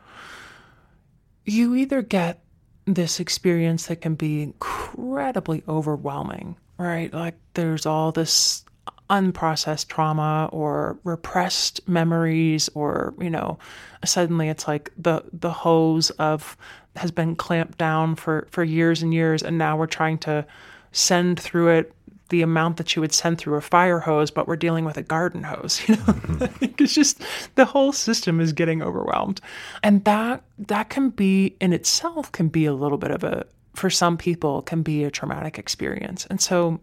you 1.44 1.74
either 1.74 2.02
get 2.02 2.42
this 2.86 3.20
experience 3.20 3.86
that 3.86 4.00
can 4.00 4.14
be 4.14 4.42
incredibly 4.42 5.62
overwhelming, 5.68 6.56
right? 6.78 7.12
Like 7.12 7.36
there's 7.54 7.86
all 7.86 8.12
this 8.12 8.64
unprocessed 9.10 9.88
trauma 9.88 10.48
or 10.50 10.98
repressed 11.04 11.86
memories 11.86 12.70
or 12.74 13.12
you 13.20 13.28
know 13.28 13.58
suddenly 14.02 14.48
it's 14.48 14.66
like 14.66 14.90
the 14.96 15.22
the 15.30 15.50
hose 15.50 16.08
of 16.12 16.56
has 16.96 17.10
been 17.10 17.36
clamped 17.36 17.76
down 17.76 18.16
for 18.16 18.48
for 18.50 18.64
years 18.64 19.02
and 19.02 19.12
years 19.12 19.42
and 19.42 19.58
now 19.58 19.76
we're 19.76 19.86
trying 19.86 20.16
to 20.16 20.44
send 20.92 21.38
through 21.38 21.68
it 21.68 21.93
the 22.30 22.42
amount 22.42 22.78
that 22.78 22.96
you 22.96 23.02
would 23.02 23.12
send 23.12 23.38
through 23.38 23.56
a 23.56 23.60
fire 23.60 24.00
hose 24.00 24.30
but 24.30 24.48
we're 24.48 24.56
dealing 24.56 24.84
with 24.84 24.96
a 24.96 25.02
garden 25.02 25.42
hose 25.42 25.80
you 25.88 25.96
know 25.96 26.02
mm-hmm. 26.02 26.64
it's 26.78 26.94
just 26.94 27.22
the 27.54 27.64
whole 27.64 27.92
system 27.92 28.40
is 28.40 28.52
getting 28.52 28.82
overwhelmed 28.82 29.40
and 29.82 30.04
that 30.04 30.42
that 30.58 30.88
can 30.88 31.10
be 31.10 31.56
in 31.60 31.72
itself 31.72 32.30
can 32.32 32.48
be 32.48 32.64
a 32.64 32.72
little 32.72 32.98
bit 32.98 33.10
of 33.10 33.24
a 33.24 33.44
for 33.74 33.90
some 33.90 34.16
people 34.16 34.62
can 34.62 34.82
be 34.82 35.04
a 35.04 35.10
traumatic 35.10 35.58
experience 35.58 36.26
and 36.30 36.40
so 36.40 36.80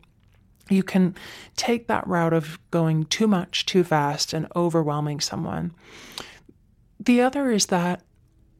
you 0.71 0.83
can 0.83 1.15
take 1.55 1.87
that 1.87 2.07
route 2.07 2.33
of 2.33 2.59
going 2.71 3.05
too 3.05 3.27
much, 3.27 3.65
too 3.65 3.83
fast, 3.83 4.33
and 4.33 4.47
overwhelming 4.55 5.19
someone. 5.19 5.73
The 6.99 7.21
other 7.21 7.51
is 7.51 7.67
that 7.67 8.01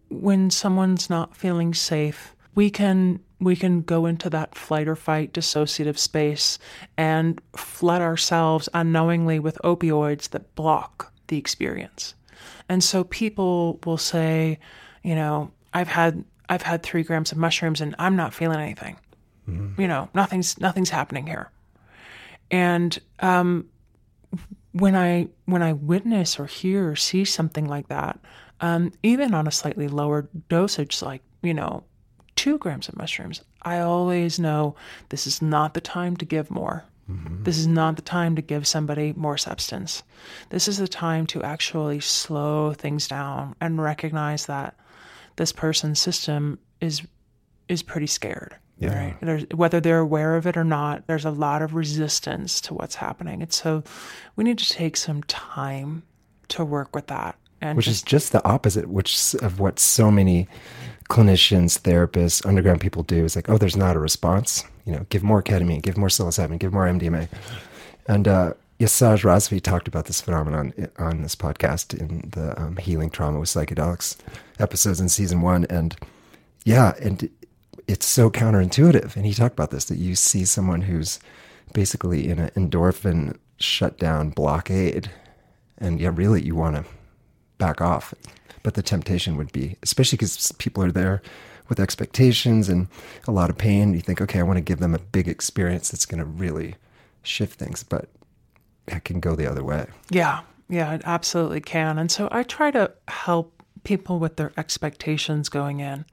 when 0.09 0.49
someone's 0.49 1.09
not 1.09 1.35
feeling 1.35 1.73
safe, 1.73 2.35
we 2.55 2.69
can 2.69 3.19
we 3.39 3.55
can 3.55 3.81
go 3.81 4.05
into 4.05 4.29
that 4.29 4.55
flight 4.55 4.87
or 4.87 4.95
fight 4.95 5.33
dissociative 5.33 5.97
space 5.97 6.59
and 6.95 7.41
flood 7.55 8.01
ourselves 8.01 8.69
unknowingly 8.73 9.39
with 9.39 9.57
opioids 9.63 10.29
that 10.29 10.53
block 10.53 11.11
the 11.27 11.37
experience. 11.37 12.13
And 12.69 12.83
so 12.83 13.03
people 13.05 13.79
will 13.83 13.97
say, 13.97 14.59
you 15.03 15.15
know, 15.15 15.51
I've 15.73 15.87
had 15.87 16.23
I've 16.49 16.61
had 16.61 16.83
three 16.83 17.03
grams 17.03 17.31
of 17.31 17.37
mushrooms 17.37 17.81
and 17.81 17.95
I'm 17.97 18.15
not 18.15 18.33
feeling 18.33 18.59
anything. 18.59 18.97
Mm-hmm. 19.49 19.81
You 19.81 19.87
know, 19.87 20.09
nothing's 20.13 20.59
nothing's 20.59 20.89
happening 20.89 21.25
here. 21.25 21.49
And 22.51 22.97
um, 23.21 23.65
when 24.73 24.95
I 24.95 25.29
when 25.45 25.63
I 25.63 25.73
witness 25.73 26.39
or 26.39 26.45
hear 26.45 26.89
or 26.89 26.95
see 26.95 27.25
something 27.25 27.65
like 27.65 27.87
that, 27.87 28.19
um, 28.59 28.91
even 29.01 29.33
on 29.33 29.47
a 29.47 29.51
slightly 29.51 29.87
lower 29.87 30.29
dosage, 30.49 31.01
like 31.01 31.23
you 31.41 31.53
know, 31.53 31.83
two 32.41 32.57
grams 32.57 32.89
of 32.89 32.97
mushrooms, 32.97 33.43
I 33.61 33.81
always 33.81 34.39
know 34.39 34.75
this 35.09 35.27
is 35.27 35.43
not 35.43 35.75
the 35.75 35.81
time 35.81 36.17
to 36.17 36.25
give 36.25 36.49
more. 36.49 36.83
Mm-hmm. 37.07 37.43
This 37.43 37.59
is 37.59 37.67
not 37.67 37.97
the 37.97 38.01
time 38.01 38.35
to 38.35 38.41
give 38.41 38.65
somebody 38.65 39.13
more 39.15 39.37
substance. 39.37 40.01
This 40.49 40.67
is 40.67 40.79
the 40.79 40.87
time 40.87 41.27
to 41.27 41.43
actually 41.43 41.99
slow 41.99 42.73
things 42.73 43.07
down 43.07 43.55
and 43.61 43.79
recognize 43.79 44.47
that 44.47 44.75
this 45.35 45.51
person's 45.51 45.99
system 45.99 46.57
is 46.79 47.03
is 47.67 47.83
pretty 47.83 48.07
scared. 48.07 48.55
Yeah. 48.79 48.97
Right. 48.97 49.17
There's, 49.21 49.45
whether 49.53 49.79
they're 49.79 49.99
aware 49.99 50.35
of 50.35 50.47
it 50.47 50.57
or 50.57 50.63
not, 50.63 51.05
there's 51.05 51.25
a 51.25 51.31
lot 51.31 51.61
of 51.61 51.75
resistance 51.75 52.59
to 52.61 52.73
what's 52.73 52.95
happening. 52.95 53.43
And 53.43 53.53
so 53.53 53.83
we 54.35 54.43
need 54.43 54.57
to 54.57 54.67
take 54.67 54.97
some 54.97 55.21
time 55.23 56.01
to 56.47 56.65
work 56.65 56.95
with 56.95 57.05
that. 57.07 57.35
And 57.61 57.77
which 57.77 57.85
just, 57.85 57.97
is 57.97 58.01
just 58.01 58.31
the 58.31 58.43
opposite 58.43 58.89
which 58.89 59.35
of 59.35 59.59
what 59.59 59.77
so 59.77 60.09
many 60.09 60.47
clinicians, 61.11 61.77
therapists, 61.77 62.45
underground 62.45 62.79
people 62.79 63.03
do 63.03 63.25
is 63.25 63.35
like, 63.35 63.49
oh, 63.49 63.57
there's 63.57 63.75
not 63.75 63.97
a 63.97 63.99
response. 63.99 64.63
You 64.85 64.93
know, 64.93 65.05
give 65.09 65.23
more 65.23 65.43
ketamine, 65.43 65.81
give 65.81 65.97
more 65.97 66.07
psilocybin, 66.07 66.57
give 66.57 66.71
more 66.71 66.85
MDMA. 66.85 67.27
And 68.07 68.29
uh, 68.29 68.53
Yasaj 68.79 69.23
Razvi 69.23 69.61
talked 69.61 69.89
about 69.89 70.05
this 70.05 70.21
phenomenon 70.21 70.73
on 70.97 71.21
this 71.21 71.35
podcast 71.35 71.99
in 71.99 72.29
the 72.29 72.59
um, 72.59 72.77
Healing 72.77 73.09
Trauma 73.09 73.41
with 73.41 73.49
Psychedelics 73.49 74.15
episodes 74.57 75.01
in 75.01 75.09
season 75.09 75.41
one. 75.41 75.65
And 75.69 75.97
yeah, 76.63 76.93
and 77.01 77.29
it's 77.87 78.05
so 78.05 78.31
counterintuitive. 78.31 79.17
And 79.17 79.25
he 79.25 79.33
talked 79.33 79.53
about 79.53 79.71
this 79.71 79.85
that 79.85 79.97
you 79.97 80.15
see 80.15 80.45
someone 80.45 80.81
who's 80.81 81.19
basically 81.73 82.29
in 82.29 82.39
an 82.39 82.51
endorphin 82.51 83.37
shutdown 83.59 84.29
blockade, 84.29 85.11
and 85.77 85.99
yeah, 85.99 86.11
really 86.13 86.41
you 86.41 86.55
want 86.55 86.77
to 86.77 86.85
back 87.57 87.81
off. 87.81 88.13
But 88.63 88.75
the 88.75 88.83
temptation 88.83 89.37
would 89.37 89.51
be, 89.51 89.77
especially 89.81 90.17
because 90.17 90.51
people 90.53 90.83
are 90.83 90.91
there 90.91 91.21
with 91.69 91.79
expectations 91.79 92.69
and 92.69 92.87
a 93.27 93.31
lot 93.31 93.49
of 93.49 93.57
pain. 93.57 93.93
You 93.93 94.01
think, 94.01 94.21
okay, 94.21 94.39
I 94.39 94.43
want 94.43 94.57
to 94.57 94.61
give 94.61 94.79
them 94.79 94.93
a 94.93 94.99
big 94.99 95.27
experience 95.27 95.89
that's 95.89 96.05
going 96.05 96.19
to 96.19 96.25
really 96.25 96.75
shift 97.23 97.57
things, 97.57 97.83
but 97.83 98.09
that 98.87 99.05
can 99.05 99.19
go 99.19 99.35
the 99.35 99.47
other 99.49 99.63
way. 99.63 99.87
Yeah, 100.09 100.41
yeah, 100.69 100.93
it 100.93 101.01
absolutely 101.05 101.61
can. 101.61 101.97
And 101.97 102.11
so 102.11 102.27
I 102.31 102.43
try 102.43 102.71
to 102.71 102.91
help 103.07 103.63
people 103.83 104.19
with 104.19 104.35
their 104.35 104.51
expectations 104.57 105.49
going 105.49 105.79
in 105.79 106.05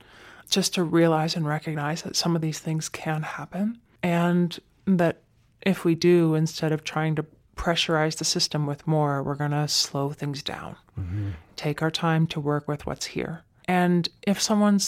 just 0.49 0.75
to 0.75 0.83
realize 0.83 1.37
and 1.37 1.47
recognize 1.47 2.03
that 2.03 2.17
some 2.17 2.35
of 2.35 2.41
these 2.41 2.59
things 2.59 2.89
can 2.89 3.23
happen 3.23 3.79
and 4.03 4.59
that 4.87 5.19
if 5.63 5.85
we 5.85 5.95
do, 5.95 6.35
instead 6.35 6.73
of 6.73 6.85
trying 6.85 7.15
to 7.17 7.27
pressurize 7.59 8.17
the 8.17 8.25
system 8.25 8.67
with 8.67 8.87
more, 8.87 9.23
we're 9.23 9.35
going 9.35 9.51
to 9.51 9.69
slow 9.69 10.11
things 10.11 10.43
down, 10.43 10.77
mm-hmm. 10.99 11.31
take 11.57 11.83
our 11.83 11.91
time 11.91 12.27
to 12.29 12.41
work 12.41 12.67
with 12.67 12.87
what's 12.87 13.07
here. 13.07 13.43
And 13.67 14.09
if 14.23 14.41
someone 14.41 14.81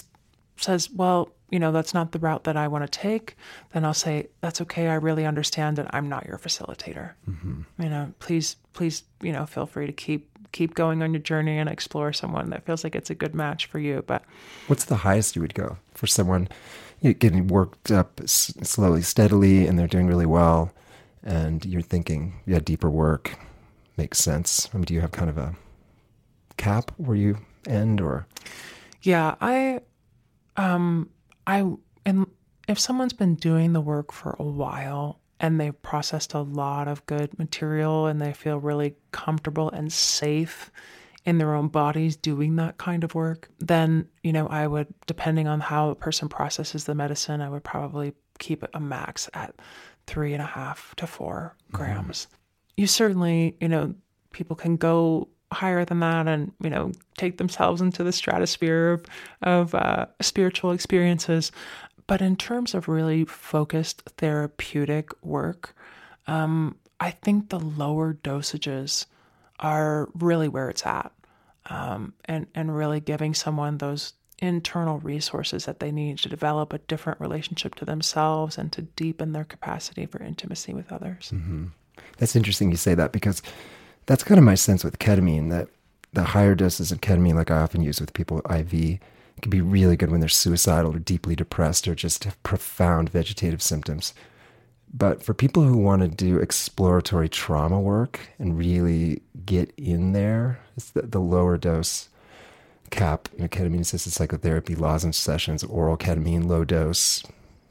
says, 0.56 0.90
well, 0.90 1.28
you 1.50 1.58
know, 1.58 1.72
that's 1.72 1.92
not 1.92 2.12
the 2.12 2.18
route 2.18 2.44
that 2.44 2.56
I 2.56 2.68
want 2.68 2.90
to 2.90 2.98
take, 2.98 3.36
then 3.72 3.84
I'll 3.84 3.92
say, 3.92 4.28
that's 4.40 4.60
okay. 4.62 4.86
I 4.88 4.94
really 4.94 5.26
understand 5.26 5.76
that 5.78 5.92
I'm 5.92 6.08
not 6.08 6.26
your 6.26 6.38
facilitator. 6.38 7.12
Mm-hmm. 7.28 7.62
You 7.82 7.88
know, 7.88 8.12
please, 8.20 8.56
please, 8.72 9.02
you 9.20 9.32
know, 9.32 9.44
feel 9.46 9.66
free 9.66 9.86
to 9.86 9.92
keep 9.92 10.28
keep 10.52 10.74
going 10.74 11.00
on 11.00 11.12
your 11.12 11.22
journey 11.22 11.58
and 11.58 11.68
explore 11.68 12.12
someone 12.12 12.50
that 12.50 12.66
feels 12.66 12.82
like 12.82 12.96
it's 12.96 13.10
a 13.10 13.14
good 13.14 13.34
match 13.36 13.66
for 13.66 13.78
you. 13.78 14.02
But 14.06 14.24
what's 14.66 14.84
the 14.84 14.96
highest 14.96 15.36
you 15.36 15.42
would 15.42 15.54
go 15.54 15.76
for 15.94 16.08
someone 16.08 16.48
you 17.00 17.10
know, 17.10 17.14
getting 17.14 17.46
worked 17.46 17.92
up 17.92 18.20
s- 18.20 18.52
slowly, 18.62 19.02
steadily, 19.02 19.66
and 19.66 19.78
they're 19.78 19.86
doing 19.86 20.08
really 20.08 20.26
well, 20.26 20.72
and 21.22 21.64
you're 21.64 21.82
thinking, 21.82 22.40
yeah, 22.46 22.60
deeper 22.60 22.90
work 22.90 23.38
makes 23.96 24.18
sense. 24.18 24.68
I 24.72 24.76
mean, 24.76 24.84
do 24.84 24.94
you 24.94 25.00
have 25.00 25.12
kind 25.12 25.30
of 25.30 25.38
a 25.38 25.54
cap 26.56 26.90
where 26.96 27.16
you 27.16 27.38
end, 27.66 28.00
or? 28.00 28.26
Yeah, 29.02 29.34
I, 29.40 29.80
um, 30.56 31.10
I, 31.46 31.70
and 32.04 32.26
if 32.68 32.78
someone's 32.78 33.12
been 33.12 33.34
doing 33.34 33.72
the 33.72 33.80
work 33.80 34.12
for 34.12 34.36
a 34.38 34.44
while, 34.44 35.20
and 35.40 35.58
they've 35.58 35.82
processed 35.82 36.34
a 36.34 36.40
lot 36.40 36.86
of 36.86 37.04
good 37.06 37.36
material 37.38 38.06
and 38.06 38.20
they 38.20 38.32
feel 38.32 38.58
really 38.58 38.94
comfortable 39.10 39.70
and 39.70 39.90
safe 39.90 40.70
in 41.24 41.38
their 41.38 41.54
own 41.54 41.68
bodies 41.68 42.16
doing 42.16 42.56
that 42.56 42.78
kind 42.78 43.04
of 43.04 43.14
work, 43.14 43.50
then, 43.58 44.08
you 44.22 44.32
know, 44.32 44.46
I 44.48 44.66
would, 44.66 44.88
depending 45.06 45.48
on 45.48 45.60
how 45.60 45.90
a 45.90 45.94
person 45.94 46.28
processes 46.28 46.84
the 46.84 46.94
medicine, 46.94 47.40
I 47.40 47.48
would 47.48 47.64
probably 47.64 48.12
keep 48.38 48.64
a 48.72 48.80
max 48.80 49.28
at 49.34 49.54
three 50.06 50.32
and 50.32 50.42
a 50.42 50.46
half 50.46 50.94
to 50.96 51.06
4 51.06 51.54
mm-hmm. 51.56 51.76
grams. 51.76 52.26
You 52.76 52.86
certainly, 52.86 53.56
you 53.60 53.68
know, 53.68 53.94
people 54.32 54.56
can 54.56 54.76
go 54.76 55.28
higher 55.52 55.84
than 55.84 56.00
that 56.00 56.28
and 56.28 56.52
you 56.62 56.70
know 56.70 56.92
take 57.16 57.38
themselves 57.38 57.80
into 57.80 58.04
the 58.04 58.12
stratosphere 58.12 58.92
of, 58.92 59.04
of 59.42 59.74
uh, 59.74 60.06
spiritual 60.20 60.70
experiences 60.70 61.50
but 62.06 62.20
in 62.20 62.36
terms 62.36 62.74
of 62.74 62.88
really 62.88 63.24
focused 63.24 64.02
therapeutic 64.16 65.10
work 65.24 65.74
um, 66.28 66.76
i 67.00 67.10
think 67.10 67.48
the 67.48 67.58
lower 67.58 68.14
dosages 68.14 69.06
are 69.58 70.08
really 70.14 70.48
where 70.48 70.70
it's 70.70 70.86
at 70.86 71.12
um, 71.66 72.14
and 72.26 72.46
and 72.54 72.74
really 72.74 73.00
giving 73.00 73.34
someone 73.34 73.78
those 73.78 74.12
internal 74.40 74.98
resources 75.00 75.66
that 75.66 75.80
they 75.80 75.92
need 75.92 76.18
to 76.18 76.28
develop 76.28 76.72
a 76.72 76.78
different 76.78 77.20
relationship 77.20 77.74
to 77.76 77.84
themselves 77.84 78.56
and 78.56 78.72
to 78.72 78.82
deepen 78.82 79.32
their 79.32 79.44
capacity 79.44 80.06
for 80.06 80.22
intimacy 80.22 80.72
with 80.72 80.90
others. 80.90 81.30
Mm-hmm. 81.34 81.66
That's 82.18 82.36
interesting 82.36 82.70
you 82.70 82.76
say 82.76 82.94
that 82.94 83.12
because 83.12 83.42
that's 84.06 84.24
kind 84.24 84.38
of 84.38 84.44
my 84.44 84.54
sense 84.54 84.82
with 84.82 84.98
ketamine 84.98 85.50
that 85.50 85.68
the 86.12 86.24
higher 86.24 86.54
doses 86.54 86.90
of 86.90 87.00
ketamine, 87.00 87.34
like 87.34 87.50
I 87.50 87.58
often 87.58 87.82
use 87.82 88.00
with 88.00 88.12
people 88.14 88.40
IV, 88.50 88.98
can 89.40 89.50
be 89.50 89.60
really 89.60 89.96
good 89.96 90.10
when 90.10 90.20
they're 90.20 90.28
suicidal 90.28 90.94
or 90.94 90.98
deeply 90.98 91.36
depressed 91.36 91.88
or 91.88 91.94
just 91.94 92.24
have 92.24 92.42
profound 92.42 93.10
vegetative 93.10 93.62
symptoms. 93.62 94.12
But 94.92 95.22
for 95.22 95.34
people 95.34 95.62
who 95.62 95.76
want 95.76 96.02
to 96.02 96.08
do 96.08 96.38
exploratory 96.38 97.28
trauma 97.28 97.80
work 97.80 98.20
and 98.38 98.58
really 98.58 99.22
get 99.46 99.72
in 99.76 100.12
there, 100.12 100.58
it's 100.76 100.90
the, 100.90 101.02
the 101.02 101.20
lower 101.20 101.56
dose 101.56 102.08
cap, 102.90 103.28
you 103.34 103.42
know, 103.42 103.48
ketamine 103.48 103.80
assisted 103.80 104.12
psychotherapy, 104.12 104.74
lozenge 104.74 105.14
sessions, 105.14 105.64
oral 105.64 105.96
ketamine, 105.96 106.46
low 106.46 106.64
dose, 106.64 107.22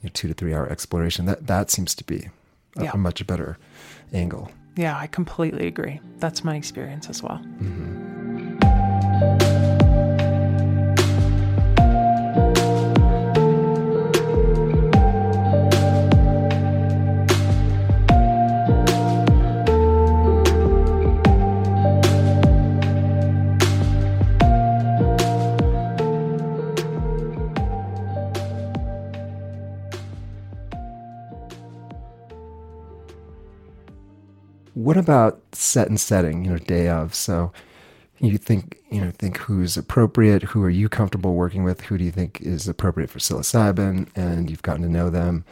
you 0.01 0.05
know, 0.05 0.09
two 0.13 0.28
to 0.28 0.34
three 0.34 0.53
hour 0.53 0.67
exploration. 0.70 1.26
That 1.26 1.47
that 1.47 1.70
seems 1.70 1.93
to 1.95 2.03
be 2.03 2.30
a, 2.78 2.84
yeah. 2.84 2.91
a 2.93 2.97
much 2.97 3.26
better 3.28 3.57
angle. 4.13 4.51
Yeah, 4.76 4.97
I 4.97 5.07
completely 5.07 5.67
agree. 5.67 5.99
That's 6.17 6.43
my 6.43 6.55
experience 6.55 7.09
as 7.09 7.22
well. 7.22 7.41
Mm-hmm. 7.61 9.49
What 34.90 34.98
about 34.98 35.40
set 35.52 35.88
and 35.88 36.00
setting, 36.00 36.44
you 36.44 36.50
know, 36.50 36.58
day 36.58 36.90
of? 36.90 37.14
So 37.14 37.52
you 38.18 38.40
think, 38.40 38.80
you 38.90 39.00
know, 39.00 39.12
think 39.12 39.38
who's 39.38 39.78
appropriate, 39.78 40.42
who 40.42 40.64
are 40.64 40.70
you 40.72 40.90
comfortable 40.90 41.36
working 41.36 41.64
with, 41.64 41.82
who 41.82 41.96
do 42.00 42.04
you 42.04 42.10
think 42.10 42.42
is 42.42 42.68
appropriate 42.68 43.12
for 43.12 43.20
psilocybin, 43.20 44.08
and 44.16 44.50
you've 44.50 44.64
gotten 44.64 44.82
to 44.82 44.90
know 44.90 45.12
them, 45.12 45.46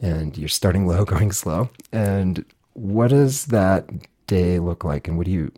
and 0.00 0.38
you're 0.38 0.48
starting 0.48 0.86
low, 0.86 1.04
going 1.16 1.32
slow. 1.32 1.68
And 1.90 2.44
what 2.74 3.08
does 3.10 3.46
that 3.46 3.90
day 4.28 4.60
look 4.60 4.84
like, 4.84 5.08
and 5.08 5.18
what 5.18 5.26
do 5.26 5.32
you 5.32 5.50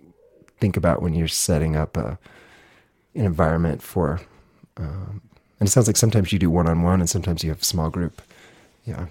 think 0.58 0.78
about 0.78 1.02
when 1.02 1.12
you're 1.12 1.28
setting 1.28 1.76
up 1.76 1.98
a 1.98 2.18
an 3.14 3.26
environment 3.26 3.82
for? 3.82 4.22
Um, 4.78 5.20
and 5.60 5.68
it 5.68 5.70
sounds 5.70 5.86
like 5.86 5.98
sometimes 5.98 6.32
you 6.32 6.38
do 6.38 6.48
one 6.48 6.66
on 6.66 6.80
one, 6.80 7.00
and 7.00 7.10
sometimes 7.10 7.44
you 7.44 7.50
have 7.50 7.60
a 7.60 7.64
small 7.64 7.90
group. 7.90 8.22
Yeah. 8.86 9.08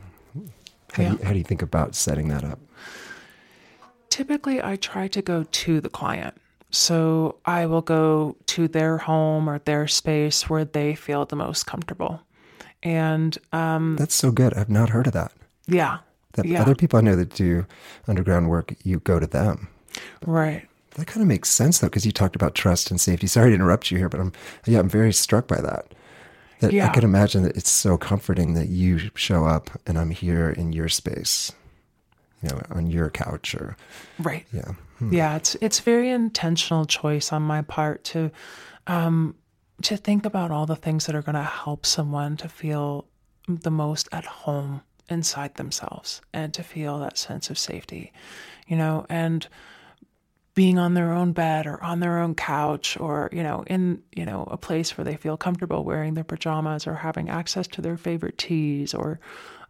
How, 0.94 1.04
yeah. 1.04 1.10
Do 1.10 1.18
you, 1.18 1.24
how 1.24 1.32
do 1.34 1.38
you 1.38 1.44
think 1.44 1.62
about 1.62 1.94
setting 1.94 2.30
that 2.30 2.44
up? 2.44 2.58
Typically 4.18 4.64
I 4.64 4.78
try 4.78 5.08
to 5.10 5.22
go 5.22 5.44
to 5.44 5.80
the 5.80 5.90
client. 5.90 6.34
So 6.72 7.36
I 7.46 7.68
will 7.68 7.84
go 7.84 8.36
to 8.48 8.68
their 8.68 8.98
home 8.98 9.48
or 9.48 9.60
their 9.60 9.88
space 9.88 10.50
where 10.50 10.66
they 10.66 10.96
feel 10.96 11.26
the 11.26 11.36
most 11.36 11.68
comfortable. 11.68 12.22
And 12.82 13.38
um, 13.54 13.96
that's 13.96 14.16
so 14.16 14.32
good. 14.32 14.56
I've 14.56 14.70
not 14.70 14.90
heard 14.90 15.06
of 15.06 15.14
that. 15.14 15.34
Yeah. 15.68 16.00
That 16.34 16.46
yeah. 16.46 16.62
other 16.62 16.74
people 16.74 16.98
I 16.98 17.04
know 17.04 17.16
that 17.16 17.36
do 17.36 17.68
underground 18.08 18.50
work, 18.50 18.74
you 18.84 19.00
go 19.02 19.20
to 19.20 19.28
them. 19.28 19.68
Right. 20.26 20.68
That 20.96 21.06
kind 21.06 21.22
of 21.22 21.28
makes 21.28 21.50
sense 21.50 21.78
though, 21.78 21.88
because 21.88 22.06
you 22.06 22.12
talked 22.12 22.36
about 22.36 22.56
trust 22.56 22.90
and 22.90 23.00
safety. 23.00 23.28
Sorry 23.28 23.52
to 23.52 23.56
interrupt 23.56 23.92
you 23.92 24.00
here, 24.00 24.10
but 24.10 24.20
I'm 24.20 24.34
yeah, 24.66 24.80
I'm 24.80 24.90
very 24.90 25.14
struck 25.14 25.48
by 25.48 25.62
that. 25.62 25.94
That 26.62 26.74
yeah. 26.74 26.88
I 26.88 26.90
can 26.90 27.04
imagine 27.04 27.44
that 27.44 27.56
it's 27.56 27.70
so 27.70 28.00
comforting 28.00 28.56
that 28.56 28.70
you 28.70 29.12
show 29.14 29.46
up 29.46 29.70
and 29.86 29.96
I'm 29.96 30.10
here 30.10 30.50
in 30.50 30.74
your 30.74 30.90
space 30.90 31.52
you 32.42 32.50
know, 32.50 32.62
on 32.70 32.88
your 32.88 33.10
couch 33.10 33.56
or 33.56 33.76
right. 34.20 34.46
Yeah, 34.54 34.74
hmm. 35.00 35.14
yeah. 35.14 35.36
It's 35.36 35.56
it's 35.56 35.80
very 35.80 36.10
intentional 36.10 36.86
choice 36.86 37.32
on 37.32 37.42
my 37.42 37.62
part 37.62 38.04
to 38.06 38.32
um, 38.86 39.36
to 39.84 39.98
think 39.98 40.26
about 40.26 40.52
all 40.52 40.66
the 40.66 40.76
things 40.76 41.06
that 41.06 41.16
are 41.16 41.22
going 41.22 41.36
to 41.36 41.44
help 41.44 41.86
someone 41.86 42.38
to 42.38 42.50
feel 42.50 43.08
the 43.48 43.72
most 43.72 44.10
at 44.12 44.26
home 44.26 44.82
inside 45.10 45.56
themselves 45.56 46.22
and 46.34 46.54
to 46.54 46.64
feel 46.64 47.00
that 47.00 47.18
sense 47.18 47.50
of 47.50 47.58
safety, 47.58 48.12
you 48.68 48.76
know, 48.76 49.06
and 49.10 49.48
being 50.54 50.80
on 50.80 50.96
their 50.96 51.14
own 51.14 51.34
bed 51.34 51.68
or 51.68 51.82
on 51.84 52.00
their 52.00 52.18
own 52.18 52.34
couch 52.34 53.00
or 53.00 53.30
you 53.32 53.44
know 53.44 53.64
in 53.68 54.02
you 54.16 54.26
know 54.26 54.48
a 54.50 54.58
place 54.58 54.98
where 54.98 55.06
they 55.06 55.16
feel 55.16 55.38
comfortable 55.38 55.84
wearing 55.84 56.16
their 56.16 56.24
pajamas 56.24 56.88
or 56.88 56.96
having 56.96 57.30
access 57.30 57.68
to 57.68 57.80
their 57.80 57.96
favorite 57.96 58.40
teas 58.40 58.92
or 58.92 59.20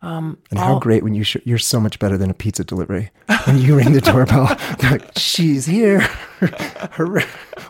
um, 0.01 0.37
and 0.51 0.59
how 0.59 0.79
great 0.79 1.03
when 1.03 1.15
you 1.15 1.23
sh- 1.23 1.37
you're 1.43 1.57
so 1.57 1.79
much 1.79 1.97
better 1.99 2.17
than 2.17 2.29
a 2.29 2.33
pizza 2.33 2.63
delivery. 2.63 3.09
When 3.45 3.57
you 3.57 3.75
ring 3.77 3.93
the 3.93 4.01
doorbell 4.01 4.55
like 4.83 5.17
she's 5.17 5.65
here. 5.65 6.07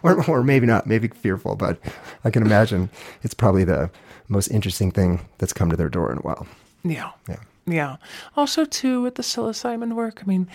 Or, 0.04 0.30
or 0.30 0.44
maybe 0.44 0.68
not 0.68 0.86
maybe 0.86 1.08
fearful 1.08 1.56
but 1.56 1.80
i 2.24 2.30
can 2.30 2.44
imagine 2.44 2.90
it's 3.24 3.34
probably 3.34 3.64
the 3.64 3.90
most 4.28 4.50
interesting 4.50 4.92
thing 4.92 5.26
that's 5.38 5.54
come 5.54 5.72
to 5.72 5.78
their 5.78 5.90
door 5.90 6.12
in 6.12 6.18
a 6.20 6.22
while. 6.22 6.46
Yeah. 6.84 7.12
Yeah. 7.28 7.40
Yeah. 7.66 7.96
Also 8.36 8.66
too 8.66 9.02
with 9.02 9.16
the 9.16 9.24
psilocybin 9.24 9.94
work 9.94 10.22
i 10.22 10.26
mean 10.26 10.48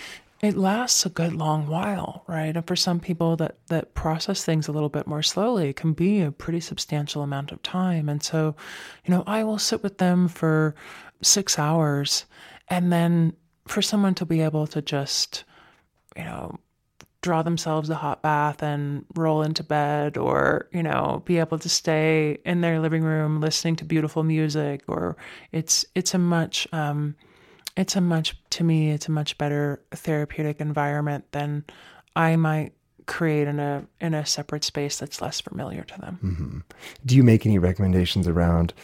it 0.43 0.57
lasts 0.57 1.07
a 1.07 1.09
good 1.09 1.35
long 1.35 1.69
while, 1.69 2.25
right? 2.27 2.57
And 2.57 2.67
for 2.67 2.75
some 2.75 2.99
people 2.99 3.37
that 3.37 3.57
that 3.69 3.95
process 3.95 4.45
things 4.45 4.67
a 4.67 4.73
little 4.73 4.89
bit 4.89 5.07
more 5.07 5.23
slowly, 5.23 5.69
it 5.69 5.77
can 5.77 5.93
be 5.93 6.21
a 6.21 6.33
pretty 6.33 6.59
substantial 6.59 7.23
amount 7.23 7.53
of 7.53 7.63
time. 7.63 8.09
And 8.09 8.23
so, 8.25 8.57
you 9.05 9.15
know, 9.15 9.23
I 9.25 9.45
will 9.45 9.59
sit 9.59 9.85
with 9.85 9.99
them 9.99 10.27
for 10.27 10.75
six 11.23 11.59
hours, 11.59 12.27
and 12.69 12.93
then 12.93 13.35
for 13.67 13.83
someone 13.83 14.15
to 14.17 14.27
be 14.27 14.41
able 14.41 14.67
to 14.69 14.83
just, 14.83 15.45
you 16.17 16.25
know, 16.25 16.59
draw 17.23 17.43
themselves 17.43 17.89
a 17.89 17.95
hot 17.95 18.21
bath 18.21 18.63
and 18.63 19.05
roll 19.15 19.43
into 19.43 19.63
bed 19.63 20.19
or 20.19 20.69
you 20.73 20.83
know 20.83 21.23
be 21.25 21.39
able 21.39 21.57
to 21.57 21.69
stay 21.69 22.37
in 22.45 22.61
their 22.63 22.81
living 22.81 23.05
room 23.05 23.41
listening 23.41 23.77
to 23.77 23.85
beautiful 23.85 24.25
music 24.25 24.83
or 24.89 25.17
it's 25.53 25.85
it's 25.95 26.15
a 26.15 26.19
much 26.19 26.67
um, 26.73 27.15
it's 27.77 27.95
a 27.95 28.01
much 28.01 28.37
to 28.51 28.65
me 28.65 28.91
it's 28.91 29.07
a 29.07 29.13
much 29.13 29.39
better 29.39 29.81
therapeutic 29.93 30.61
environment 30.61 31.25
than 31.31 31.65
I 32.17 32.35
might 32.37 32.73
create 33.07 33.49
in 33.49 33.59
a 33.59 33.87
in 34.01 34.15
a 34.15 34.27
separate 34.27 34.65
space 34.65 34.99
that's 34.99 35.21
less 35.21 35.41
familiar 35.41 35.83
to 35.85 36.01
them. 36.01 36.19
Mm-hmm. 36.23 36.59
Do 37.07 37.17
you 37.17 37.23
make 37.23 37.47
any 37.47 37.59
recommendations 37.59 38.29
around 38.29 38.75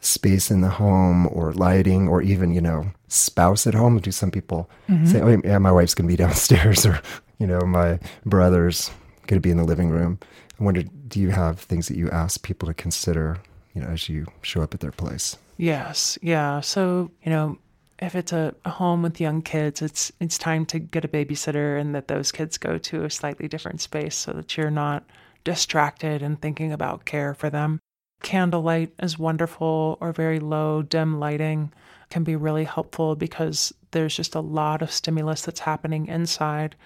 space 0.00 0.50
in 0.50 0.62
the 0.62 0.70
home 0.70 1.26
or 1.28 1.52
lighting 1.52 2.08
or 2.08 2.22
even 2.22 2.52
you 2.52 2.60
know 2.60 2.90
spouse 3.08 3.66
at 3.66 3.74
home? 3.74 3.98
Do 3.98 4.10
some 4.10 4.30
people 4.30 4.70
mm-hmm. 4.88 5.06
say, 5.06 5.20
"Oh 5.20 5.40
yeah, 5.44 5.58
my 5.58 5.72
wife's 5.72 5.94
going 5.94 6.08
to 6.08 6.12
be 6.12 6.16
downstairs," 6.24 6.84
or 6.86 7.00
you 7.38 7.46
know, 7.46 7.60
my 7.60 7.98
brother's 8.24 8.90
going 9.26 9.40
to 9.40 9.46
be 9.46 9.50
in 9.50 9.56
the 9.56 9.64
living 9.64 9.90
room? 9.90 10.18
I 10.60 10.64
wonder, 10.64 10.82
do 10.82 11.20
you 11.20 11.30
have 11.30 11.58
things 11.58 11.88
that 11.88 11.96
you 11.96 12.10
ask 12.10 12.42
people 12.42 12.68
to 12.68 12.74
consider, 12.74 13.38
you 13.74 13.80
know, 13.80 13.88
as 13.88 14.08
you 14.08 14.26
show 14.42 14.62
up 14.62 14.74
at 14.74 14.80
their 14.80 14.92
place? 14.92 15.36
Yes, 15.56 16.18
yeah. 16.22 16.60
So 16.60 17.10
you 17.22 17.30
know, 17.30 17.58
if 17.98 18.14
it's 18.14 18.32
a, 18.32 18.54
a, 18.64 18.70
home 18.70 19.02
with 19.02 19.20
young 19.20 19.42
kids, 19.42 19.82
it's 19.82 20.12
it's 20.20 20.38
time 20.38 20.66
to 20.66 20.78
get 20.78 21.04
a 21.04 21.08
babysitter 21.08 21.78
and 21.80 21.94
that 21.94 22.08
those 22.08 22.32
kids 22.32 22.58
go 22.58 22.78
to 22.78 23.04
a 23.04 23.10
slightly 23.10 23.48
different 23.48 23.80
space 23.80 24.16
so 24.16 24.32
that 24.32 24.56
you're 24.56 24.70
not 24.70 25.04
distracted 25.44 26.22
and 26.22 26.40
thinking 26.40 26.72
about 26.72 27.04
care 27.04 27.34
for 27.34 27.50
them. 27.50 27.80
Candlelight 28.22 28.92
is 29.02 29.18
wonderful 29.18 29.98
or 30.00 30.12
very 30.12 30.40
low 30.40 30.82
dim 30.82 31.18
lighting 31.18 31.72
can 32.10 32.24
be 32.24 32.36
really 32.36 32.64
helpful 32.64 33.14
because 33.16 33.72
there's 33.92 34.16
just 34.16 34.34
a 34.34 34.40
lot 34.40 34.82
of 34.82 34.92
stimulus 34.92 35.42
that's 35.42 35.60
happening 35.60 36.06
inside 36.06 36.76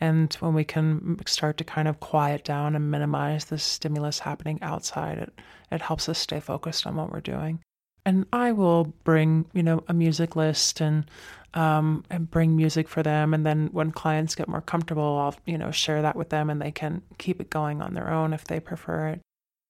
and 0.00 0.34
when 0.34 0.54
we 0.54 0.64
can 0.64 1.18
start 1.26 1.56
to 1.56 1.64
kind 1.64 1.88
of 1.88 2.00
quiet 2.00 2.44
down 2.44 2.74
and 2.74 2.90
minimize 2.90 3.46
the 3.46 3.58
stimulus 3.58 4.18
happening 4.18 4.58
outside 4.62 5.18
it 5.18 5.32
it 5.70 5.80
helps 5.80 6.08
us 6.08 6.18
stay 6.18 6.40
focused 6.40 6.86
on 6.86 6.96
what 6.96 7.10
we're 7.10 7.20
doing 7.20 7.60
and 8.06 8.26
I 8.32 8.52
will 8.52 8.84
bring, 9.04 9.46
you 9.52 9.62
know, 9.62 9.82
a 9.88 9.94
music 9.94 10.36
list 10.36 10.80
and 10.80 11.10
um, 11.54 12.04
and 12.10 12.30
bring 12.30 12.56
music 12.56 12.88
for 12.88 13.02
them. 13.02 13.32
And 13.32 13.46
then 13.46 13.68
when 13.72 13.92
clients 13.92 14.34
get 14.34 14.48
more 14.48 14.60
comfortable, 14.60 15.18
I'll, 15.18 15.36
you 15.46 15.56
know, 15.56 15.70
share 15.70 16.02
that 16.02 16.16
with 16.16 16.30
them 16.30 16.50
and 16.50 16.60
they 16.60 16.72
can 16.72 17.02
keep 17.18 17.40
it 17.40 17.48
going 17.48 17.80
on 17.80 17.94
their 17.94 18.10
own 18.10 18.32
if 18.32 18.44
they 18.44 18.58
prefer 18.58 19.08
it. 19.08 19.20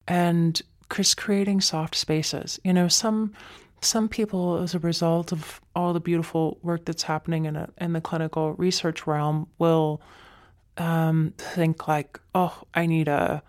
And 0.09 0.61
just 0.91 1.16
creating 1.16 1.61
soft 1.61 1.95
spaces. 1.95 2.61
You 2.64 2.72
know, 2.72 2.89
some 2.89 3.32
some 3.80 4.09
people, 4.09 4.62
as 4.62 4.74
a 4.74 4.78
result 4.78 5.30
of 5.32 5.61
all 5.74 5.93
the 5.93 6.01
beautiful 6.01 6.59
work 6.62 6.87
that's 6.87 7.03
happening 7.03 7.45
in 7.45 7.57
a, 7.57 7.68
in 7.78 7.93
the 7.93 8.01
clinical 8.01 8.55
research 8.55 9.07
realm, 9.07 9.47
will 9.59 10.01
um, 10.78 11.35
think 11.37 11.87
like, 11.87 12.18
oh, 12.35 12.62
I 12.74 12.87
need 12.87 13.09
a, 13.09 13.43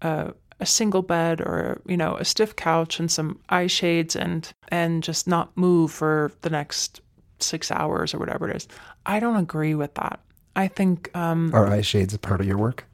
a 0.00 0.34
a 0.60 0.66
single 0.66 1.02
bed 1.02 1.40
or 1.40 1.80
you 1.86 1.96
know 1.96 2.14
a 2.16 2.24
stiff 2.24 2.54
couch 2.54 3.00
and 3.00 3.10
some 3.10 3.38
eye 3.48 3.66
shades 3.66 4.14
and 4.14 4.52
and 4.68 5.02
just 5.02 5.26
not 5.26 5.54
move 5.56 5.90
for 5.90 6.30
the 6.42 6.50
next 6.50 7.00
six 7.40 7.72
hours 7.72 8.14
or 8.14 8.18
whatever 8.18 8.48
it 8.48 8.56
is. 8.56 8.68
I 9.04 9.18
don't 9.18 9.36
agree 9.36 9.74
with 9.74 9.94
that. 9.94 10.20
I 10.54 10.68
think 10.68 11.14
um, 11.16 11.52
are 11.52 11.66
eye 11.66 11.80
shades 11.80 12.14
a 12.14 12.18
part 12.18 12.40
of 12.40 12.46
your 12.46 12.58
work? 12.58 12.84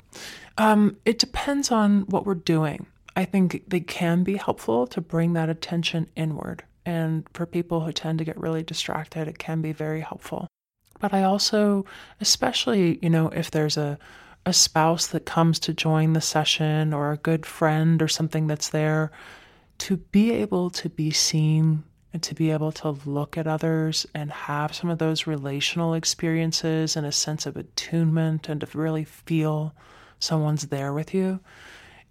Um, 0.57 0.97
it 1.05 1.19
depends 1.19 1.71
on 1.71 2.03
what 2.03 2.25
we're 2.25 2.35
doing. 2.35 2.87
I 3.19 3.25
think 3.25 3.65
they 3.67 3.81
can 3.81 4.23
be 4.23 4.37
helpful 4.37 4.87
to 4.87 5.01
bring 5.01 5.33
that 5.33 5.49
attention 5.49 6.09
inward. 6.15 6.63
And 6.87 7.27
for 7.35 7.47
people 7.47 7.81
who 7.81 7.91
tend 7.91 8.21
to 8.21 8.25
get 8.25 8.39
really 8.39 8.63
distracted, 8.63 9.27
it 9.27 9.39
can 9.39 9.61
be 9.61 9.73
very 9.73 10.03
helpful. 10.03 10.47
But 11.01 11.13
I 11.13 11.25
also, 11.25 11.85
especially, 12.21 13.01
you 13.03 13.11
know, 13.11 13.27
if 13.31 13.51
there's 13.51 13.77
a, 13.77 13.99
a 14.47 14.53
spouse 14.53 15.09
that 15.09 15.27
comes 15.27 15.59
to 15.59 15.75
join 15.75 16.13
the 16.13 16.21
session 16.21 16.95
or 16.95 17.11
a 17.11 17.17
good 17.17 17.45
friend 17.45 18.01
or 18.01 18.07
something 18.07 18.47
that's 18.47 18.69
there, 18.69 19.11
to 19.79 19.97
be 19.97 20.31
able 20.31 20.71
to 20.71 20.89
be 20.89 21.11
seen 21.11 21.83
and 22.13 22.23
to 22.23 22.37
be 22.37 22.53
able 22.53 22.71
to 22.71 22.91
look 23.05 23.37
at 23.37 23.49
others 23.49 24.07
and 24.15 24.31
have 24.31 24.77
some 24.77 24.91
of 24.91 24.99
those 24.99 25.27
relational 25.27 25.95
experiences 25.95 26.95
and 26.95 27.05
a 27.05 27.11
sense 27.11 27.47
of 27.47 27.57
attunement 27.57 28.49
and 28.49 28.61
to 28.61 28.79
really 28.79 29.03
feel 29.03 29.75
someone's 30.21 30.69
there 30.69 30.93
with 30.93 31.13
you 31.13 31.41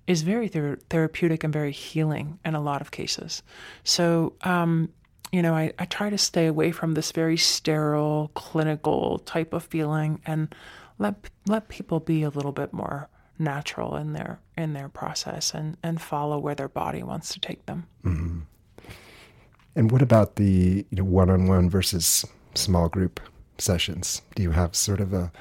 is 0.07 0.21
very 0.21 0.47
ther- 0.47 0.79
therapeutic 0.89 1.43
and 1.43 1.53
very 1.53 1.71
healing 1.71 2.39
in 2.43 2.55
a 2.55 2.61
lot 2.61 2.81
of 2.81 2.91
cases. 2.91 3.43
So, 3.83 4.33
um, 4.41 4.89
you 5.31 5.41
know, 5.41 5.53
I, 5.53 5.73
I 5.77 5.85
try 5.85 6.09
to 6.09 6.17
stay 6.17 6.47
away 6.47 6.71
from 6.71 6.93
this 6.93 7.11
very 7.11 7.37
sterile, 7.37 8.31
clinical 8.33 9.19
type 9.19 9.53
of 9.53 9.63
feeling 9.63 10.21
and 10.25 10.55
let 10.97 11.29
let 11.45 11.67
people 11.67 11.99
be 11.99 12.23
a 12.23 12.29
little 12.29 12.51
bit 12.53 12.73
more 12.73 13.09
natural 13.37 13.95
in 13.97 14.13
their 14.13 14.39
in 14.57 14.73
their 14.73 14.89
process 14.89 15.53
and 15.53 15.77
and 15.83 16.01
follow 16.01 16.39
where 16.39 16.55
their 16.55 16.69
body 16.69 17.03
wants 17.03 17.33
to 17.33 17.39
take 17.39 17.65
them. 17.65 17.85
Mm-hmm. 18.03 18.39
And 19.75 19.91
what 19.91 20.01
about 20.01 20.37
the 20.37 20.85
you 20.89 20.97
know 20.97 21.03
one-on-one 21.03 21.69
versus 21.69 22.25
small 22.55 22.89
group 22.89 23.19
sessions? 23.57 24.21
Do 24.35 24.43
you 24.43 24.51
have 24.51 24.75
sort 24.75 25.01
of 25.01 25.13
a 25.13 25.31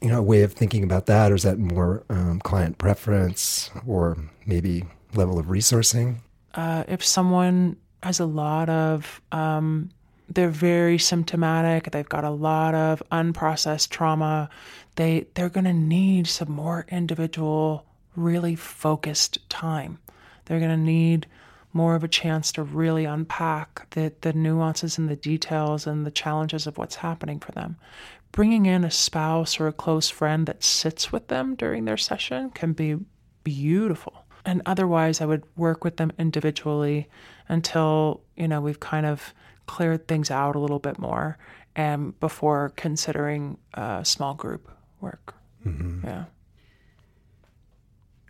you 0.00 0.08
know 0.08 0.18
a 0.18 0.22
way 0.22 0.42
of 0.42 0.52
thinking 0.52 0.84
about 0.84 1.06
that, 1.06 1.32
or 1.32 1.34
is 1.34 1.42
that 1.42 1.58
more 1.58 2.04
um, 2.10 2.40
client 2.40 2.78
preference, 2.78 3.70
or 3.86 4.16
maybe 4.46 4.84
level 5.14 5.38
of 5.38 5.46
resourcing? 5.46 6.16
Uh, 6.54 6.84
if 6.88 7.04
someone 7.04 7.76
has 8.02 8.20
a 8.20 8.26
lot 8.26 8.68
of 8.68 9.20
um, 9.32 9.90
they're 10.28 10.48
very 10.48 10.98
symptomatic. 10.98 11.90
They've 11.90 12.08
got 12.08 12.24
a 12.24 12.30
lot 12.30 12.74
of 12.74 13.02
unprocessed 13.12 13.90
trauma. 13.90 14.48
They 14.96 15.26
they're 15.34 15.48
going 15.48 15.64
to 15.64 15.72
need 15.72 16.26
some 16.26 16.50
more 16.50 16.86
individual, 16.88 17.86
really 18.16 18.56
focused 18.56 19.48
time. 19.48 19.98
They're 20.44 20.60
going 20.60 20.70
to 20.70 20.76
need 20.76 21.26
more 21.72 21.94
of 21.94 22.02
a 22.02 22.08
chance 22.08 22.52
to 22.52 22.62
really 22.62 23.04
unpack 23.04 23.90
the, 23.90 24.12
the 24.22 24.32
nuances 24.32 24.96
and 24.96 25.10
the 25.10 25.16
details 25.16 25.86
and 25.86 26.06
the 26.06 26.10
challenges 26.10 26.66
of 26.66 26.78
what's 26.78 26.96
happening 26.96 27.38
for 27.38 27.52
them. 27.52 27.76
Bringing 28.36 28.66
in 28.66 28.84
a 28.84 28.90
spouse 28.90 29.58
or 29.58 29.66
a 29.66 29.72
close 29.72 30.10
friend 30.10 30.44
that 30.44 30.62
sits 30.62 31.10
with 31.10 31.28
them 31.28 31.54
during 31.54 31.86
their 31.86 31.96
session 31.96 32.50
can 32.50 32.74
be 32.74 32.98
beautiful. 33.44 34.26
And 34.44 34.60
otherwise, 34.66 35.22
I 35.22 35.26
would 35.26 35.42
work 35.56 35.84
with 35.84 35.96
them 35.96 36.12
individually 36.18 37.08
until, 37.48 38.20
you 38.36 38.46
know, 38.46 38.60
we've 38.60 38.78
kind 38.78 39.06
of 39.06 39.32
cleared 39.64 40.06
things 40.06 40.30
out 40.30 40.54
a 40.54 40.58
little 40.58 40.78
bit 40.78 40.98
more 40.98 41.38
and 41.74 42.18
before 42.20 42.74
considering 42.76 43.56
a 43.72 44.04
small 44.04 44.34
group 44.34 44.70
work. 45.00 45.34
Mm-hmm. 45.64 46.06
Yeah. 46.06 46.24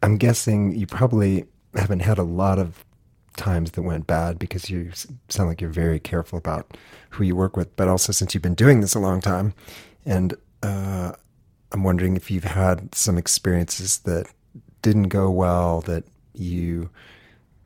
I'm 0.02 0.18
guessing 0.18 0.76
you 0.76 0.86
probably 0.86 1.46
haven't 1.74 2.00
had 2.00 2.18
a 2.18 2.22
lot 2.22 2.60
of 2.60 2.84
times 3.36 3.72
that 3.72 3.82
went 3.82 4.06
bad 4.06 4.38
because 4.38 4.70
you 4.70 4.92
sound 5.28 5.48
like 5.48 5.60
you're 5.60 5.68
very 5.68 5.98
careful 5.98 6.38
about 6.38 6.76
who 7.10 7.24
you 7.24 7.34
work 7.34 7.56
with, 7.56 7.74
but 7.74 7.88
also 7.88 8.12
since 8.12 8.34
you've 8.34 8.42
been 8.42 8.54
doing 8.54 8.82
this 8.82 8.94
a 8.94 9.00
long 9.00 9.20
time. 9.20 9.52
And 10.06 10.34
uh, 10.62 11.12
I'm 11.72 11.84
wondering 11.84 12.16
if 12.16 12.30
you've 12.30 12.44
had 12.44 12.94
some 12.94 13.18
experiences 13.18 13.98
that 14.00 14.26
didn't 14.82 15.08
go 15.08 15.30
well 15.30 15.80
that 15.82 16.04
you 16.32 16.88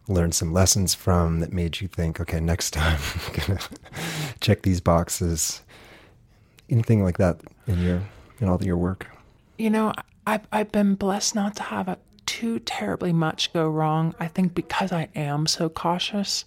learned 0.09 0.35
some 0.35 0.53
lessons 0.53 0.95
from 0.95 1.41
that 1.41 1.53
made 1.53 1.81
you 1.81 1.87
think, 1.87 2.21
okay, 2.21 2.41
next 2.41 2.73
time 2.73 2.99
I'm 3.27 3.47
gonna 3.47 3.61
check 4.41 4.63
these 4.63 4.81
boxes. 4.81 5.63
Anything 6.69 7.05
like 7.05 7.19
that 7.19 7.41
in 7.67 7.81
your 7.83 8.03
in 8.41 8.49
all 8.49 8.63
your 8.63 8.77
work? 8.77 9.07
You 9.59 9.71
know, 9.71 9.93
I've 10.27 10.47
I've 10.51 10.73
been 10.73 10.95
blessed 10.95 11.35
not 11.35 11.57
to 11.57 11.63
have 11.65 11.89
a, 11.89 11.99
too 12.27 12.59
terribly 12.61 13.13
much 13.13 13.53
go 13.53 13.69
wrong. 13.69 14.15
I 14.19 14.29
think 14.29 14.55
because 14.55 14.93
I 14.93 15.09
am 15.15 15.47
so 15.47 15.69
cautious. 15.69 16.45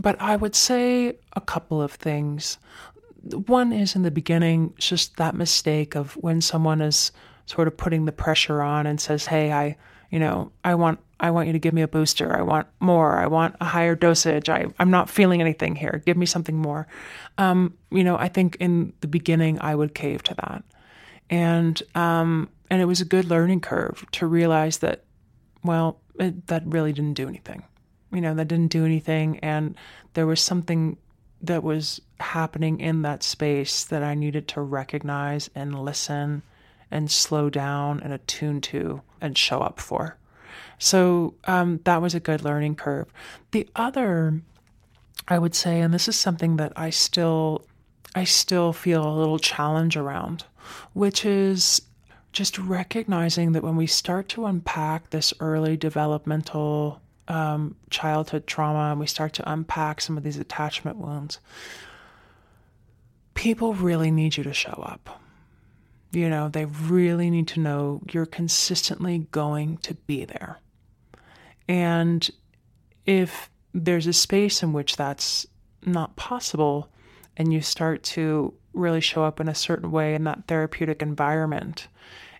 But 0.00 0.20
I 0.20 0.36
would 0.36 0.54
say 0.54 1.16
a 1.34 1.40
couple 1.40 1.82
of 1.82 1.92
things. 1.92 2.58
One 3.22 3.72
is 3.72 3.96
in 3.96 4.02
the 4.02 4.10
beginning, 4.10 4.74
just 4.78 5.16
that 5.16 5.34
mistake 5.34 5.94
of 5.94 6.16
when 6.16 6.40
someone 6.40 6.80
is 6.80 7.12
sort 7.46 7.68
of 7.68 7.76
putting 7.76 8.04
the 8.04 8.12
pressure 8.12 8.62
on 8.62 8.86
and 8.86 9.00
says, 9.00 9.26
"Hey, 9.26 9.52
I, 9.52 9.76
you 10.10 10.18
know, 10.18 10.52
I 10.64 10.74
want 10.74 11.00
I 11.20 11.30
want 11.30 11.48
you 11.48 11.52
to 11.52 11.58
give 11.58 11.74
me 11.74 11.82
a 11.82 11.88
booster. 11.88 12.36
I 12.36 12.42
want 12.42 12.68
more. 12.80 13.16
I 13.16 13.26
want 13.26 13.56
a 13.60 13.64
higher 13.64 13.96
dosage. 13.96 14.48
I, 14.48 14.66
I'm 14.78 14.90
not 14.90 15.10
feeling 15.10 15.40
anything 15.40 15.74
here. 15.74 16.02
Give 16.06 16.16
me 16.16 16.26
something 16.26 16.56
more. 16.56 16.86
Um, 17.38 17.74
you 17.90 18.04
know, 18.04 18.16
I 18.16 18.28
think 18.28 18.56
in 18.60 18.92
the 19.00 19.08
beginning 19.08 19.58
I 19.60 19.74
would 19.74 19.94
cave 19.94 20.22
to 20.24 20.34
that. 20.34 20.64
And 21.28 21.82
um, 21.94 22.48
and 22.70 22.80
it 22.80 22.84
was 22.84 23.00
a 23.00 23.04
good 23.04 23.24
learning 23.24 23.60
curve 23.60 24.04
to 24.12 24.26
realize 24.26 24.78
that, 24.78 25.04
well, 25.64 26.00
it, 26.18 26.46
that 26.46 26.62
really 26.66 26.92
didn't 26.92 27.14
do 27.14 27.28
anything. 27.28 27.64
You 28.12 28.20
know, 28.20 28.34
that 28.34 28.48
didn't 28.48 28.70
do 28.70 28.84
anything. 28.84 29.38
And 29.40 29.76
there 30.14 30.26
was 30.26 30.40
something 30.40 30.96
that 31.40 31.62
was 31.62 32.00
happening 32.20 32.80
in 32.80 33.02
that 33.02 33.22
space 33.22 33.84
that 33.84 34.02
I 34.02 34.14
needed 34.14 34.48
to 34.48 34.60
recognize 34.60 35.50
and 35.54 35.78
listen 35.78 36.42
and 36.90 37.10
slow 37.10 37.50
down 37.50 38.00
and 38.00 38.12
attune 38.12 38.60
to 38.62 39.02
and 39.20 39.36
show 39.36 39.60
up 39.60 39.80
for. 39.80 40.16
So 40.78 41.34
um, 41.44 41.80
that 41.84 42.02
was 42.02 42.14
a 42.14 42.20
good 42.20 42.42
learning 42.42 42.76
curve. 42.76 43.08
The 43.50 43.68
other, 43.76 44.40
I 45.26 45.38
would 45.38 45.54
say, 45.54 45.80
and 45.80 45.92
this 45.92 46.08
is 46.08 46.16
something 46.16 46.56
that 46.56 46.72
I 46.76 46.90
still, 46.90 47.64
I 48.14 48.24
still 48.24 48.72
feel 48.72 49.06
a 49.06 49.18
little 49.18 49.38
challenge 49.38 49.96
around, 49.96 50.44
which 50.92 51.24
is 51.24 51.82
just 52.32 52.58
recognizing 52.58 53.52
that 53.52 53.62
when 53.62 53.76
we 53.76 53.86
start 53.86 54.28
to 54.30 54.46
unpack 54.46 55.10
this 55.10 55.32
early 55.40 55.76
developmental 55.76 57.00
um, 57.28 57.76
childhood 57.90 58.46
trauma 58.46 58.90
and 58.90 59.00
we 59.00 59.06
start 59.06 59.34
to 59.34 59.50
unpack 59.50 60.00
some 60.00 60.16
of 60.16 60.24
these 60.24 60.38
attachment 60.38 60.96
wounds, 60.96 61.38
people 63.34 63.74
really 63.74 64.10
need 64.10 64.36
you 64.36 64.44
to 64.44 64.52
show 64.52 64.82
up. 64.84 65.20
You 66.10 66.30
know, 66.30 66.48
they 66.48 66.64
really 66.64 67.30
need 67.30 67.48
to 67.48 67.60
know 67.60 68.00
you're 68.10 68.26
consistently 68.26 69.26
going 69.30 69.76
to 69.78 69.94
be 69.94 70.24
there. 70.24 70.58
And 71.68 72.28
if 73.04 73.50
there's 73.74 74.06
a 74.06 74.12
space 74.12 74.62
in 74.62 74.72
which 74.72 74.96
that's 74.96 75.46
not 75.84 76.16
possible, 76.16 76.90
and 77.36 77.52
you 77.52 77.60
start 77.60 78.02
to 78.02 78.54
really 78.72 79.00
show 79.00 79.22
up 79.22 79.38
in 79.38 79.48
a 79.48 79.54
certain 79.54 79.90
way 79.90 80.14
in 80.14 80.24
that 80.24 80.46
therapeutic 80.48 81.02
environment, 81.02 81.88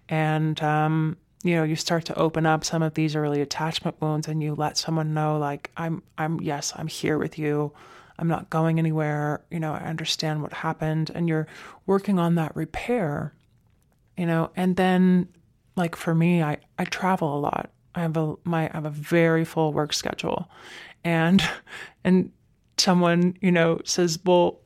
and 0.08 0.60
um, 0.62 1.16
you 1.42 1.54
know 1.54 1.62
you 1.62 1.76
start 1.76 2.04
to 2.06 2.18
open 2.18 2.46
up 2.46 2.64
some 2.64 2.82
of 2.82 2.94
these 2.94 3.14
early 3.16 3.40
attachment 3.40 4.00
wounds, 4.00 4.28
and 4.28 4.42
you 4.42 4.54
let 4.54 4.76
someone 4.76 5.14
know, 5.14 5.38
like, 5.38 5.70
I'm, 5.76 6.02
I'm, 6.16 6.40
yes, 6.40 6.72
I'm 6.76 6.88
here 6.88 7.18
with 7.18 7.38
you. 7.38 7.72
I'm 8.18 8.28
not 8.28 8.50
going 8.50 8.78
anywhere. 8.78 9.44
You 9.50 9.60
know, 9.60 9.72
I 9.72 9.80
understand 9.80 10.42
what 10.42 10.52
happened, 10.52 11.10
and 11.14 11.28
you're 11.28 11.46
working 11.86 12.18
on 12.18 12.34
that 12.36 12.54
repair. 12.56 13.34
You 14.16 14.26
know, 14.26 14.50
and 14.56 14.76
then 14.76 15.28
like 15.76 15.94
for 15.94 16.14
me, 16.14 16.42
I 16.42 16.58
I 16.78 16.84
travel 16.84 17.36
a 17.36 17.40
lot 17.40 17.70
I 17.98 18.02
have 18.02 18.16
a 18.16 18.34
my 18.44 18.68
I 18.68 18.74
have 18.74 18.84
a 18.84 18.90
very 18.90 19.44
full 19.44 19.72
work 19.72 19.92
schedule, 19.92 20.48
and 21.04 21.42
and 22.04 22.30
someone 22.76 23.36
you 23.40 23.50
know 23.50 23.80
says, 23.84 24.18
well, 24.24 24.60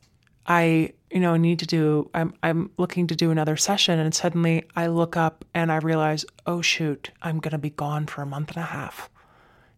I 0.46 0.92
you 1.12 1.20
know 1.20 1.36
need 1.36 1.58
to 1.60 1.66
do 1.66 2.10
I'm 2.14 2.34
I'm 2.42 2.70
looking 2.78 3.06
to 3.08 3.16
do 3.16 3.30
another 3.30 3.56
session, 3.56 3.98
and 3.98 4.14
suddenly 4.14 4.64
I 4.74 4.86
look 4.88 5.16
up 5.16 5.44
and 5.54 5.70
I 5.70 5.76
realize, 5.76 6.24
oh 6.46 6.62
shoot, 6.62 7.10
I'm 7.22 7.38
gonna 7.38 7.58
be 7.58 7.70
gone 7.70 8.06
for 8.06 8.22
a 8.22 8.26
month 8.26 8.48
and 8.48 8.58
a 8.58 8.62
half. 8.66 9.10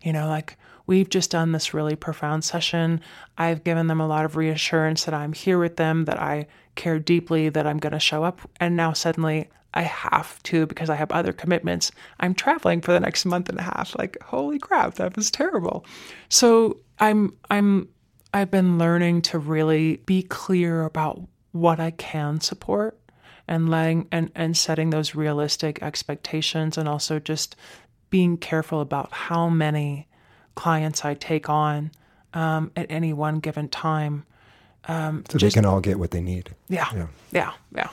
You 0.03 0.13
know, 0.13 0.29
like 0.29 0.57
we've 0.87 1.09
just 1.09 1.31
done 1.31 1.53
this 1.53 1.75
really 1.75 1.97
profound 1.97 2.45
session. 2.45 3.01
I've 3.39 3.65
given 3.65 3.87
them 3.87 4.01
a 4.01 4.07
lot 4.07 4.25
of 4.25 4.37
reassurance 4.37 5.05
that 5.05 5.15
I'm 5.15 5.33
here 5.33 5.59
with 5.59 5.77
them, 5.77 6.05
that 6.05 6.21
I 6.21 6.47
care 6.75 6.99
deeply, 6.99 7.49
that 7.49 7.67
I'm 7.67 7.79
going 7.79 7.93
to 7.93 8.01
show 8.01 8.23
up. 8.23 8.41
And 8.61 8.77
now 8.77 8.93
suddenly 8.93 9.49
I 9.73 9.83
have 9.83 10.43
to 10.45 10.67
because 10.67 10.91
I 10.91 10.97
have 10.97 11.11
other 11.11 11.33
commitments. 11.33 11.91
I'm 12.21 12.35
traveling 12.35 12.81
for 12.81 12.93
the 12.93 13.01
next 13.01 13.25
month 13.25 13.49
and 13.49 13.59
a 13.59 13.63
half. 13.63 13.97
Like, 13.99 14.17
holy 14.23 14.59
crap, 14.59 14.95
that 14.95 15.17
was 15.17 15.31
terrible. 15.31 15.85
So 16.29 16.79
I'm 17.01 17.33
I'm 17.51 17.89
I've 18.35 18.51
been 18.51 18.79
learning 18.79 19.23
to 19.23 19.39
really 19.39 19.99
be 19.99 20.25
clear 20.25 20.83
about 20.83 21.23
what 21.53 21.79
I 21.79 21.93
can 21.93 22.41
support 22.41 22.99
and 23.47 23.69
letting 23.69 24.09
and, 24.11 24.33
and 24.35 24.57
setting 24.57 24.91
those 24.91 25.15
realistic 25.15 25.81
expectations 25.81 26.77
and 26.77 26.89
also 26.89 27.21
just 27.21 27.55
being 28.11 28.37
careful 28.37 28.81
about 28.81 29.13
how 29.13 29.49
many 29.49 30.09
clients 30.57 31.05
I 31.05 31.15
take 31.15 31.49
on 31.49 31.93
um, 32.33 32.73
at 32.75 32.91
any 32.91 33.13
one 33.13 33.39
given 33.39 33.69
time. 33.69 34.25
Um, 34.89 35.23
so 35.29 35.39
just, 35.39 35.55
they 35.55 35.61
can 35.61 35.65
all 35.65 35.81
get 35.81 36.01
what 36.01 36.11
they 36.11 36.21
need. 36.21 36.57
Yeah. 36.69 36.89
Yeah. 36.93 37.07
Yeah. 37.31 37.53
yeah. 37.73 37.89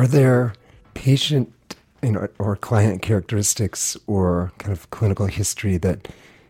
Are 0.00 0.06
there 0.06 0.54
patient 0.94 1.52
you 2.02 2.12
know, 2.12 2.26
or 2.38 2.56
client 2.56 3.02
characteristics 3.02 3.98
or 4.06 4.50
kind 4.56 4.72
of 4.72 4.88
clinical 4.88 5.26
history 5.26 5.76
that 5.76 6.08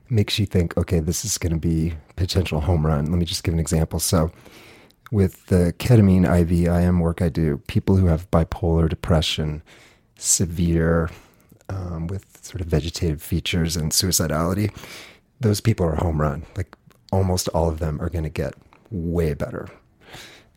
makes 0.08 0.38
you 0.38 0.46
think, 0.46 0.76
okay, 0.76 1.00
this 1.00 1.24
is 1.24 1.36
going 1.36 1.54
to 1.54 1.58
be 1.58 1.94
potential 2.14 2.60
home 2.60 2.86
run? 2.86 3.06
Let 3.06 3.18
me 3.18 3.24
just 3.24 3.42
give 3.42 3.52
an 3.52 3.58
example. 3.58 3.98
So, 3.98 4.30
with 5.10 5.46
the 5.46 5.74
ketamine 5.80 6.32
IV 6.42 6.68
IM 6.68 7.00
work 7.00 7.20
I 7.20 7.28
do, 7.28 7.56
people 7.66 7.96
who 7.96 8.06
have 8.06 8.30
bipolar 8.30 8.88
depression, 8.88 9.62
severe, 10.14 11.10
um, 11.68 12.06
with 12.06 12.38
sort 12.42 12.60
of 12.60 12.68
vegetative 12.68 13.20
features 13.20 13.74
and 13.74 13.90
suicidality, 13.90 14.72
those 15.40 15.60
people 15.60 15.84
are 15.86 15.96
home 15.96 16.20
run. 16.20 16.44
Like 16.56 16.76
almost 17.10 17.48
all 17.48 17.68
of 17.68 17.80
them 17.80 18.00
are 18.00 18.10
going 18.10 18.22
to 18.22 18.30
get 18.30 18.54
way 18.92 19.34
better. 19.34 19.66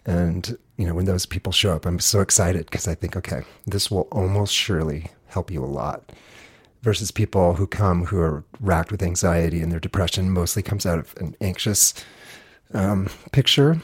And 0.05 0.57
you 0.77 0.87
know, 0.87 0.93
when 0.93 1.05
those 1.05 1.25
people 1.25 1.51
show 1.51 1.75
up, 1.75 1.85
I'm 1.85 1.99
so 1.99 2.19
excited 2.19 2.65
because 2.65 2.87
I 2.87 2.95
think, 2.95 3.15
okay, 3.15 3.43
this 3.65 3.91
will 3.91 4.07
almost 4.11 4.53
surely 4.53 5.11
help 5.27 5.51
you 5.51 5.63
a 5.63 5.67
lot. 5.67 6.11
Versus 6.81 7.11
people 7.11 7.55
who 7.55 7.65
come 7.65 8.05
who 8.05 8.19
are 8.19 8.43
racked 8.59 8.91
with 8.91 9.01
anxiety 9.01 9.61
and 9.61 9.71
their 9.71 9.79
depression 9.79 10.29
mostly 10.29 10.61
comes 10.61 10.85
out 10.85 10.99
of 10.99 11.13
an 11.17 11.35
anxious 11.39 11.93
um, 12.73 13.07
picture, 13.31 13.81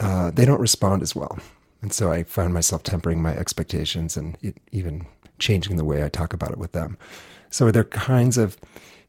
uh, 0.00 0.30
they 0.30 0.44
don't 0.44 0.60
respond 0.60 1.00
as 1.02 1.14
well. 1.14 1.38
And 1.80 1.92
so 1.92 2.12
I 2.12 2.24
find 2.24 2.52
myself 2.52 2.82
tempering 2.82 3.22
my 3.22 3.34
expectations 3.34 4.16
and 4.16 4.36
it, 4.42 4.58
even 4.70 5.06
changing 5.38 5.76
the 5.76 5.84
way 5.84 6.04
I 6.04 6.08
talk 6.08 6.32
about 6.32 6.52
it 6.52 6.58
with 6.58 6.72
them. 6.72 6.98
So 7.50 7.70
there 7.70 7.82
are 7.82 7.84
kinds 7.84 8.38
of, 8.38 8.56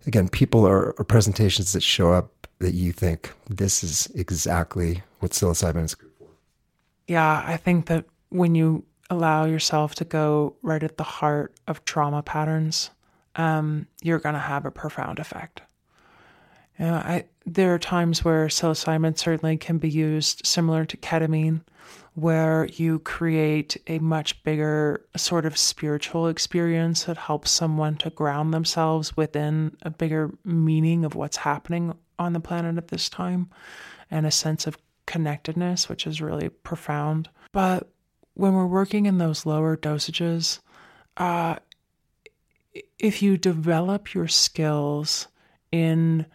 again, 0.07 0.29
people 0.29 0.65
or, 0.65 0.91
or 0.97 1.03
presentations 1.03 1.73
that 1.73 1.83
show 1.83 2.13
up 2.13 2.47
that 2.59 2.73
you 2.73 2.91
think 2.91 3.31
this 3.49 3.83
is 3.83 4.07
exactly 4.15 5.03
what 5.19 5.31
psilocybin 5.31 5.83
is 5.83 5.95
yeah, 7.07 7.43
I 7.45 7.57
think 7.57 7.87
that 7.87 8.05
when 8.29 8.55
you 8.55 8.85
allow 9.09 9.45
yourself 9.45 9.95
to 9.95 10.05
go 10.05 10.55
right 10.61 10.83
at 10.83 10.97
the 10.97 11.03
heart 11.03 11.53
of 11.67 11.85
trauma 11.85 12.23
patterns, 12.23 12.89
um, 13.35 13.87
you're 14.01 14.19
going 14.19 14.33
to 14.35 14.39
have 14.39 14.65
a 14.65 14.71
profound 14.71 15.19
effect. 15.19 15.61
You 16.79 16.85
know, 16.85 16.95
I, 16.95 17.25
there 17.45 17.73
are 17.73 17.79
times 17.79 18.23
where 18.23 18.47
psilocybin 18.47 19.17
certainly 19.17 19.57
can 19.57 19.77
be 19.77 19.89
used 19.89 20.45
similar 20.45 20.85
to 20.85 20.97
ketamine, 20.97 21.61
where 22.15 22.65
you 22.73 22.99
create 22.99 23.77
a 23.87 23.99
much 23.99 24.41
bigger 24.43 25.05
sort 25.15 25.45
of 25.45 25.57
spiritual 25.57 26.27
experience 26.27 27.05
that 27.05 27.17
helps 27.17 27.51
someone 27.51 27.95
to 27.97 28.09
ground 28.11 28.53
themselves 28.53 29.17
within 29.17 29.75
a 29.81 29.89
bigger 29.89 30.31
meaning 30.43 31.05
of 31.05 31.15
what's 31.15 31.37
happening 31.37 31.95
on 32.19 32.33
the 32.33 32.39
planet 32.39 32.77
at 32.77 32.89
this 32.89 33.09
time 33.09 33.49
and 34.11 34.25
a 34.25 34.31
sense 34.31 34.67
of 34.67 34.77
connectedness, 35.05 35.89
which 35.89 36.07
is 36.07 36.21
really 36.21 36.49
profound. 36.49 37.29
But 37.51 37.89
when 38.33 38.53
we're 38.53 38.65
working 38.65 39.05
in 39.05 39.17
those 39.17 39.45
lower 39.45 39.77
dosages, 39.77 40.59
uh, 41.17 41.57
if 42.97 43.21
you 43.21 43.37
develop 43.37 44.13
your 44.13 44.27
skills 44.27 45.27
in 45.71 46.25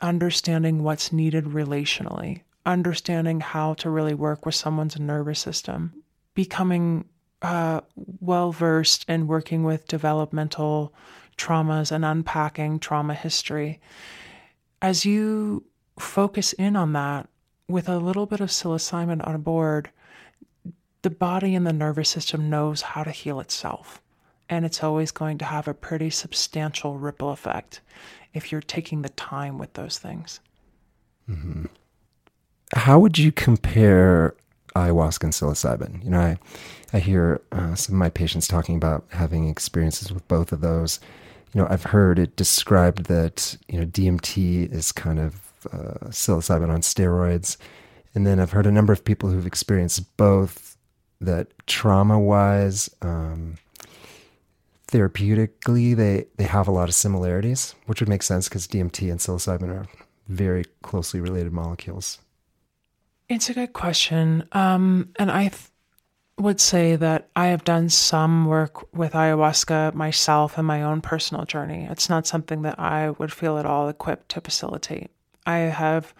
understanding 0.00 0.82
what's 0.82 1.12
needed 1.12 1.44
relationally, 1.44 2.42
understanding 2.66 3.40
how 3.40 3.74
to 3.74 3.90
really 3.90 4.14
work 4.14 4.44
with 4.46 4.54
someone's 4.54 4.98
nervous 4.98 5.40
system, 5.40 5.92
becoming 6.34 7.04
uh, 7.42 7.80
well 8.20 8.52
versed 8.52 9.04
in 9.08 9.26
working 9.26 9.64
with 9.64 9.86
developmental 9.86 10.92
traumas 11.36 11.90
and 11.92 12.04
unpacking 12.04 12.78
trauma 12.78 13.14
history, 13.14 13.80
as 14.82 15.04
you 15.04 15.64
focus 15.98 16.52
in 16.54 16.76
on 16.76 16.92
that, 16.92 17.28
with 17.70 17.88
a 17.88 17.98
little 17.98 18.26
bit 18.26 18.40
of 18.40 18.50
psilocybin 18.50 19.26
on 19.26 19.40
board, 19.42 19.90
the 21.02 21.10
body 21.10 21.54
and 21.54 21.66
the 21.66 21.72
nervous 21.72 22.08
system 22.08 22.50
knows 22.50 22.82
how 22.82 23.02
to 23.02 23.10
heal 23.10 23.40
itself. 23.40 24.00
And 24.48 24.64
it's 24.64 24.82
always 24.82 25.10
going 25.10 25.38
to 25.38 25.44
have 25.44 25.68
a 25.68 25.74
pretty 25.74 26.10
substantial 26.10 26.98
ripple 26.98 27.30
effect 27.30 27.80
if 28.34 28.50
you're 28.50 28.60
taking 28.60 29.02
the 29.02 29.08
time 29.10 29.58
with 29.58 29.72
those 29.74 29.98
things. 29.98 30.40
Mm-hmm. 31.28 31.66
How 32.74 32.98
would 32.98 33.18
you 33.18 33.32
compare 33.32 34.34
ayahuasca 34.74 35.24
and 35.24 35.32
psilocybin? 35.32 36.04
You 36.04 36.10
know, 36.10 36.20
I, 36.20 36.38
I 36.92 36.98
hear 36.98 37.40
uh, 37.52 37.74
some 37.74 37.94
of 37.94 37.98
my 37.98 38.10
patients 38.10 38.48
talking 38.48 38.76
about 38.76 39.04
having 39.10 39.48
experiences 39.48 40.12
with 40.12 40.26
both 40.28 40.52
of 40.52 40.60
those. 40.60 41.00
You 41.52 41.60
know, 41.60 41.68
I've 41.70 41.84
heard 41.84 42.18
it 42.18 42.36
described 42.36 43.06
that, 43.06 43.56
you 43.68 43.80
know, 43.80 43.86
DMT 43.86 44.72
is 44.72 44.92
kind 44.92 45.18
of 45.18 45.49
uh, 45.72 46.08
psilocybin 46.08 46.70
on 46.70 46.80
steroids. 46.80 47.56
And 48.14 48.26
then 48.26 48.40
I've 48.40 48.52
heard 48.52 48.66
a 48.66 48.72
number 48.72 48.92
of 48.92 49.04
people 49.04 49.30
who've 49.30 49.46
experienced 49.46 50.16
both 50.16 50.76
that 51.20 51.48
trauma 51.66 52.18
wise, 52.18 52.90
um, 53.02 53.56
therapeutically, 54.88 55.94
they, 55.94 56.26
they 56.36 56.44
have 56.44 56.66
a 56.66 56.72
lot 56.72 56.88
of 56.88 56.94
similarities, 56.94 57.74
which 57.86 58.00
would 58.00 58.08
make 58.08 58.22
sense 58.22 58.48
because 58.48 58.66
DMT 58.66 59.10
and 59.10 59.20
psilocybin 59.20 59.68
are 59.68 59.86
very 60.28 60.64
closely 60.82 61.20
related 61.20 61.52
molecules. 61.52 62.18
It's 63.28 63.48
a 63.48 63.54
good 63.54 63.72
question. 63.72 64.48
Um, 64.52 65.10
and 65.16 65.30
I 65.30 65.48
th- 65.48 65.70
would 66.38 66.60
say 66.60 66.96
that 66.96 67.28
I 67.36 67.48
have 67.48 67.64
done 67.64 67.88
some 67.90 68.46
work 68.46 68.92
with 68.94 69.12
ayahuasca 69.12 69.94
myself 69.94 70.58
in 70.58 70.64
my 70.64 70.82
own 70.82 71.00
personal 71.00 71.44
journey. 71.44 71.86
It's 71.90 72.08
not 72.08 72.26
something 72.26 72.62
that 72.62 72.78
I 72.78 73.10
would 73.10 73.32
feel 73.32 73.58
at 73.58 73.66
all 73.66 73.88
equipped 73.88 74.30
to 74.30 74.40
facilitate. 74.40 75.10
I 75.46 75.58
have 75.58 76.14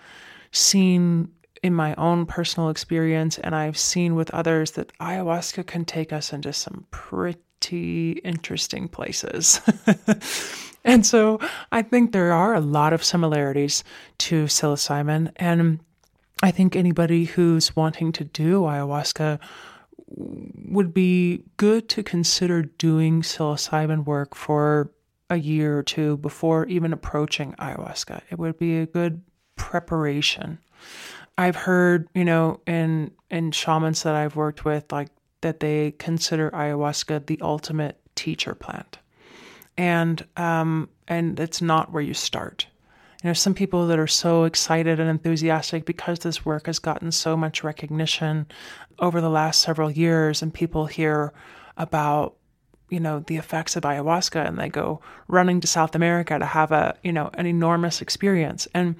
seen 0.52 1.30
in 1.62 1.74
my 1.74 1.94
own 1.96 2.26
personal 2.26 2.70
experience, 2.70 3.38
and 3.38 3.54
I've 3.54 3.76
seen 3.76 4.14
with 4.14 4.30
others 4.30 4.72
that 4.72 4.96
ayahuasca 4.98 5.66
can 5.66 5.84
take 5.84 6.12
us 6.12 6.32
into 6.32 6.52
some 6.52 6.86
pretty 6.90 8.12
interesting 8.24 8.88
places. 8.88 9.60
and 10.84 11.04
so 11.04 11.38
I 11.70 11.82
think 11.82 12.12
there 12.12 12.32
are 12.32 12.54
a 12.54 12.60
lot 12.60 12.92
of 12.92 13.04
similarities 13.04 13.84
to 14.18 14.44
psilocybin. 14.44 15.32
And 15.36 15.80
I 16.42 16.50
think 16.50 16.74
anybody 16.74 17.26
who's 17.26 17.76
wanting 17.76 18.12
to 18.12 18.24
do 18.24 18.62
ayahuasca 18.62 19.38
would 20.06 20.92
be 20.92 21.44
good 21.56 21.88
to 21.90 22.02
consider 22.02 22.62
doing 22.62 23.22
psilocybin 23.22 24.06
work 24.06 24.34
for 24.34 24.90
a 25.30 25.36
year 25.36 25.78
or 25.78 25.82
two 25.82 26.16
before 26.18 26.66
even 26.66 26.92
approaching 26.92 27.54
ayahuasca. 27.58 28.20
It 28.30 28.38
would 28.38 28.58
be 28.58 28.78
a 28.78 28.86
good 28.86 29.22
preparation. 29.56 30.58
I've 31.38 31.56
heard, 31.56 32.08
you 32.14 32.24
know, 32.24 32.60
in 32.66 33.12
in 33.30 33.52
shamans 33.52 34.02
that 34.02 34.14
I've 34.14 34.36
worked 34.36 34.64
with, 34.64 34.92
like 34.92 35.08
that 35.40 35.60
they 35.60 35.92
consider 35.92 36.50
ayahuasca 36.50 37.26
the 37.26 37.38
ultimate 37.40 37.98
teacher 38.14 38.54
plant, 38.54 38.98
and 39.78 40.26
um, 40.36 40.88
and 41.08 41.38
it's 41.38 41.62
not 41.62 41.92
where 41.92 42.02
you 42.02 42.14
start. 42.14 42.66
You 43.22 43.28
know, 43.28 43.34
some 43.34 43.54
people 43.54 43.86
that 43.86 43.98
are 43.98 44.06
so 44.06 44.44
excited 44.44 44.98
and 44.98 45.08
enthusiastic 45.08 45.84
because 45.84 46.20
this 46.20 46.44
work 46.44 46.66
has 46.66 46.78
gotten 46.78 47.12
so 47.12 47.36
much 47.36 47.62
recognition 47.62 48.46
over 48.98 49.20
the 49.20 49.30
last 49.30 49.62
several 49.62 49.90
years, 49.90 50.42
and 50.42 50.52
people 50.52 50.86
hear 50.86 51.32
about 51.76 52.36
you 52.90 53.00
know 53.00 53.20
the 53.26 53.36
effects 53.36 53.76
of 53.76 53.84
ayahuasca 53.84 54.46
and 54.46 54.58
they 54.58 54.68
go 54.68 55.00
running 55.28 55.60
to 55.60 55.66
south 55.66 55.94
america 55.94 56.38
to 56.38 56.46
have 56.46 56.72
a 56.72 56.96
you 57.02 57.12
know 57.12 57.30
an 57.34 57.46
enormous 57.46 58.00
experience. 58.00 58.68
And 58.74 58.96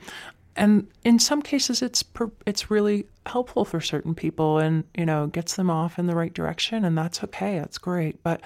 and 0.56 0.88
in 1.04 1.18
some 1.18 1.42
cases 1.42 1.80
it's 1.80 2.02
per, 2.02 2.30
it's 2.44 2.70
really 2.70 3.06
helpful 3.26 3.64
for 3.64 3.80
certain 3.80 4.14
people 4.14 4.58
and 4.58 4.84
you 4.96 5.06
know 5.06 5.26
gets 5.28 5.56
them 5.56 5.70
off 5.70 5.98
in 5.98 6.06
the 6.06 6.16
right 6.16 6.34
direction 6.34 6.84
and 6.84 6.96
that's 6.96 7.22
okay 7.24 7.58
that's 7.58 7.78
great. 7.78 8.22
But 8.22 8.40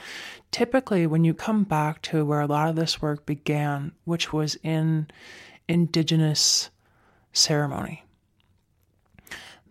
typically 0.50 1.06
when 1.06 1.24
you 1.24 1.34
come 1.34 1.64
back 1.64 2.02
to 2.02 2.24
where 2.24 2.40
a 2.40 2.46
lot 2.46 2.68
of 2.68 2.76
this 2.76 3.00
work 3.00 3.24
began 3.26 3.92
which 4.04 4.32
was 4.32 4.56
in 4.62 5.08
indigenous 5.68 6.70
ceremony 7.32 8.04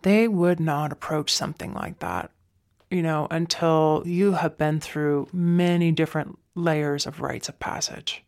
they 0.02 0.28
would 0.28 0.60
not 0.60 0.92
approach 0.92 1.32
something 1.32 1.72
like 1.72 1.98
that 2.00 2.30
you 2.90 3.02
know, 3.02 3.26
until 3.30 4.02
you 4.06 4.32
have 4.32 4.56
been 4.56 4.80
through 4.80 5.28
many 5.32 5.92
different 5.92 6.38
layers 6.54 7.06
of 7.06 7.20
rites 7.20 7.48
of 7.48 7.58
passage. 7.58 8.24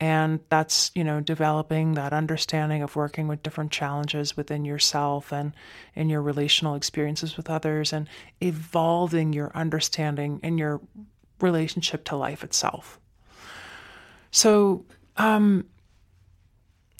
And 0.00 0.40
that's, 0.48 0.90
you 0.94 1.04
know, 1.04 1.20
developing 1.20 1.94
that 1.94 2.12
understanding 2.12 2.82
of 2.82 2.96
working 2.96 3.28
with 3.28 3.42
different 3.42 3.70
challenges 3.70 4.36
within 4.36 4.64
yourself 4.64 5.32
and 5.32 5.52
in 5.94 6.08
your 6.08 6.20
relational 6.20 6.74
experiences 6.74 7.36
with 7.36 7.48
others 7.48 7.92
and 7.92 8.08
evolving 8.40 9.32
your 9.32 9.52
understanding 9.54 10.40
and 10.42 10.58
your 10.58 10.80
relationship 11.40 12.04
to 12.06 12.16
life 12.16 12.42
itself. 12.42 12.98
So, 14.30 14.84
um, 15.16 15.64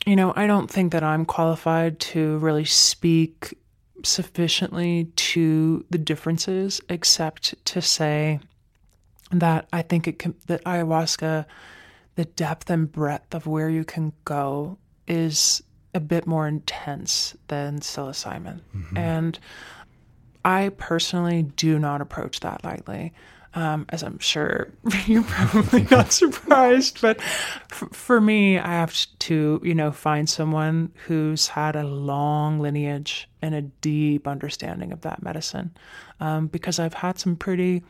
you 0.06 0.14
know, 0.14 0.32
I 0.36 0.46
don't 0.46 0.70
think 0.70 0.92
that 0.92 1.02
I'm 1.02 1.24
qualified 1.24 1.98
to 2.00 2.38
really 2.38 2.64
speak 2.64 3.58
sufficiently 4.04 5.04
to 5.16 5.84
the 5.90 5.98
differences, 5.98 6.80
except 6.88 7.54
to 7.66 7.82
say 7.82 8.40
that 9.30 9.68
I 9.72 9.82
think 9.82 10.06
it 10.06 10.18
can, 10.18 10.34
that 10.46 10.62
ayahuasca, 10.64 11.46
the 12.14 12.24
depth 12.24 12.70
and 12.70 12.90
breadth 12.90 13.34
of 13.34 13.46
where 13.46 13.68
you 13.68 13.84
can 13.84 14.12
go 14.24 14.78
is 15.06 15.62
a 15.94 16.00
bit 16.00 16.26
more 16.26 16.46
intense 16.46 17.36
than 17.48 17.80
psilocybin. 17.80 18.60
Mm-hmm. 18.74 18.96
And 18.96 19.38
I 20.44 20.70
personally 20.76 21.42
do 21.42 21.78
not 21.78 22.00
approach 22.00 22.40
that 22.40 22.64
lightly 22.64 23.12
um, 23.54 23.86
as 23.90 24.02
I'm 24.02 24.18
sure 24.18 24.72
you're 25.06 25.22
probably 25.22 25.86
not 25.90 26.12
surprised. 26.12 27.00
But 27.00 27.18
f- 27.20 27.88
for 27.92 28.20
me, 28.20 28.58
I 28.58 28.72
have 28.72 28.94
to, 29.20 29.60
you 29.62 29.74
know, 29.74 29.92
find 29.92 30.28
someone 30.28 30.92
who's 31.06 31.48
had 31.48 31.76
a 31.76 31.84
long 31.84 32.58
lineage 32.60 33.28
and 33.40 33.54
a 33.54 33.62
deep 33.62 34.26
understanding 34.26 34.92
of 34.92 35.02
that 35.02 35.22
medicine, 35.22 35.76
um, 36.20 36.48
because 36.48 36.78
I've 36.78 36.94
had 36.94 37.18
some 37.18 37.36
pretty, 37.36 37.82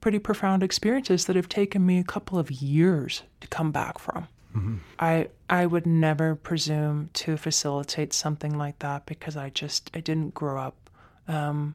pretty 0.00 0.18
profound 0.18 0.62
experiences 0.62 1.26
that 1.26 1.36
have 1.36 1.48
taken 1.48 1.86
me 1.86 1.98
a 1.98 2.04
couple 2.04 2.38
of 2.38 2.50
years 2.50 3.22
to 3.40 3.48
come 3.48 3.70
back 3.70 3.98
from. 3.98 4.26
Mm-hmm. 4.56 4.76
I 4.98 5.28
I 5.48 5.66
would 5.66 5.86
never 5.86 6.34
presume 6.34 7.08
to 7.14 7.36
facilitate 7.36 8.12
something 8.12 8.56
like 8.58 8.80
that 8.80 9.06
because 9.06 9.36
I 9.36 9.48
just 9.50 9.90
I 9.94 10.00
didn't 10.00 10.34
grow 10.34 10.60
up, 10.60 10.90
um, 11.26 11.74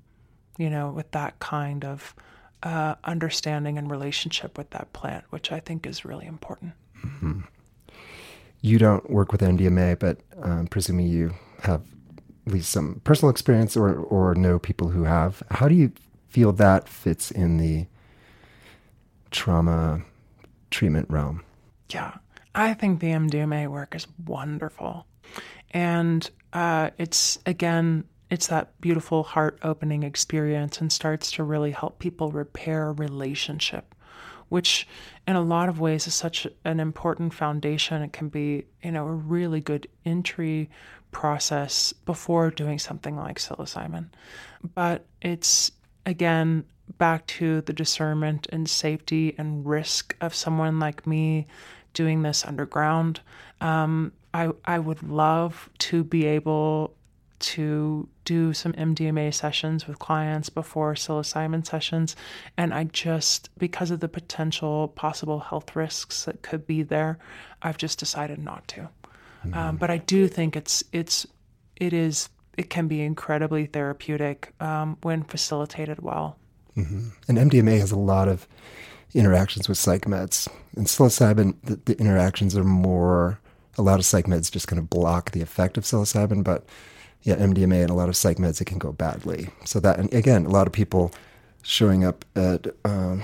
you 0.60 0.70
know, 0.70 0.92
with 0.92 1.10
that 1.12 1.40
kind 1.40 1.84
of 1.84 2.14
uh, 2.64 2.96
understanding 3.04 3.78
and 3.78 3.90
relationship 3.90 4.58
with 4.58 4.70
that 4.72 4.92
plant, 4.94 5.26
which 5.30 5.52
I 5.52 5.60
think 5.60 5.86
is 5.86 6.06
really 6.06 6.26
important. 6.26 6.74
Mm-hmm. 7.06 7.42
You 8.62 8.80
don't 8.80 9.10
work 9.10 9.32
with 9.32 9.42
MDMA, 9.42 10.00
but 10.00 10.20
um, 10.42 10.68
presuming 10.68 11.08
you 11.08 11.34
have 11.62 11.82
at 12.48 12.54
least 12.54 12.72
some 12.72 13.02
personal 13.04 13.30
experience 13.30 13.78
or, 13.78 13.94
or 13.96 14.34
know 14.36 14.58
people 14.58 14.90
who 14.90 15.04
have. 15.04 15.44
How 15.52 15.68
do 15.68 15.76
you 15.76 15.92
feel 16.30 16.52
that 16.54 16.90
fits 16.90 17.30
in 17.30 17.58
the 17.58 17.86
trauma 19.32 20.02
treatment 20.72 21.10
realm? 21.10 21.44
Yeah, 21.90 22.16
I 22.56 22.74
think 22.74 23.00
the 23.00 23.08
MDMA 23.08 23.68
work 23.68 23.96
is 23.96 24.08
wonderful. 24.26 25.06
And 25.72 26.30
uh, 26.54 26.92
it's, 26.98 27.38
again, 27.46 28.06
it's 28.30 28.48
that 28.48 28.80
beautiful 28.82 29.24
heart 29.24 29.58
opening 29.64 30.04
experience 30.04 30.82
and 30.82 30.92
starts 30.92 31.32
to 31.32 31.44
really 31.44 31.72
help 31.72 32.00
people 32.00 32.32
repair 32.32 32.92
relationship 32.94 33.94
which 34.50 34.88
in 35.28 35.36
a 35.36 35.42
lot 35.42 35.70
of 35.70 35.80
ways 35.80 36.08
is 36.08 36.14
such 36.14 36.48
an 36.64 36.80
important 36.80 37.34
foundation. 37.34 38.02
It 38.02 38.14
can 38.14 38.30
be 38.30 38.66
you 38.84 38.92
know 38.92 39.08
a 39.08 39.12
really 39.12 39.62
good 39.62 39.88
entry 40.06 40.70
process 41.12 41.94
before 41.94 42.52
doing 42.52 42.80
something 42.80 43.16
like 43.16 43.40
psilocybin. 43.40 44.10
But 44.76 45.06
it's 45.22 45.72
again 46.06 46.66
back 46.98 47.26
to 47.28 47.62
the 47.62 47.74
discernment 47.74 48.48
and 48.52 48.70
safety 48.70 49.36
and 49.38 49.66
risk 49.66 50.16
of 50.22 50.34
someone 50.34 50.80
like 50.80 51.06
me 51.06 51.48
doing 51.94 52.22
this 52.22 52.46
underground. 52.46 53.20
Um, 53.60 54.14
I, 54.34 54.52
I 54.64 54.80
would 54.80 55.04
love 55.04 55.70
to 55.80 56.04
be 56.04 56.26
able 56.26 56.94
to 57.40 58.08
do 58.26 58.54
some 58.54 58.74
MDMA 58.74 59.34
sessions 59.34 59.88
with 59.88 60.00
clients 60.00 60.50
before 60.50 60.96
psilocybin 60.96 61.66
sessions. 61.66 62.16
And 62.58 62.74
I 62.74 62.86
just, 62.86 63.50
because 63.58 63.92
of 63.92 64.00
the 64.00 64.08
potential 64.08 64.88
possible 64.90 65.40
health 65.40 65.76
risks 65.76 66.26
that 66.26 66.42
could 66.42 66.66
be 66.66 66.84
there, 66.84 67.20
I've 67.62 67.78
just 67.78 68.00
decided 68.00 68.40
not 68.40 68.68
to. 68.70 68.82
Mm-hmm. 69.46 69.54
Um, 69.54 69.78
but 69.78 69.90
I 69.90 69.98
do 69.98 70.28
think 70.28 70.56
it's, 70.56 70.84
it's, 70.92 71.28
it 71.76 71.94
is, 71.94 72.30
it 72.58 72.70
can 72.70 72.88
be 72.88 73.02
incredibly 73.02 73.68
therapeutic 73.68 74.54
um, 74.60 74.98
when 75.02 75.24
facilitated 75.24 76.02
well. 76.02 76.38
Mm-hmm. 76.76 77.10
And 77.28 77.52
MDMA 77.52 77.80
has 77.80 77.92
a 77.92 78.00
lot 78.00 78.28
of 78.28 78.48
interactions 79.14 79.70
with 79.70 79.78
psych 79.78 80.06
meds. 80.06 80.48
And 80.76 80.88
psilocybin, 80.88 81.56
the, 81.64 81.76
the 81.86 82.00
interactions 82.00 82.58
are 82.58 82.64
more, 82.64 83.40
a 83.78 83.82
lot 83.82 84.00
of 84.00 84.06
psych 84.06 84.26
meds 84.26 84.52
just 84.52 84.68
kind 84.68 84.80
of 84.80 84.90
block 84.90 85.32
the 85.32 85.42
effect 85.42 85.78
of 85.78 85.84
psilocybin, 85.84 86.44
but 86.44 86.66
yeah, 87.24 87.36
MDMA 87.36 87.82
and 87.82 87.90
a 87.90 87.94
lot 87.94 88.10
of 88.10 88.16
psych 88.16 88.38
meds, 88.38 88.62
it 88.62 88.66
can 88.66 88.78
go 88.78 88.92
badly. 88.92 89.50
So 89.66 89.80
that, 89.80 90.00
and 90.00 90.14
again, 90.14 90.46
a 90.46 90.50
lot 90.50 90.68
of 90.68 90.74
people 90.74 91.12
showing 91.62 92.06
up 92.06 92.24
at, 92.36 92.68
um, 92.86 93.24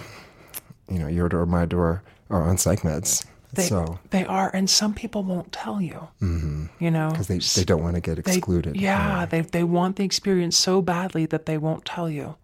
you 0.90 1.00
know, 1.00 1.08
your 1.08 1.30
door, 1.30 1.46
my 1.46 1.66
door, 1.66 2.04
are 2.30 2.44
on 2.44 2.58
psych 2.58 2.82
meds. 2.82 3.26
They, 3.54 3.64
so 3.64 4.00
they 4.10 4.26
are, 4.26 4.50
and 4.54 4.68
some 4.68 4.96
people 4.96 5.24
won't 5.24 5.52
tell 5.52 5.80
you. 5.80 6.08
Mm-hmm. 6.22 6.66
You 6.80 6.90
know, 6.90 7.12
because 7.12 7.28
they, 7.28 7.38
they 7.38 7.64
don't 7.64 7.84
want 7.84 7.94
to 7.94 8.02
get 8.02 8.18
excluded. 8.18 8.74
They, 8.74 8.80
yeah, 8.80 9.20
yeah, 9.20 9.26
they 9.28 9.42
they 9.42 9.64
want 9.64 9.98
the 9.98 10.04
experience 10.04 10.58
so 10.58 10.82
badly 10.82 11.28
that 11.28 11.46
they 11.46 11.60
won't 11.60 11.86
tell 11.86 12.10
you. 12.10 12.36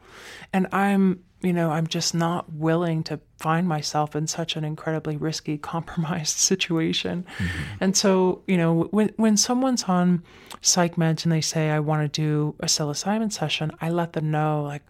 And 0.54 0.68
I'm 0.72 1.24
you 1.42 1.54
know, 1.54 1.72
I'm 1.72 1.88
just 1.88 2.14
not 2.14 2.52
willing 2.52 3.04
to 3.04 3.20
find 3.38 3.68
myself 3.68 4.16
in 4.16 4.28
such 4.28 4.56
an 4.56 4.66
incredibly 4.66 5.16
risky, 5.16 5.58
compromised 5.74 6.38
situation. 6.38 7.26
Mm-hmm. 7.38 7.74
And 7.80 7.98
so, 7.98 8.42
you 8.48 8.58
know, 8.58 8.84
when 8.92 9.12
when 9.16 9.38
someone's 9.38 9.84
on 9.84 10.24
psych 10.62 10.96
meds 10.96 11.24
and 11.24 11.32
they 11.32 11.42
say, 11.42 11.70
I 11.70 11.80
want 11.80 12.02
to 12.12 12.22
do 12.22 12.56
a 12.60 12.66
psilocybin 12.66 13.32
session, 13.32 13.72
I 13.80 13.90
let 13.90 14.14
them 14.14 14.32
know, 14.32 14.64
like, 14.64 14.84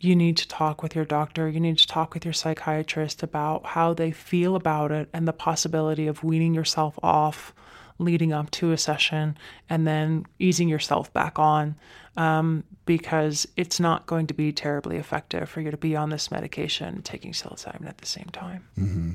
you 0.00 0.16
need 0.16 0.38
to 0.38 0.48
talk 0.48 0.82
with 0.82 0.96
your 0.96 1.04
doctor, 1.04 1.48
you 1.48 1.60
need 1.60 1.78
to 1.78 1.86
talk 1.86 2.14
with 2.14 2.24
your 2.24 2.32
psychiatrist 2.32 3.22
about 3.22 3.66
how 3.66 3.92
they 3.92 4.10
feel 4.10 4.56
about 4.56 4.90
it 4.90 5.08
and 5.12 5.28
the 5.28 5.32
possibility 5.32 6.06
of 6.06 6.24
weaning 6.24 6.54
yourself 6.54 6.98
off 7.02 7.54
leading 7.98 8.32
up 8.32 8.50
to 8.50 8.72
a 8.72 8.78
session 8.78 9.36
and 9.68 9.86
then 9.86 10.24
easing 10.38 10.68
yourself 10.68 11.12
back 11.12 11.38
on 11.38 11.76
um, 12.16 12.64
because 12.86 13.46
it's 13.56 13.80
not 13.80 14.06
going 14.06 14.26
to 14.26 14.34
be 14.34 14.52
terribly 14.52 14.96
effective 14.96 15.48
for 15.48 15.60
you 15.60 15.70
to 15.70 15.76
be 15.76 15.96
on 15.96 16.10
this 16.10 16.30
medication 16.30 17.02
taking 17.02 17.32
psilocybin 17.32 17.86
at 17.86 17.98
the 17.98 18.06
same 18.06 18.28
time. 18.32 18.66
Mm-hmm. 18.78 19.12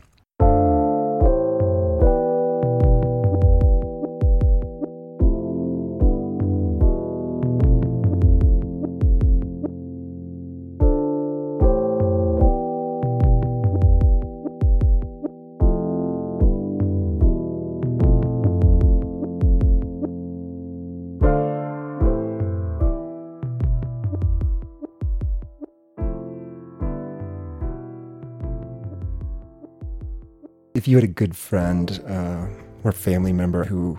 If 30.85 30.89
you 30.89 30.97
had 30.97 31.03
a 31.03 31.07
good 31.07 31.35
friend 31.35 31.99
uh, 32.07 32.45
or 32.83 32.91
family 32.91 33.33
member 33.33 33.63
who 33.63 33.97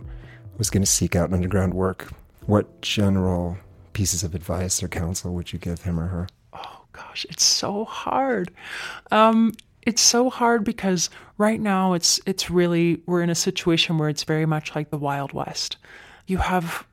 was 0.56 0.70
going 0.70 0.84
to 0.84 0.88
seek 0.88 1.16
out 1.16 1.32
underground 1.32 1.74
work, 1.74 2.12
what 2.46 2.80
general 2.80 3.58
pieces 3.92 4.22
of 4.22 4.36
advice 4.36 4.80
or 4.84 4.86
counsel 4.86 5.34
would 5.34 5.52
you 5.52 5.58
give 5.58 5.82
him 5.82 5.98
or 5.98 6.06
her? 6.06 6.28
Oh 6.52 6.84
gosh, 6.92 7.26
it's 7.28 7.42
so 7.42 7.86
hard. 7.86 8.52
Um, 9.10 9.52
it's 9.82 10.00
so 10.00 10.30
hard 10.30 10.62
because 10.62 11.10
right 11.38 11.60
now 11.60 11.94
it's 11.94 12.20
it's 12.24 12.50
really 12.50 13.02
we're 13.06 13.22
in 13.22 13.30
a 13.30 13.34
situation 13.34 13.98
where 13.98 14.08
it's 14.08 14.22
very 14.22 14.46
much 14.46 14.76
like 14.76 14.90
the 14.90 14.98
Wild 14.98 15.32
West. 15.32 15.78
You 16.28 16.38
have 16.38 16.86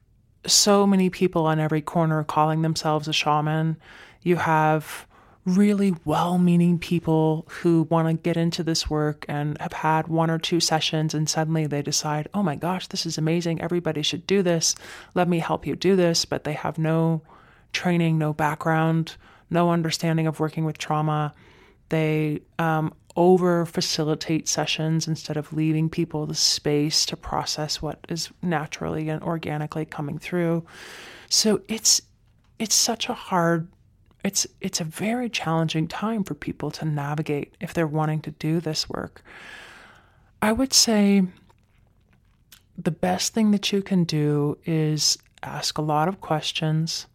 so 0.48 0.88
many 0.88 1.12
people 1.12 1.46
on 1.46 1.60
every 1.60 1.84
corner 1.84 2.24
calling 2.24 2.64
themselves 2.64 3.08
a 3.08 3.14
shaman. 3.14 3.78
You 4.24 4.38
have 4.38 5.06
really 5.46 5.94
well 6.06 6.38
meaning 6.38 6.80
people 6.80 7.46
who 7.50 7.84
want 7.90 8.08
to 8.08 8.14
get 8.14 8.38
into 8.38 8.64
this 8.64 8.90
work 8.90 9.26
and 9.28 9.58
have 9.60 9.74
had 9.74 10.08
one 10.08 10.30
or 10.30 10.38
two 10.38 10.60
sessions 10.60 11.14
and 11.14 11.30
suddenly 11.30 11.68
they 11.68 11.82
decide, 11.82 12.30
oh 12.34 12.42
my 12.42 12.56
gosh, 12.56 12.88
this 12.88 13.06
is 13.06 13.18
amazing. 13.18 13.62
Everybody 13.62 14.02
should 14.02 14.26
do 14.26 14.42
this. 14.42 14.76
Let 15.16 15.28
me 15.28 15.40
help 15.40 15.68
you 15.68 15.76
do 15.76 15.96
this. 15.96 16.24
But 16.24 16.46
they 16.46 16.54
have 16.54 16.78
no 16.78 17.22
training, 17.74 18.18
no 18.18 18.34
background, 18.34 19.18
no 19.50 19.70
understanding 19.72 20.28
of 20.28 20.40
working 20.40 20.64
with 20.64 20.78
trauma. 20.78 21.34
They 21.90 22.42
um, 22.58 22.94
over 23.16 23.66
facilitate 23.66 24.48
sessions 24.48 25.08
instead 25.08 25.38
of 25.38 25.54
leaving 25.54 25.90
people 25.90 26.26
the 26.26 26.36
space 26.36 27.06
to 27.08 27.18
process 27.18 27.82
what 27.82 28.00
is 28.10 28.30
naturally 28.42 29.10
and 29.10 29.22
organically 29.22 29.86
coming 29.86 30.18
through. 30.18 30.66
So 31.30 31.62
it's 31.68 32.02
it's 32.60 32.76
such 32.76 33.10
a 33.10 33.14
hard 33.14 33.68
it's 34.24 34.48
it's 34.62 34.80
a 34.80 34.86
very 34.86 35.30
challenging 35.30 35.88
time 35.88 36.24
for 36.24 36.34
people 36.34 36.72
to 36.72 36.86
navigate 36.86 37.56
if 37.60 37.74
they're 37.74 37.88
wanting 37.88 38.22
to 38.22 38.32
do 38.32 38.60
this 38.60 38.90
work. 38.90 39.22
I 40.42 40.52
would 40.52 40.74
say 40.74 41.24
the 42.78 42.92
best 42.92 43.34
thing 43.34 43.52
that 43.52 43.72
you 43.72 43.82
can 43.82 44.04
do 44.04 44.58
is 44.66 45.18
ask 45.44 45.78
a 45.78 45.82
lot 45.82 46.08
of 46.08 46.22
questions, 46.22 47.06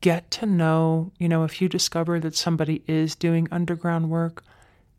get 0.00 0.30
to 0.32 0.46
know, 0.46 1.12
you 1.18 1.28
know, 1.28 1.44
if 1.44 1.60
you 1.62 1.68
discover 1.68 2.20
that 2.20 2.36
somebody 2.36 2.82
is 2.86 3.14
doing 3.14 3.48
underground 3.50 4.10
work, 4.10 4.44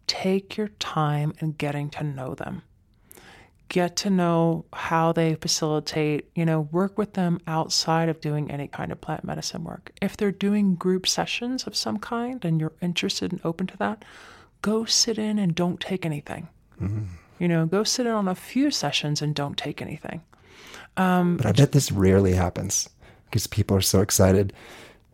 take 0.08 0.58
your 0.58 0.70
time 0.80 1.34
in 1.40 1.52
getting 1.52 1.90
to 1.92 2.04
know 2.04 2.34
them. 2.34 2.64
Get 3.70 3.96
to 3.98 4.10
know 4.10 4.66
how 4.72 5.14
they 5.14 5.36
facilitate, 5.36 6.30
you 6.36 6.46
know, 6.46 6.62
work 6.62 6.98
with 6.98 7.14
them 7.14 7.40
outside 7.48 8.08
of 8.08 8.22
doing 8.22 8.52
any 8.52 8.68
kind 8.68 8.92
of 8.92 9.02
plant 9.02 9.24
medicine 9.24 9.64
work. 9.64 9.92
If 10.02 10.16
they're 10.16 10.32
doing 10.32 10.76
group 10.76 11.08
sessions 11.08 11.66
of 11.66 11.76
some 11.76 11.98
kind 11.98 12.44
and 12.46 12.60
you're 12.60 12.74
interested 12.82 13.32
and 13.32 13.42
open 13.44 13.66
to 13.68 13.78
that, 13.78 14.06
go 14.62 14.86
sit 14.86 15.18
in 15.18 15.40
and 15.40 15.56
don't 15.56 15.80
take 15.80 16.06
anything. 16.06 16.50
Mm-hmm. 16.80 17.04
You 17.40 17.48
know, 17.48 17.66
go 17.66 17.84
sit 17.84 18.06
in 18.06 18.12
on 18.12 18.28
a 18.28 18.36
few 18.36 18.70
sessions 18.70 19.22
and 19.22 19.34
don't 19.34 19.58
take 19.58 19.82
anything. 19.82 20.22
Um, 20.96 21.38
but 21.38 21.46
I 21.48 21.52
bet 21.52 21.72
this 21.72 21.92
rarely 21.92 22.34
happens 22.34 22.90
because 23.26 23.48
people 23.48 23.76
are 23.76 23.82
so 23.82 24.02
excited 24.02 24.54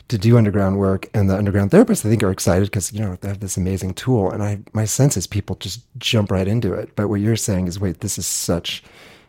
to 0.09 0.17
do 0.17 0.37
underground 0.37 0.77
work, 0.77 1.07
and 1.13 1.29
the 1.29 1.37
underground 1.37 1.71
therapists 1.71 2.05
I 2.05 2.09
think 2.09 2.23
are 2.23 2.31
excited 2.31 2.65
because 2.65 2.91
you 2.91 2.99
know 2.99 3.17
they 3.21 3.27
have 3.29 3.39
this 3.39 3.57
amazing 3.57 3.93
tool. 3.93 4.29
And 4.29 4.43
I 4.43 4.59
my 4.73 4.85
sense 4.85 5.15
is 5.15 5.27
people 5.27 5.55
just 5.55 5.81
jump 5.97 6.31
right 6.31 6.47
into 6.47 6.73
it. 6.73 6.95
But 6.95 7.07
what 7.07 7.21
you're 7.21 7.35
saying 7.35 7.67
is, 7.67 7.79
wait, 7.79 8.01
this 8.01 8.17
is 8.17 8.27
such 8.27 8.83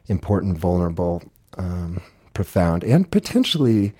important, 0.08 0.58
vulnerable, 0.58 1.22
um, 1.56 2.02
profound, 2.34 2.82
and 2.82 3.10
potentially 3.10 3.92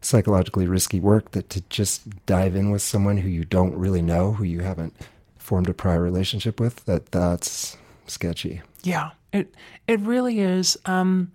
psychologically 0.00 0.66
risky 0.68 1.00
work 1.00 1.32
that 1.32 1.50
to 1.50 1.60
just 1.68 2.24
dive 2.24 2.54
in 2.54 2.70
with 2.70 2.82
someone 2.82 3.18
who 3.18 3.28
you 3.28 3.44
don't 3.44 3.74
really 3.74 4.00
know, 4.00 4.32
who 4.32 4.44
you 4.44 4.60
haven't 4.60 4.94
formed 5.36 5.68
a 5.68 5.74
prior 5.74 6.00
relationship 6.00 6.60
with, 6.60 6.84
that 6.84 7.06
that's 7.06 7.76
sketchy. 8.06 8.62
Yeah, 8.84 9.10
it 9.32 9.52
it 9.88 9.98
really 10.00 10.38
is. 10.40 10.78
Um, 10.86 11.32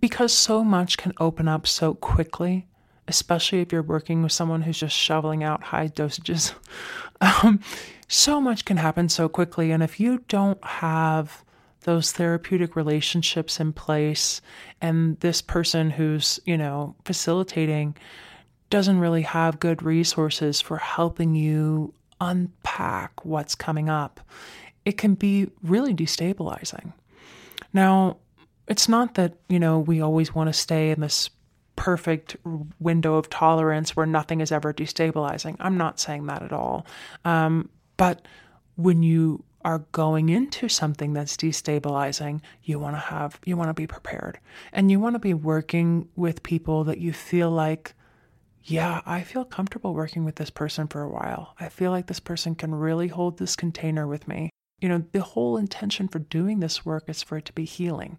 because 0.00 0.32
so 0.32 0.62
much 0.62 0.98
can 0.98 1.12
open 1.18 1.48
up 1.48 1.66
so 1.66 1.94
quickly, 1.94 2.66
especially 3.10 3.60
if 3.60 3.72
you're 3.72 3.82
working 3.82 4.22
with 4.22 4.30
someone 4.30 4.62
who's 4.62 4.78
just 4.78 4.96
shoveling 4.96 5.42
out 5.42 5.64
high 5.64 5.88
dosages. 5.88 6.54
um, 7.20 7.60
so 8.06 8.40
much 8.40 8.64
can 8.64 8.76
happen 8.76 9.08
so 9.08 9.28
quickly. 9.28 9.72
And 9.72 9.82
if 9.82 9.98
you 9.98 10.22
don't 10.28 10.64
have 10.64 11.44
those 11.82 12.12
therapeutic 12.12 12.76
relationships 12.76 13.58
in 13.58 13.72
place 13.72 14.40
and 14.80 15.18
this 15.20 15.42
person 15.42 15.90
who's, 15.90 16.38
you 16.46 16.56
know, 16.56 16.94
facilitating 17.04 17.96
doesn't 18.70 19.00
really 19.00 19.22
have 19.22 19.58
good 19.58 19.82
resources 19.82 20.60
for 20.60 20.76
helping 20.76 21.34
you 21.34 21.92
unpack 22.20 23.24
what's 23.24 23.56
coming 23.56 23.88
up, 23.88 24.20
it 24.84 24.96
can 24.96 25.14
be 25.14 25.48
really 25.64 25.94
destabilizing. 25.94 26.92
Now, 27.72 28.18
it's 28.68 28.88
not 28.88 29.14
that, 29.14 29.34
you 29.48 29.58
know, 29.58 29.80
we 29.80 30.00
always 30.00 30.32
want 30.32 30.48
to 30.48 30.52
stay 30.52 30.90
in 30.90 31.00
this 31.00 31.28
perfect 31.80 32.36
window 32.78 33.14
of 33.14 33.30
tolerance 33.30 33.96
where 33.96 34.04
nothing 34.04 34.42
is 34.42 34.52
ever 34.52 34.70
destabilizing. 34.70 35.56
I'm 35.60 35.78
not 35.78 35.98
saying 35.98 36.26
that 36.26 36.42
at 36.42 36.52
all. 36.52 36.84
Um, 37.24 37.70
but 37.96 38.28
when 38.76 39.02
you 39.02 39.44
are 39.64 39.78
going 39.92 40.28
into 40.28 40.68
something 40.68 41.14
that's 41.14 41.38
destabilizing, 41.38 42.42
you 42.64 42.78
want 42.78 42.96
to 42.96 43.00
have, 43.00 43.40
you 43.46 43.56
want 43.56 43.70
to 43.70 43.74
be 43.74 43.86
prepared. 43.86 44.38
And 44.74 44.90
you 44.90 45.00
want 45.00 45.14
to 45.14 45.20
be 45.20 45.32
working 45.32 46.06
with 46.16 46.42
people 46.42 46.84
that 46.84 46.98
you 46.98 47.14
feel 47.14 47.50
like, 47.50 47.94
yeah, 48.64 49.00
I 49.06 49.22
feel 49.22 49.46
comfortable 49.46 49.94
working 49.94 50.26
with 50.26 50.36
this 50.36 50.50
person 50.50 50.86
for 50.86 51.00
a 51.00 51.08
while. 51.08 51.54
I 51.58 51.70
feel 51.70 51.92
like 51.92 52.08
this 52.08 52.20
person 52.20 52.54
can 52.56 52.74
really 52.74 53.08
hold 53.08 53.38
this 53.38 53.56
container 53.56 54.06
with 54.06 54.28
me. 54.28 54.50
You 54.82 54.90
know, 54.90 55.02
the 55.12 55.22
whole 55.22 55.56
intention 55.56 56.08
for 56.08 56.18
doing 56.18 56.60
this 56.60 56.84
work 56.84 57.04
is 57.08 57.22
for 57.22 57.38
it 57.38 57.46
to 57.46 57.54
be 57.54 57.64
healing 57.64 58.18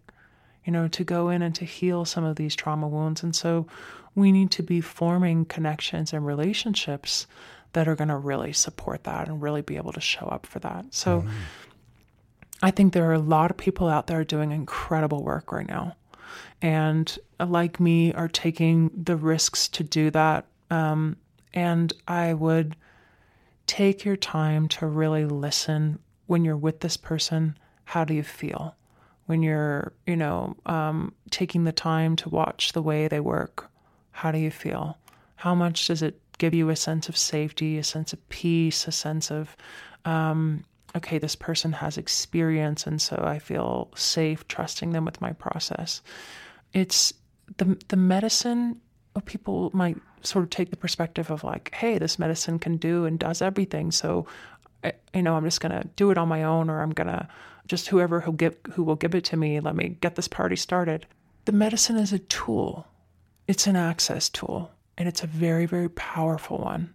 you 0.66 0.72
know, 0.72 0.88
to 0.88 1.03
go 1.03 1.30
in 1.30 1.41
and 1.41 1.55
to 1.55 1.66
heal 1.66 2.05
some 2.05 2.24
of 2.24 2.36
these 2.36 2.55
trauma 2.55 2.88
wounds. 2.88 3.24
And 3.24 3.36
so 3.36 3.68
we 4.16 4.32
need 4.32 4.51
to 4.51 4.64
be 4.64 4.82
forming 4.82 5.45
connections 5.45 6.14
and 6.14 6.26
relationships 6.26 7.28
that 7.74 7.88
are 7.88 7.95
going 7.95 8.09
to 8.09 8.18
really 8.18 8.53
support 8.53 9.05
that 9.05 9.28
and 9.28 9.41
really 9.41 9.62
be 9.62 9.78
able 9.78 9.93
to 9.93 10.01
show 10.01 10.26
up 10.26 10.45
for 10.45 10.59
that. 10.59 10.86
So 10.93 11.22
mm-hmm. 11.22 11.30
I 12.62 12.72
think 12.72 12.93
there 12.93 13.09
are 13.09 13.14
a 13.14 13.20
lot 13.20 13.49
of 13.49 13.57
people 13.57 13.88
out 13.88 14.07
there 14.07 14.24
doing 14.24 14.51
incredible 14.51 15.24
work 15.24 15.51
right 15.51 15.68
now. 15.68 15.95
And 16.62 17.18
uh, 17.39 17.45
like 17.45 17.80
me, 17.80 18.14
are 18.14 18.28
taking 18.28 18.91
the 18.93 19.16
risks 19.16 19.68
to 19.70 19.84
do 19.84 20.12
that. 20.12 20.45
Um, 20.70 21.18
and 21.53 21.91
I 22.07 22.34
would 22.34 22.76
take 23.66 24.05
your 24.05 24.16
time 24.16 24.68
to 24.68 24.86
really 24.86 25.26
listen 25.26 25.99
when 26.28 26.45
you're 26.45 26.57
with 26.57 26.82
this 26.82 26.97
person. 26.97 27.57
How 27.86 28.03
do 28.05 28.14
you 28.14 28.24
feel? 28.24 28.76
When 29.32 29.42
you're, 29.42 29.94
you 30.06 30.18
know, 30.18 30.58
um, 30.66 31.14
taking 31.30 31.64
the 31.64 31.72
time 31.72 32.18
to 32.18 32.28
watch 32.28 32.74
the 32.74 32.82
way 32.82 33.08
they 33.08 33.22
work? 33.22 33.72
How 34.12 34.30
do 34.30 34.38
you 34.38 34.52
feel? 34.52 34.98
How 35.38 35.56
much 35.56 35.88
does 35.88 36.02
it 36.02 36.20
give 36.38 36.54
you 36.54 36.68
a 36.68 36.76
sense 36.76 37.08
of 37.08 37.16
safety, 37.16 37.78
a 37.78 37.84
sense 37.84 38.12
of 38.12 38.20
peace, 38.28 38.90
a 38.90 38.92
sense 38.92 39.32
of, 39.32 39.56
um, 40.04 40.66
okay, 40.98 41.18
this 41.18 41.34
person 41.34 41.72
has 41.72 41.98
experience, 41.98 42.86
and 42.86 43.02
so 43.02 43.24
I 43.26 43.40
feel 43.40 43.90
safe 43.96 44.46
trusting 44.50 44.92
them 44.92 45.06
with 45.06 45.22
my 45.22 45.32
process. 45.32 46.02
It's 46.74 47.14
the 47.56 47.78
the 47.88 47.96
medicine. 47.96 48.82
People 49.24 49.72
might 49.74 49.98
sort 50.24 50.44
of 50.44 50.50
take 50.50 50.72
the 50.72 50.78
perspective 50.78 51.32
of 51.32 51.46
like, 51.46 51.74
hey, 51.74 52.00
this 52.00 52.20
medicine 52.20 52.60
can 52.60 52.76
do 52.76 53.06
and 53.06 53.18
does 53.18 53.42
everything, 53.42 53.92
so 53.92 54.28
you 55.14 55.22
know, 55.22 55.36
I'm 55.36 55.46
just 55.46 55.62
gonna 55.62 55.86
do 55.96 56.12
it 56.12 56.18
on 56.18 56.28
my 56.28 56.44
own, 56.44 56.70
or 56.70 56.82
I'm 56.82 56.92
gonna 56.92 57.30
just 57.68 57.88
whoever 57.88 58.22
who 58.22 58.34
give 58.34 58.57
who 58.74 58.84
will 58.84 58.95
give 58.95 59.16
it 59.16 59.24
to 59.26 59.38
me, 59.38 59.59
let 59.59 59.76
me 59.76 59.97
get 60.01 60.16
this 60.16 60.28
party 60.28 60.55
started. 60.55 61.05
The 61.45 61.51
medicine 61.51 61.97
is 61.97 62.14
a 62.14 62.20
tool. 62.20 62.88
It's 63.47 63.68
an 63.68 63.76
access 63.76 64.30
tool, 64.30 64.72
and 64.97 65.07
it's 65.07 65.24
a 65.24 65.28
very, 65.28 65.66
very 65.66 65.89
powerful 65.89 66.59
one. 66.59 66.93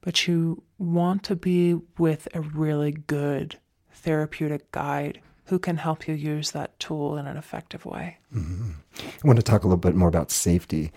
But 0.00 0.26
you 0.26 0.62
want 0.78 1.22
to 1.24 1.36
be 1.36 1.74
with 1.98 2.28
a 2.32 2.40
really 2.40 2.92
good 2.92 3.58
therapeutic 3.92 4.72
guide 4.72 5.20
who 5.44 5.58
can 5.58 5.76
help 5.76 6.06
you 6.06 6.14
use 6.14 6.52
that 6.52 6.78
tool 6.78 7.16
in 7.16 7.26
an 7.26 7.36
effective 7.36 7.84
way. 7.84 8.18
Mm-hmm. 8.34 8.70
I 8.98 9.26
want 9.26 9.38
to 9.38 9.42
talk 9.42 9.64
a 9.64 9.66
little 9.66 9.76
bit 9.76 9.96
more 9.96 10.08
about 10.08 10.30
safety. 10.30 10.92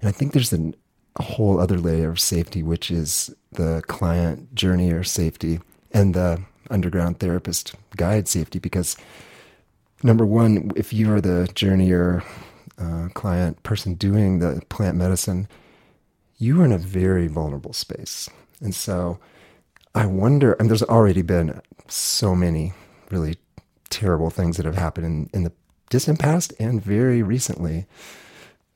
And 0.00 0.08
I 0.08 0.12
think 0.12 0.32
there's 0.32 0.52
an, 0.52 0.74
a 1.16 1.22
whole 1.22 1.60
other 1.60 1.78
layer 1.78 2.10
of 2.10 2.18
safety, 2.18 2.62
which 2.62 2.90
is 2.90 3.32
the 3.52 3.82
client 3.86 4.54
journey 4.54 4.90
or 4.90 5.04
safety 5.04 5.60
and 5.92 6.14
the 6.14 6.42
underground 6.70 7.18
therapist 7.18 7.74
guide 7.96 8.28
safety 8.28 8.58
because 8.58 8.96
number 10.02 10.24
one, 10.24 10.70
if 10.76 10.92
you 10.92 11.12
are 11.12 11.20
the 11.20 11.48
journeyer, 11.54 12.24
uh, 12.78 13.08
client, 13.14 13.62
person 13.62 13.94
doing 13.94 14.38
the 14.38 14.62
plant 14.68 14.96
medicine, 14.96 15.48
you 16.38 16.62
are 16.62 16.64
in 16.64 16.72
a 16.72 16.78
very 16.78 17.26
vulnerable 17.26 17.72
space. 17.72 18.30
And 18.60 18.74
so 18.74 19.18
I 19.94 20.06
wonder, 20.06 20.52
and 20.54 20.70
there's 20.70 20.82
already 20.82 21.22
been 21.22 21.60
so 21.88 22.34
many 22.34 22.72
really 23.10 23.36
terrible 23.90 24.30
things 24.30 24.56
that 24.56 24.66
have 24.66 24.76
happened 24.76 25.06
in, 25.06 25.30
in 25.34 25.44
the 25.44 25.52
distant 25.90 26.18
past 26.18 26.52
and 26.60 26.82
very 26.82 27.22
recently 27.22 27.86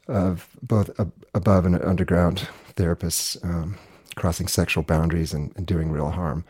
of 0.08 0.48
both 0.60 0.90
above 1.34 1.64
and 1.64 1.80
underground 1.82 2.48
therapists 2.76 3.42
um, 3.44 3.78
crossing 4.16 4.48
sexual 4.48 4.82
boundaries 4.82 5.32
and, 5.32 5.52
and 5.56 5.66
doing 5.66 5.90
real 5.90 6.10
harm. 6.10 6.44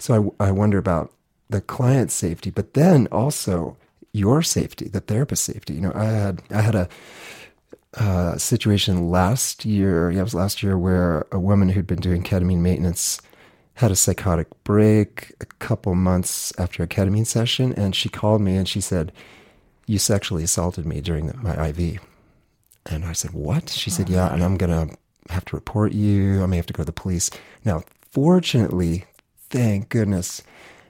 So 0.00 0.34
I, 0.40 0.48
I 0.48 0.50
wonder 0.50 0.78
about 0.78 1.12
the 1.50 1.60
client's 1.60 2.14
safety, 2.14 2.50
but 2.50 2.74
then 2.74 3.06
also 3.08 3.76
your 4.12 4.42
safety, 4.42 4.88
the 4.88 5.00
therapist 5.00 5.44
safety. 5.44 5.74
You 5.74 5.82
know, 5.82 5.92
I 5.94 6.04
had 6.04 6.42
I 6.50 6.60
had 6.62 6.74
a 6.74 6.88
uh, 7.94 8.38
situation 8.38 9.10
last 9.10 9.64
year. 9.64 10.10
Yeah, 10.10 10.20
it 10.20 10.24
was 10.24 10.34
last 10.34 10.62
year 10.62 10.78
where 10.78 11.26
a 11.30 11.38
woman 11.38 11.68
who'd 11.68 11.86
been 11.86 12.00
doing 12.00 12.22
ketamine 12.22 12.60
maintenance 12.60 13.20
had 13.74 13.90
a 13.90 13.96
psychotic 13.96 14.48
break 14.64 15.32
a 15.40 15.46
couple 15.46 15.94
months 15.94 16.52
after 16.58 16.82
a 16.82 16.86
ketamine 16.86 17.26
session, 17.26 17.72
and 17.74 17.94
she 17.94 18.08
called 18.08 18.40
me 18.40 18.56
and 18.56 18.68
she 18.68 18.80
said, 18.80 19.12
"You 19.86 19.98
sexually 19.98 20.44
assaulted 20.44 20.86
me 20.86 21.00
during 21.00 21.26
the, 21.26 21.36
my 21.36 21.68
IV." 21.68 21.98
And 22.86 23.04
I 23.04 23.12
said, 23.12 23.32
"What?" 23.32 23.68
She 23.68 23.90
said, 23.90 24.08
"Yeah, 24.08 24.32
and 24.32 24.42
I'm 24.42 24.56
gonna 24.56 24.88
have 25.28 25.44
to 25.46 25.56
report 25.56 25.92
you. 25.92 26.42
I 26.42 26.46
may 26.46 26.56
have 26.56 26.66
to 26.66 26.72
go 26.72 26.82
to 26.82 26.86
the 26.86 26.92
police." 26.92 27.30
Now, 27.64 27.82
fortunately, 28.10 29.04
thank 29.50 29.88
goodness 29.88 30.42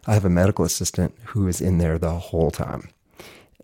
I 0.06 0.14
have 0.14 0.24
a 0.24 0.30
medical 0.30 0.64
assistant 0.64 1.14
who 1.24 1.48
is 1.48 1.60
in 1.60 1.78
there 1.78 1.98
the 1.98 2.12
whole 2.12 2.50
time. 2.50 2.90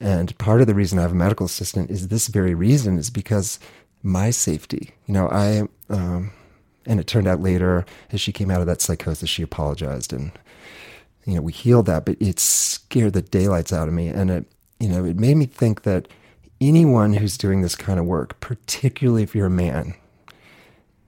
And 0.00 0.36
part 0.38 0.60
of 0.60 0.66
the 0.66 0.74
reason 0.74 0.98
I 0.98 1.02
have 1.02 1.12
a 1.12 1.16
medical 1.16 1.46
assistant 1.46 1.90
is 1.90 2.08
this 2.08 2.28
very 2.28 2.54
reason 2.54 2.98
is 2.98 3.08
because 3.08 3.58
my 4.02 4.30
safety. 4.30 4.92
You 5.06 5.14
know, 5.14 5.28
I, 5.28 5.68
um, 5.88 6.32
and 6.84 7.00
it 7.00 7.06
turned 7.06 7.26
out 7.26 7.40
later 7.40 7.86
as 8.12 8.20
she 8.20 8.32
came 8.32 8.50
out 8.50 8.60
of 8.60 8.66
that 8.66 8.80
psychosis, 8.80 9.28
she 9.28 9.42
apologized 9.42 10.12
and, 10.12 10.32
you 11.24 11.34
know, 11.34 11.42
we 11.42 11.52
healed 11.52 11.86
that, 11.86 12.04
but 12.04 12.16
it 12.20 12.38
scared 12.38 13.14
the 13.14 13.22
daylights 13.22 13.72
out 13.72 13.88
of 13.88 13.94
me. 13.94 14.08
And 14.08 14.30
it, 14.30 14.44
you 14.78 14.88
know, 14.88 15.04
it 15.04 15.18
made 15.18 15.36
me 15.36 15.46
think 15.46 15.82
that 15.82 16.08
anyone 16.60 17.14
who's 17.14 17.38
doing 17.38 17.62
this 17.62 17.74
kind 17.74 17.98
of 17.98 18.06
work, 18.06 18.38
particularly 18.40 19.22
if 19.22 19.34
you're 19.34 19.46
a 19.46 19.50
man, 19.50 19.94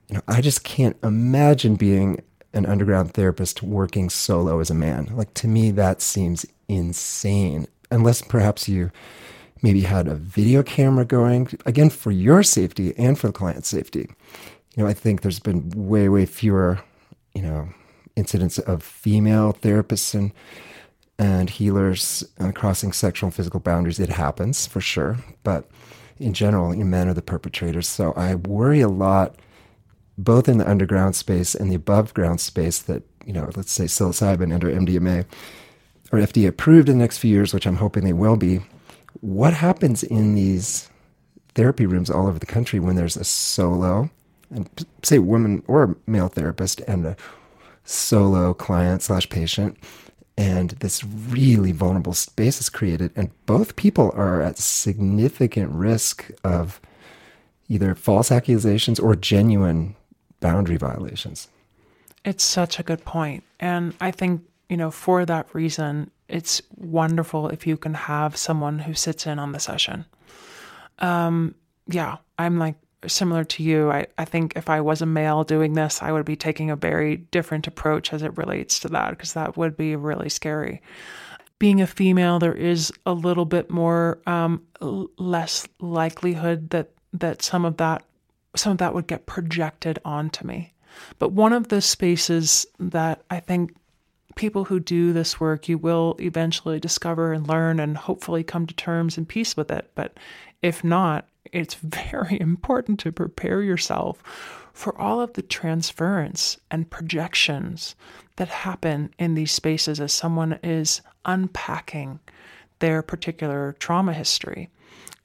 you 0.09 0.15
know, 0.15 0.21
I 0.27 0.41
just 0.41 0.63
can't 0.63 0.97
imagine 1.03 1.75
being 1.75 2.21
an 2.53 2.65
underground 2.65 3.13
therapist 3.13 3.61
working 3.61 4.09
solo 4.09 4.59
as 4.59 4.69
a 4.69 4.75
man. 4.75 5.09
Like 5.13 5.33
to 5.35 5.47
me, 5.47 5.71
that 5.71 6.01
seems 6.01 6.45
insane. 6.67 7.67
Unless 7.91 8.23
perhaps 8.23 8.67
you 8.67 8.91
maybe 9.61 9.81
had 9.81 10.07
a 10.07 10.15
video 10.15 10.63
camera 10.63 11.05
going, 11.05 11.49
again, 11.65 11.89
for 11.89 12.11
your 12.11 12.43
safety 12.43 12.93
and 12.97 13.19
for 13.19 13.27
the 13.27 13.33
client's 13.33 13.67
safety. 13.67 14.09
You 14.75 14.83
know, 14.83 14.87
I 14.87 14.93
think 14.93 15.21
there's 15.21 15.39
been 15.39 15.69
way, 15.75 16.07
way 16.09 16.25
fewer, 16.25 16.79
you 17.33 17.41
know, 17.41 17.69
incidents 18.15 18.57
of 18.59 18.83
female 18.83 19.53
therapists 19.53 20.13
and 20.13 20.31
and 21.17 21.49
healers 21.49 22.23
uh, 22.39 22.49
crossing 22.53 22.93
sexual 22.93 23.27
and 23.27 23.35
physical 23.35 23.59
boundaries. 23.59 23.99
It 23.99 24.09
happens 24.09 24.65
for 24.65 24.79
sure, 24.79 25.17
but 25.43 25.69
in 26.17 26.33
general, 26.33 26.73
you 26.73 26.79
know, 26.79 26.85
men 26.85 27.09
are 27.09 27.13
the 27.13 27.21
perpetrators. 27.21 27.89
So 27.89 28.13
I 28.13 28.35
worry 28.35 28.79
a 28.79 28.87
lot, 28.87 29.35
both 30.23 30.49
in 30.49 30.57
the 30.57 30.69
underground 30.69 31.15
space 31.15 31.55
and 31.55 31.71
the 31.71 31.75
above 31.75 32.13
ground 32.13 32.41
space, 32.41 32.79
that 32.79 33.03
you 33.25 33.33
know, 33.33 33.49
let's 33.55 33.71
say 33.71 33.85
psilocybin 33.85 34.53
and 34.53 34.63
or 34.63 34.69
MDMA 34.69 35.25
or 36.11 36.19
FDA 36.19 36.47
approved 36.47 36.89
in 36.89 36.97
the 36.97 37.03
next 37.03 37.19
few 37.19 37.31
years, 37.31 37.53
which 37.53 37.67
I'm 37.67 37.77
hoping 37.77 38.03
they 38.03 38.13
will 38.13 38.37
be 38.37 38.61
what 39.21 39.53
happens 39.53 40.03
in 40.03 40.35
these 40.35 40.89
therapy 41.55 41.85
rooms 41.85 42.09
all 42.09 42.27
over 42.27 42.39
the 42.39 42.45
country 42.45 42.79
when 42.79 42.95
there's 42.95 43.17
a 43.17 43.23
solo 43.23 44.09
and 44.51 44.69
say 45.03 45.19
woman 45.19 45.63
or 45.67 45.97
male 46.07 46.27
therapist 46.27 46.81
and 46.81 47.05
a 47.05 47.17
solo 47.83 48.53
client 48.53 49.01
slash 49.01 49.29
patient 49.29 49.77
and 50.37 50.71
this 50.79 51.03
really 51.03 51.71
vulnerable 51.71 52.13
space 52.13 52.61
is 52.61 52.69
created 52.69 53.11
and 53.15 53.29
both 53.45 53.75
people 53.75 54.11
are 54.15 54.41
at 54.41 54.57
significant 54.57 55.71
risk 55.71 56.29
of 56.43 56.79
either 57.67 57.93
false 57.93 58.31
accusations 58.31 58.99
or 58.99 59.15
genuine 59.15 59.95
boundary 60.39 60.77
violations 60.77 61.47
it's 62.25 62.43
such 62.43 62.79
a 62.79 62.83
good 62.83 63.03
point 63.05 63.43
and 63.59 63.93
i 64.01 64.11
think 64.11 64.41
you 64.69 64.77
know 64.77 64.91
for 64.91 65.25
that 65.25 65.47
reason 65.53 66.11
it's 66.29 66.61
wonderful 66.77 67.49
if 67.49 67.65
you 67.65 67.75
can 67.75 67.95
have 67.95 68.37
someone 68.37 68.79
who 68.79 68.93
sits 68.93 69.25
in 69.25 69.39
on 69.39 69.51
the 69.51 69.59
session. 69.59 70.05
Um, 70.99 71.55
yeah, 71.87 72.17
I'm 72.37 72.59
like 72.59 72.75
similar 73.07 73.43
to 73.45 73.63
you. 73.63 73.91
I, 73.91 74.05
I 74.17 74.25
think 74.25 74.53
if 74.55 74.69
I 74.69 74.79
was 74.81 75.01
a 75.01 75.07
male 75.07 75.43
doing 75.43 75.73
this, 75.73 76.01
I 76.01 76.11
would 76.11 76.25
be 76.25 76.35
taking 76.35 76.69
a 76.69 76.75
very 76.75 77.17
different 77.17 77.65
approach 77.65 78.13
as 78.13 78.21
it 78.21 78.37
relates 78.37 78.79
to 78.81 78.89
that 78.89 79.09
because 79.11 79.33
that 79.33 79.57
would 79.57 79.75
be 79.75 79.95
really 79.95 80.29
scary. 80.29 80.81
Being 81.57 81.81
a 81.81 81.87
female, 81.87 82.39
there 82.39 82.53
is 82.53 82.93
a 83.05 83.13
little 83.13 83.45
bit 83.45 83.69
more 83.69 84.19
um, 84.27 84.61
less 84.79 85.67
likelihood 85.79 86.69
that 86.69 86.91
that 87.11 87.41
some 87.41 87.65
of 87.65 87.77
that 87.77 88.03
some 88.55 88.73
of 88.73 88.77
that 88.79 88.93
would 88.93 89.07
get 89.07 89.25
projected 89.25 89.99
onto 90.03 90.45
me. 90.45 90.73
But 91.19 91.31
one 91.31 91.53
of 91.53 91.67
the 91.67 91.81
spaces 91.81 92.65
that 92.79 93.21
I 93.29 93.39
think 93.39 93.75
people 94.35 94.65
who 94.65 94.79
do 94.79 95.13
this 95.13 95.39
work, 95.39 95.67
you 95.67 95.77
will 95.77 96.15
eventually 96.19 96.79
discover 96.79 97.33
and 97.33 97.47
learn 97.47 97.79
and 97.79 97.97
hopefully 97.97 98.43
come 98.43 98.65
to 98.67 98.73
terms 98.73 99.17
and 99.17 99.27
peace 99.27 99.57
with 99.57 99.71
it. 99.71 99.91
But 99.95 100.17
if 100.61 100.83
not, 100.83 101.27
it's 101.51 101.73
very 101.81 102.39
important 102.39 102.99
to 103.01 103.11
prepare 103.11 103.61
yourself 103.61 104.21
for 104.73 104.97
all 104.99 105.19
of 105.19 105.33
the 105.33 105.41
transference 105.41 106.57
and 106.71 106.89
projections 106.89 107.95
that 108.37 108.47
happen 108.47 109.13
in 109.19 109.35
these 109.35 109.51
spaces 109.51 109.99
as 109.99 110.13
someone 110.13 110.57
is 110.63 111.01
unpacking 111.25 112.19
their 112.79 113.01
particular 113.01 113.75
trauma 113.79 114.13
history. 114.13 114.69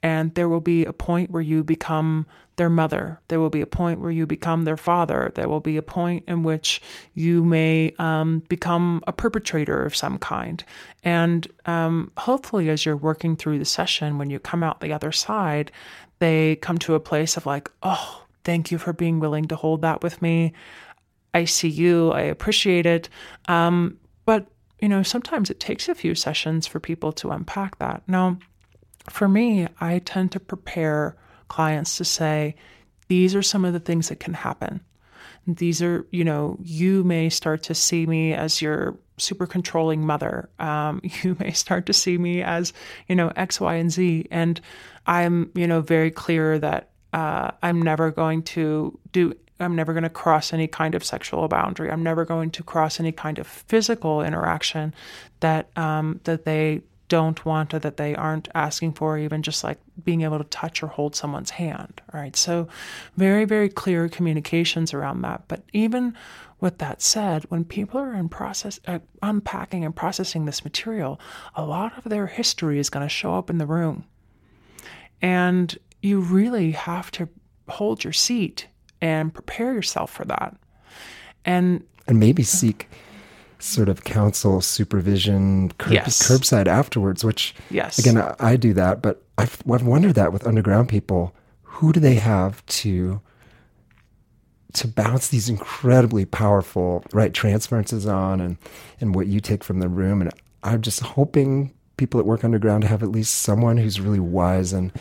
And 0.05 0.35
there 0.35 0.47
will 0.47 0.61
be 0.61 0.85
a 0.85 0.93
point 0.93 1.31
where 1.31 1.41
you 1.41 1.63
become 1.63 2.27
their 2.57 2.69
mother. 2.69 3.19
There 3.27 3.39
will 3.39 3.49
be 3.49 3.61
a 3.61 3.65
point 3.65 3.99
where 3.99 4.11
you 4.11 4.27
become 4.27 4.63
their 4.63 4.77
father. 4.77 5.31
There 5.33 5.49
will 5.49 5.61
be 5.61 5.77
a 5.77 5.81
point 5.81 6.25
in 6.27 6.43
which 6.43 6.79
you 7.15 7.43
may 7.43 7.91
um, 7.97 8.43
become 8.47 9.01
a 9.07 9.11
perpetrator 9.11 9.83
of 9.83 9.95
some 9.95 10.19
kind. 10.19 10.63
And 11.03 11.47
um, 11.65 12.11
hopefully, 12.17 12.69
as 12.69 12.85
you're 12.85 12.95
working 12.95 13.35
through 13.35 13.57
the 13.57 13.65
session, 13.65 14.19
when 14.19 14.29
you 14.29 14.37
come 14.37 14.61
out 14.61 14.79
the 14.79 14.93
other 14.93 15.11
side, 15.11 15.71
they 16.19 16.57
come 16.57 16.77
to 16.77 16.93
a 16.93 16.99
place 16.99 17.35
of 17.35 17.47
like, 17.47 17.71
oh, 17.81 18.25
thank 18.43 18.69
you 18.69 18.77
for 18.77 18.93
being 18.93 19.19
willing 19.19 19.45
to 19.45 19.55
hold 19.55 19.81
that 19.81 20.03
with 20.03 20.21
me. 20.21 20.53
I 21.33 21.45
see 21.45 21.67
you. 21.67 22.11
I 22.11 22.21
appreciate 22.21 22.85
it. 22.85 23.09
Um, 23.47 23.97
but, 24.23 24.45
you 24.79 24.87
know, 24.87 25.01
sometimes 25.01 25.49
it 25.49 25.59
takes 25.59 25.89
a 25.89 25.95
few 25.95 26.13
sessions 26.13 26.67
for 26.67 26.79
people 26.79 27.11
to 27.13 27.31
unpack 27.31 27.79
that. 27.79 28.03
Now, 28.07 28.37
for 29.09 29.27
me, 29.27 29.67
I 29.79 29.99
tend 29.99 30.31
to 30.33 30.39
prepare 30.39 31.15
clients 31.47 31.97
to 31.97 32.05
say, 32.05 32.55
these 33.07 33.35
are 33.35 33.43
some 33.43 33.65
of 33.65 33.73
the 33.73 33.79
things 33.79 34.09
that 34.09 34.19
can 34.19 34.33
happen. 34.33 34.81
These 35.47 35.81
are, 35.81 36.05
you 36.11 36.23
know, 36.23 36.57
you 36.63 37.03
may 37.03 37.29
start 37.29 37.61
to 37.63 37.75
see 37.75 38.07
me 38.07 38.33
as 38.33 38.61
your 38.61 38.97
super 39.17 39.45
controlling 39.45 40.05
mother. 40.05 40.49
Um, 40.59 41.01
you 41.23 41.37
may 41.39 41.51
start 41.51 41.85
to 41.85 41.93
see 41.93 42.17
me 42.17 42.41
as, 42.41 42.73
you 43.07 43.15
know, 43.15 43.31
X, 43.35 43.61
Y, 43.61 43.75
and 43.75 43.91
Z. 43.91 44.27
And 44.31 44.59
I'm, 45.05 45.51
you 45.53 45.67
know, 45.67 45.81
very 45.81 46.09
clear 46.09 46.57
that 46.59 46.89
uh, 47.13 47.51
I'm 47.61 47.81
never 47.81 48.11
going 48.11 48.43
to 48.43 48.97
do 49.11 49.35
I'm 49.57 49.75
never 49.75 49.93
going 49.93 50.03
to 50.03 50.09
cross 50.09 50.51
any 50.51 50.67
kind 50.67 50.95
of 50.95 51.03
sexual 51.05 51.47
boundary. 51.47 51.89
I'm 51.89 52.03
never 52.03 52.25
going 52.25 52.51
to 52.51 52.63
cross 52.63 52.99
any 52.99 53.13
kind 53.13 53.39
of 53.39 53.47
physical 53.47 54.21
interaction 54.21 54.93
that 55.39 55.69
um, 55.77 56.19
that 56.25 56.43
they 56.43 56.81
don't 57.07 57.45
want 57.45 57.73
or 57.73 57.79
that 57.79 57.97
they 57.97 58.15
aren't 58.15 58.47
asking 58.55 58.93
for, 58.93 59.17
even 59.17 59.43
just 59.43 59.63
like 59.63 59.79
being 60.03 60.21
able 60.21 60.37
to 60.37 60.43
touch 60.45 60.81
or 60.81 60.87
hold 60.87 61.15
someone's 61.15 61.51
hand. 61.51 62.01
Right. 62.13 62.35
So, 62.35 62.67
very, 63.15 63.45
very 63.45 63.69
clear 63.69 64.09
communications 64.09 64.93
around 64.93 65.21
that. 65.21 65.43
But 65.47 65.63
even 65.73 66.15
with 66.59 66.77
that 66.79 67.01
said, 67.01 67.43
when 67.49 67.65
people 67.65 67.99
are 67.99 68.13
in 68.13 68.29
process, 68.29 68.79
uh, 68.87 68.99
unpacking 69.21 69.85
and 69.85 69.95
processing 69.95 70.45
this 70.45 70.63
material, 70.63 71.19
a 71.55 71.65
lot 71.65 71.97
of 71.97 72.05
their 72.05 72.27
history 72.27 72.79
is 72.79 72.89
going 72.89 73.05
to 73.05 73.09
show 73.09 73.35
up 73.35 73.49
in 73.49 73.57
the 73.57 73.65
room. 73.65 74.05
And 75.21 75.77
you 76.01 76.19
really 76.19 76.71
have 76.71 77.11
to 77.11 77.29
hold 77.67 78.03
your 78.03 78.13
seat 78.13 78.67
and 79.01 79.33
prepare 79.33 79.73
yourself 79.73 80.11
for 80.11 80.25
that. 80.25 80.55
And 81.43 81.83
and 82.07 82.19
maybe 82.19 82.43
seek 82.43 82.87
sort 83.59 83.89
of 83.89 84.03
counsel 84.03 84.61
supervision 84.61 85.71
curb, 85.77 85.93
yes. 85.93 86.27
curbside 86.27 86.67
afterwards 86.67 87.23
which 87.23 87.55
yes. 87.69 87.97
again 87.97 88.17
I, 88.17 88.35
I 88.39 88.55
do 88.55 88.73
that 88.73 89.01
but 89.01 89.21
I've, 89.37 89.61
I've 89.71 89.85
wondered 89.85 90.15
that 90.15 90.31
with 90.31 90.47
underground 90.47 90.89
people. 90.89 91.35
Who 91.63 91.91
do 91.91 91.99
they 91.99 92.15
have 92.15 92.65
to 92.67 93.21
to 94.73 94.87
bounce 94.87 95.29
these 95.29 95.47
incredibly 95.47 96.25
powerful 96.25 97.03
right 97.13 97.33
transferences 97.33 98.05
on 98.05 98.41
and 98.41 98.57
and 98.99 99.15
what 99.15 99.27
you 99.27 99.39
take 99.39 99.63
from 99.63 99.79
the 99.79 99.89
room? 99.89 100.21
And 100.21 100.31
i'm 100.63 100.81
just 100.81 100.99
hoping 100.99 101.71
people 101.97 102.17
that 102.17 102.25
work 102.25 102.43
underground 102.43 102.83
have 102.83 103.03
at 103.03 103.09
least 103.09 103.35
someone 103.35 103.77
who's 103.77 104.01
really 104.01 104.19
wise 104.19 104.73
and 104.73 104.91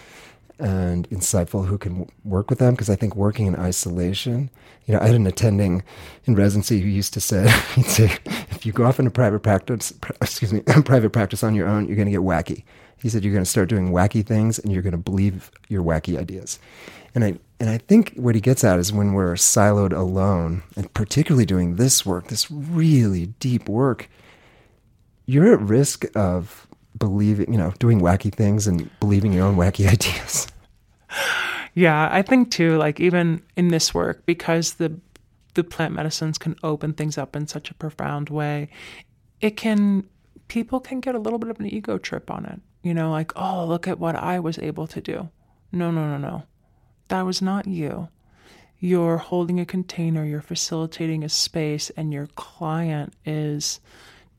and 0.58 1.08
insightful 1.10 1.66
who 1.66 1.78
can 1.78 2.08
work 2.24 2.50
with 2.50 2.58
them 2.58 2.74
because 2.74 2.90
I 2.90 2.96
think 2.96 3.16
working 3.16 3.46
in 3.46 3.56
isolation, 3.56 4.50
you 4.86 4.94
know, 4.94 5.00
I 5.00 5.06
had 5.06 5.14
an 5.14 5.26
attending 5.26 5.82
in 6.24 6.34
residency 6.34 6.80
who 6.80 6.88
used 6.88 7.14
to 7.14 7.20
say, 7.20 7.50
he'd 7.74 7.86
say, 7.86 8.16
if 8.50 8.64
you 8.64 8.72
go 8.72 8.84
off 8.84 8.98
into 8.98 9.10
private 9.10 9.40
practice, 9.40 9.92
excuse 10.20 10.52
me, 10.52 10.60
private 10.84 11.10
practice 11.10 11.42
on 11.42 11.54
your 11.54 11.68
own, 11.68 11.86
you're 11.86 11.96
going 11.96 12.06
to 12.06 12.12
get 12.12 12.20
wacky. 12.20 12.64
He 12.98 13.08
said 13.08 13.24
you're 13.24 13.32
going 13.32 13.44
to 13.44 13.50
start 13.50 13.68
doing 13.68 13.90
wacky 13.90 14.24
things 14.24 14.58
and 14.58 14.72
you're 14.72 14.82
going 14.82 14.92
to 14.92 14.98
believe 14.98 15.50
your 15.68 15.82
wacky 15.82 16.18
ideas. 16.18 16.58
And 17.14 17.24
I 17.24 17.38
and 17.60 17.70
I 17.70 17.78
think 17.78 18.14
what 18.16 18.34
he 18.34 18.40
gets 18.40 18.64
at 18.64 18.78
is 18.78 18.92
when 18.92 19.12
we're 19.12 19.34
siloed 19.34 19.96
alone, 19.96 20.64
and 20.76 20.92
particularly 20.92 21.46
doing 21.46 21.76
this 21.76 22.04
work, 22.04 22.26
this 22.28 22.50
really 22.50 23.26
deep 23.38 23.68
work, 23.68 24.10
you're 25.24 25.52
at 25.52 25.60
risk 25.60 26.04
of 26.16 26.66
believing, 26.98 27.52
you 27.52 27.58
know, 27.58 27.72
doing 27.78 28.00
wacky 28.00 28.32
things 28.32 28.66
and 28.66 28.88
believing 29.00 29.32
your 29.32 29.46
own 29.46 29.56
wacky 29.56 29.86
ideas. 29.92 30.46
Yeah, 31.74 32.08
I 32.10 32.22
think 32.22 32.50
too, 32.50 32.76
like 32.76 33.00
even 33.00 33.42
in 33.56 33.68
this 33.68 33.92
work, 33.92 34.24
because 34.26 34.74
the 34.74 34.98
the 35.54 35.64
plant 35.64 35.94
medicines 35.94 36.36
can 36.36 36.56
open 36.64 36.92
things 36.92 37.16
up 37.16 37.36
in 37.36 37.46
such 37.46 37.70
a 37.70 37.74
profound 37.74 38.28
way, 38.28 38.68
it 39.40 39.56
can 39.56 40.04
people 40.48 40.80
can 40.80 41.00
get 41.00 41.14
a 41.14 41.18
little 41.18 41.38
bit 41.38 41.50
of 41.50 41.60
an 41.60 41.66
ego 41.66 41.98
trip 41.98 42.30
on 42.30 42.44
it. 42.44 42.60
You 42.82 42.94
know, 42.94 43.10
like, 43.10 43.32
oh, 43.36 43.64
look 43.66 43.88
at 43.88 43.98
what 43.98 44.14
I 44.14 44.38
was 44.38 44.58
able 44.58 44.86
to 44.88 45.00
do. 45.00 45.28
No, 45.72 45.90
no, 45.90 46.06
no, 46.06 46.18
no. 46.18 46.42
That 47.08 47.22
was 47.22 47.40
not 47.40 47.66
you. 47.66 48.08
You're 48.78 49.16
holding 49.16 49.58
a 49.58 49.64
container, 49.64 50.24
you're 50.24 50.42
facilitating 50.42 51.24
a 51.24 51.28
space, 51.28 51.90
and 51.90 52.12
your 52.12 52.28
client 52.34 53.14
is 53.24 53.80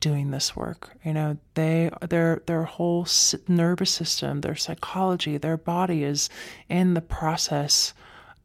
doing 0.05 0.29
this 0.29 0.55
work. 0.55 0.95
You 1.03 1.13
know, 1.13 1.37
they 1.55 1.89
their 1.99 2.43
their 2.45 2.65
whole 2.65 3.07
nervous 3.47 3.91
system, 3.91 4.41
their 4.41 4.55
psychology, 4.55 5.39
their 5.39 5.57
body 5.57 6.03
is 6.03 6.29
in 6.69 6.93
the 6.93 7.01
process 7.01 7.95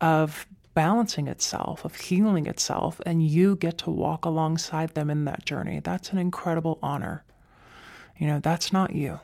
of 0.01 0.47
balancing 0.73 1.29
itself, 1.29 1.85
of 1.85 1.95
healing 1.97 2.47
itself, 2.47 2.99
and 3.05 3.23
you 3.23 3.57
get 3.57 3.77
to 3.77 3.91
walk 3.91 4.25
alongside 4.25 4.95
them 4.95 5.11
in 5.11 5.27
that 5.27 5.45
journey. 5.45 5.81
That's 5.81 6.13
an 6.13 6.19
incredible 6.19 6.79
honor. 6.83 7.25
You 8.17 8.27
know, 8.27 8.41
that's 8.41 8.73
not 8.73 8.95
you. 8.95 9.21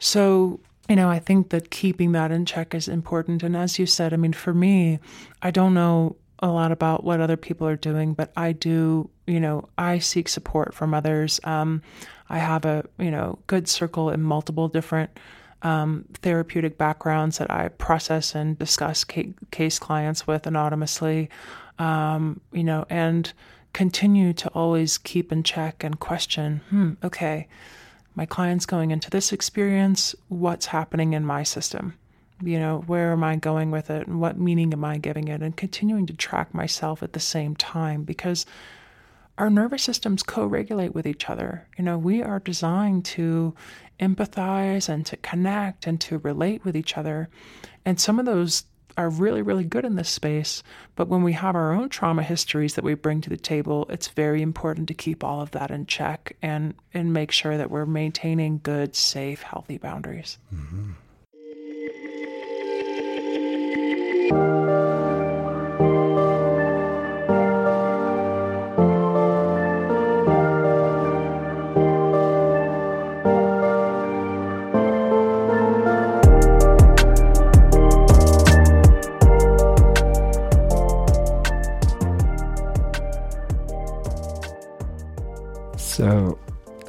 So, 0.00 0.58
you 0.88 0.96
know, 0.96 1.08
I 1.08 1.20
think 1.20 1.50
that 1.50 1.70
keeping 1.70 2.10
that 2.12 2.32
in 2.32 2.46
check 2.46 2.74
is 2.74 2.88
important. 2.88 3.44
And 3.44 3.56
as 3.56 3.78
you 3.78 3.86
said, 3.86 4.12
I 4.12 4.16
mean, 4.16 4.32
for 4.32 4.52
me, 4.52 4.98
I 5.40 5.52
don't 5.52 5.74
know 5.74 6.16
a 6.40 6.48
lot 6.48 6.72
about 6.72 7.04
what 7.04 7.20
other 7.20 7.36
people 7.36 7.66
are 7.66 7.76
doing, 7.76 8.14
but 8.14 8.32
I 8.36 8.52
do, 8.52 9.10
you 9.26 9.40
know, 9.40 9.68
I 9.76 9.98
seek 9.98 10.28
support 10.28 10.74
from 10.74 10.94
others. 10.94 11.40
Um, 11.44 11.82
I 12.28 12.38
have 12.38 12.64
a, 12.64 12.84
you 12.98 13.10
know, 13.10 13.38
good 13.46 13.68
circle 13.68 14.10
in 14.10 14.22
multiple 14.22 14.68
different 14.68 15.10
um, 15.62 16.04
therapeutic 16.14 16.78
backgrounds 16.78 17.38
that 17.38 17.50
I 17.50 17.68
process 17.68 18.34
and 18.34 18.58
discuss 18.58 19.04
ca- 19.04 19.34
case 19.50 19.78
clients 19.78 20.26
with 20.26 20.46
anonymously, 20.46 21.28
um, 21.78 22.40
you 22.52 22.64
know, 22.64 22.86
and 22.88 23.32
continue 23.72 24.32
to 24.34 24.48
always 24.50 24.98
keep 24.98 25.32
in 25.32 25.42
check 25.42 25.82
and 25.82 25.98
question, 25.98 26.60
hmm, 26.70 26.92
okay, 27.02 27.48
my 28.14 28.26
client's 28.26 28.66
going 28.66 28.90
into 28.90 29.10
this 29.10 29.32
experience, 29.32 30.14
what's 30.28 30.66
happening 30.66 31.12
in 31.12 31.24
my 31.24 31.42
system? 31.42 31.94
You 32.42 32.58
know, 32.60 32.84
where 32.86 33.12
am 33.12 33.24
I 33.24 33.36
going 33.36 33.70
with 33.70 33.90
it 33.90 34.06
and 34.06 34.20
what 34.20 34.38
meaning 34.38 34.72
am 34.72 34.84
I 34.84 34.98
giving 34.98 35.28
it? 35.28 35.42
And 35.42 35.56
continuing 35.56 36.06
to 36.06 36.12
track 36.12 36.54
myself 36.54 37.02
at 37.02 37.12
the 37.12 37.20
same 37.20 37.56
time 37.56 38.04
because 38.04 38.46
our 39.38 39.50
nervous 39.50 39.82
systems 39.82 40.22
co 40.22 40.44
regulate 40.46 40.94
with 40.94 41.06
each 41.06 41.30
other. 41.30 41.66
You 41.76 41.84
know, 41.84 41.96
we 41.96 42.22
are 42.22 42.40
designed 42.40 43.04
to 43.06 43.54
empathize 44.00 44.88
and 44.88 45.06
to 45.06 45.16
connect 45.16 45.86
and 45.86 46.00
to 46.02 46.18
relate 46.18 46.64
with 46.64 46.76
each 46.76 46.96
other. 46.96 47.28
And 47.84 48.00
some 48.00 48.18
of 48.18 48.26
those 48.26 48.64
are 48.96 49.08
really, 49.08 49.42
really 49.42 49.64
good 49.64 49.84
in 49.84 49.94
this 49.94 50.08
space. 50.08 50.62
But 50.96 51.06
when 51.06 51.22
we 51.22 51.32
have 51.34 51.54
our 51.54 51.72
own 51.72 51.88
trauma 51.88 52.24
histories 52.24 52.74
that 52.74 52.84
we 52.84 52.94
bring 52.94 53.20
to 53.20 53.30
the 53.30 53.36
table, 53.36 53.86
it's 53.88 54.08
very 54.08 54.42
important 54.42 54.88
to 54.88 54.94
keep 54.94 55.22
all 55.22 55.40
of 55.40 55.52
that 55.52 55.70
in 55.70 55.86
check 55.86 56.36
and, 56.42 56.74
and 56.92 57.12
make 57.12 57.30
sure 57.30 57.56
that 57.56 57.70
we're 57.70 57.86
maintaining 57.86 58.58
good, 58.62 58.96
safe, 58.96 59.42
healthy 59.42 59.78
boundaries. 59.78 60.38
Mm-hmm. 60.52 60.90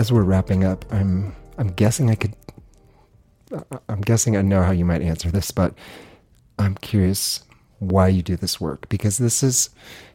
As 0.10 0.14
we're 0.14 0.24
wrapping 0.24 0.64
up, 0.64 0.86
I'm 0.92 1.36
I'm 1.60 1.68
guessing 1.68 2.10
I 2.10 2.16
could. 2.16 2.34
I'm 3.88 4.02
guessing 4.02 4.38
I 4.38 4.42
know 4.42 4.64
how 4.64 4.72
you 4.72 4.86
might 4.86 5.02
answer 5.02 5.30
this, 5.30 5.52
but 5.52 5.74
I'm 6.60 6.76
curious 6.76 7.44
why 7.80 8.10
you 8.10 8.22
do 8.22 8.36
this 8.36 8.60
work 8.60 8.88
because 8.90 9.18
this 9.18 9.42
is, 9.42 9.70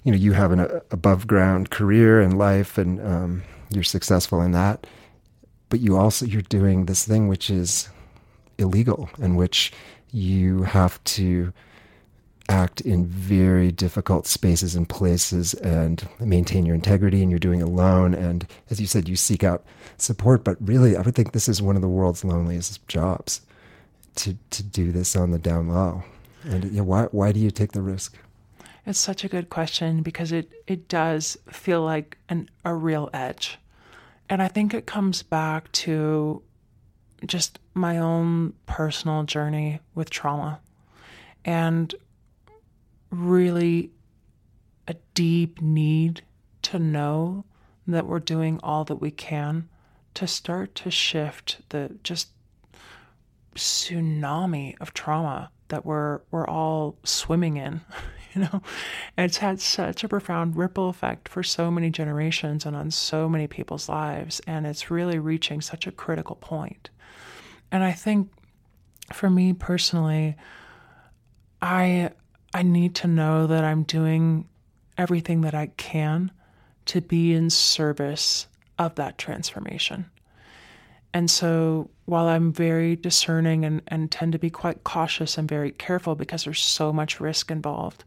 you 0.05 0.13
know, 0.13 0.19
you 0.19 0.33
have 0.33 0.53
an 0.53 0.61
uh, 0.61 0.81
above 0.91 1.27
ground 1.27 1.71
career 1.71 2.21
and 2.21 2.39
life, 2.39 2.79
and 2.79 3.01
um, 3.01 3.43
you're 3.71 3.83
successful 3.83 4.43
in 4.43 4.53
that. 4.53 4.87
But 5.71 5.81
you 5.81 5.97
also 5.97 6.27
you're 6.27 6.43
doing 6.43 6.85
this 6.85 7.05
thing 7.05 7.27
which 7.27 7.51
is 7.51 7.89
illegal, 8.59 9.09
in 9.19 9.35
which 9.35 9.73
you 10.13 10.63
have 10.63 11.03
to 11.05 11.53
act 12.49 12.83
in 12.83 13.07
very 13.07 13.73
difficult 13.73 14.27
spaces 14.27 14.77
and 14.77 14.87
places 14.89 15.55
and 15.55 16.07
maintain 16.21 16.67
your 16.67 16.75
integrity 16.75 17.23
and 17.23 17.31
you're 17.31 17.39
doing 17.39 17.63
alone 17.63 18.13
and 18.13 18.47
as 18.69 18.79
you 18.79 18.87
said 18.87 19.09
you 19.09 19.17
seek 19.17 19.43
out 19.43 19.65
support 19.97 20.45
but 20.45 20.59
really 20.61 20.95
i 20.95 21.01
would 21.01 21.15
think 21.15 21.33
this 21.33 21.49
is 21.49 21.63
one 21.63 21.75
of 21.75 21.81
the 21.81 21.89
world's 21.89 22.23
loneliest 22.23 22.87
jobs 22.87 23.41
to 24.15 24.37
to 24.51 24.63
do 24.63 24.93
this 24.93 25.17
on 25.17 25.31
the 25.31 25.39
down 25.39 25.69
low 25.69 26.05
and 26.45 26.65
you 26.65 26.79
know, 26.79 26.85
why 26.85 27.05
why 27.05 27.33
do 27.33 27.41
you 27.41 27.51
take 27.51 27.73
the 27.73 27.83
risk? 27.83 28.17
It's 28.87 28.99
such 28.99 29.25
a 29.25 29.29
good 29.29 29.49
question 29.51 30.03
because 30.03 30.33
it 30.33 30.51
it 30.67 30.89
does 30.89 31.37
feel 31.51 31.83
like 31.83 32.19
an 32.29 32.49
a 32.65 32.75
real 32.75 33.11
edge. 33.13 33.59
And 34.29 34.43
i 34.43 34.49
think 34.49 34.73
it 34.73 34.87
comes 34.87 35.23
back 35.23 35.71
to 35.73 36.43
just 37.27 37.59
my 37.75 37.99
own 37.99 38.55
personal 38.67 39.25
journey 39.25 39.81
with 39.95 40.11
trauma 40.11 40.61
and 41.45 41.95
really 43.11 43.91
a 44.89 44.95
deep 45.15 45.61
need 45.61 46.23
to 46.63 46.79
know 46.79 47.45
that 47.87 48.07
we're 48.07 48.19
doing 48.19 48.59
all 48.63 48.85
that 48.85 48.97
we 48.97 49.11
can 49.11 49.69
to 50.15 50.27
start 50.27 50.75
to 50.75 50.91
shift 50.91 51.61
the 51.71 51.91
just 52.03 52.29
tsunami 53.55 54.75
of 54.81 54.95
trauma 54.95 55.51
that 55.75 55.85
we're 55.85 56.21
we're 56.31 56.47
all 56.47 56.97
swimming 57.05 57.57
in 57.57 57.81
you 58.35 58.41
know 58.41 58.63
and 59.17 59.27
it's 59.27 59.39
had 59.39 59.61
such 59.61 60.03
a 60.03 60.09
profound 60.09 60.57
ripple 60.57 60.89
effect 60.89 61.29
for 61.29 61.43
so 61.43 61.71
many 61.71 61.91
generations 61.91 62.65
and 62.65 62.75
on 62.75 62.91
so 62.91 63.29
many 63.29 63.47
people's 63.47 63.89
lives 63.89 64.41
and 64.47 64.67
it's 64.67 64.91
really 64.91 65.19
reaching 65.19 65.61
such 65.61 65.87
a 65.87 65.93
critical 65.93 66.37
point. 66.37 66.91
and 67.71 67.85
i 67.85 67.93
think 67.93 68.31
for 69.13 69.29
me 69.29 69.53
personally 69.53 70.35
i 71.61 72.11
I 72.55 72.63
need 72.63 72.95
to 72.97 73.09
know 73.09 73.49
that 73.49 73.65
I'm 73.65 73.83
doing 73.83 74.47
everything 74.97 75.41
that 75.41 75.55
I 75.55 75.67
can 75.77 76.31
to 76.87 77.01
be 77.01 77.35
in 77.35 77.51
service 77.51 78.47
of 78.79 78.95
that 78.95 79.19
transformation. 79.19 80.07
And 81.15 81.31
so 81.31 81.89
while 82.07 82.27
I'm 82.27 82.53
very 82.53 82.97
discerning 82.97 83.65
and, 83.65 83.81
and 83.87 84.11
tend 84.11 84.33
to 84.33 84.39
be 84.39 84.51
quite 84.51 84.83
cautious 84.83 85.39
and 85.39 85.49
very 85.49 85.71
careful 85.71 86.17
because 86.17 86.45
there's 86.45 86.61
so 86.61 86.93
much 86.93 87.21
risk 87.21 87.53
involved, 87.53 88.03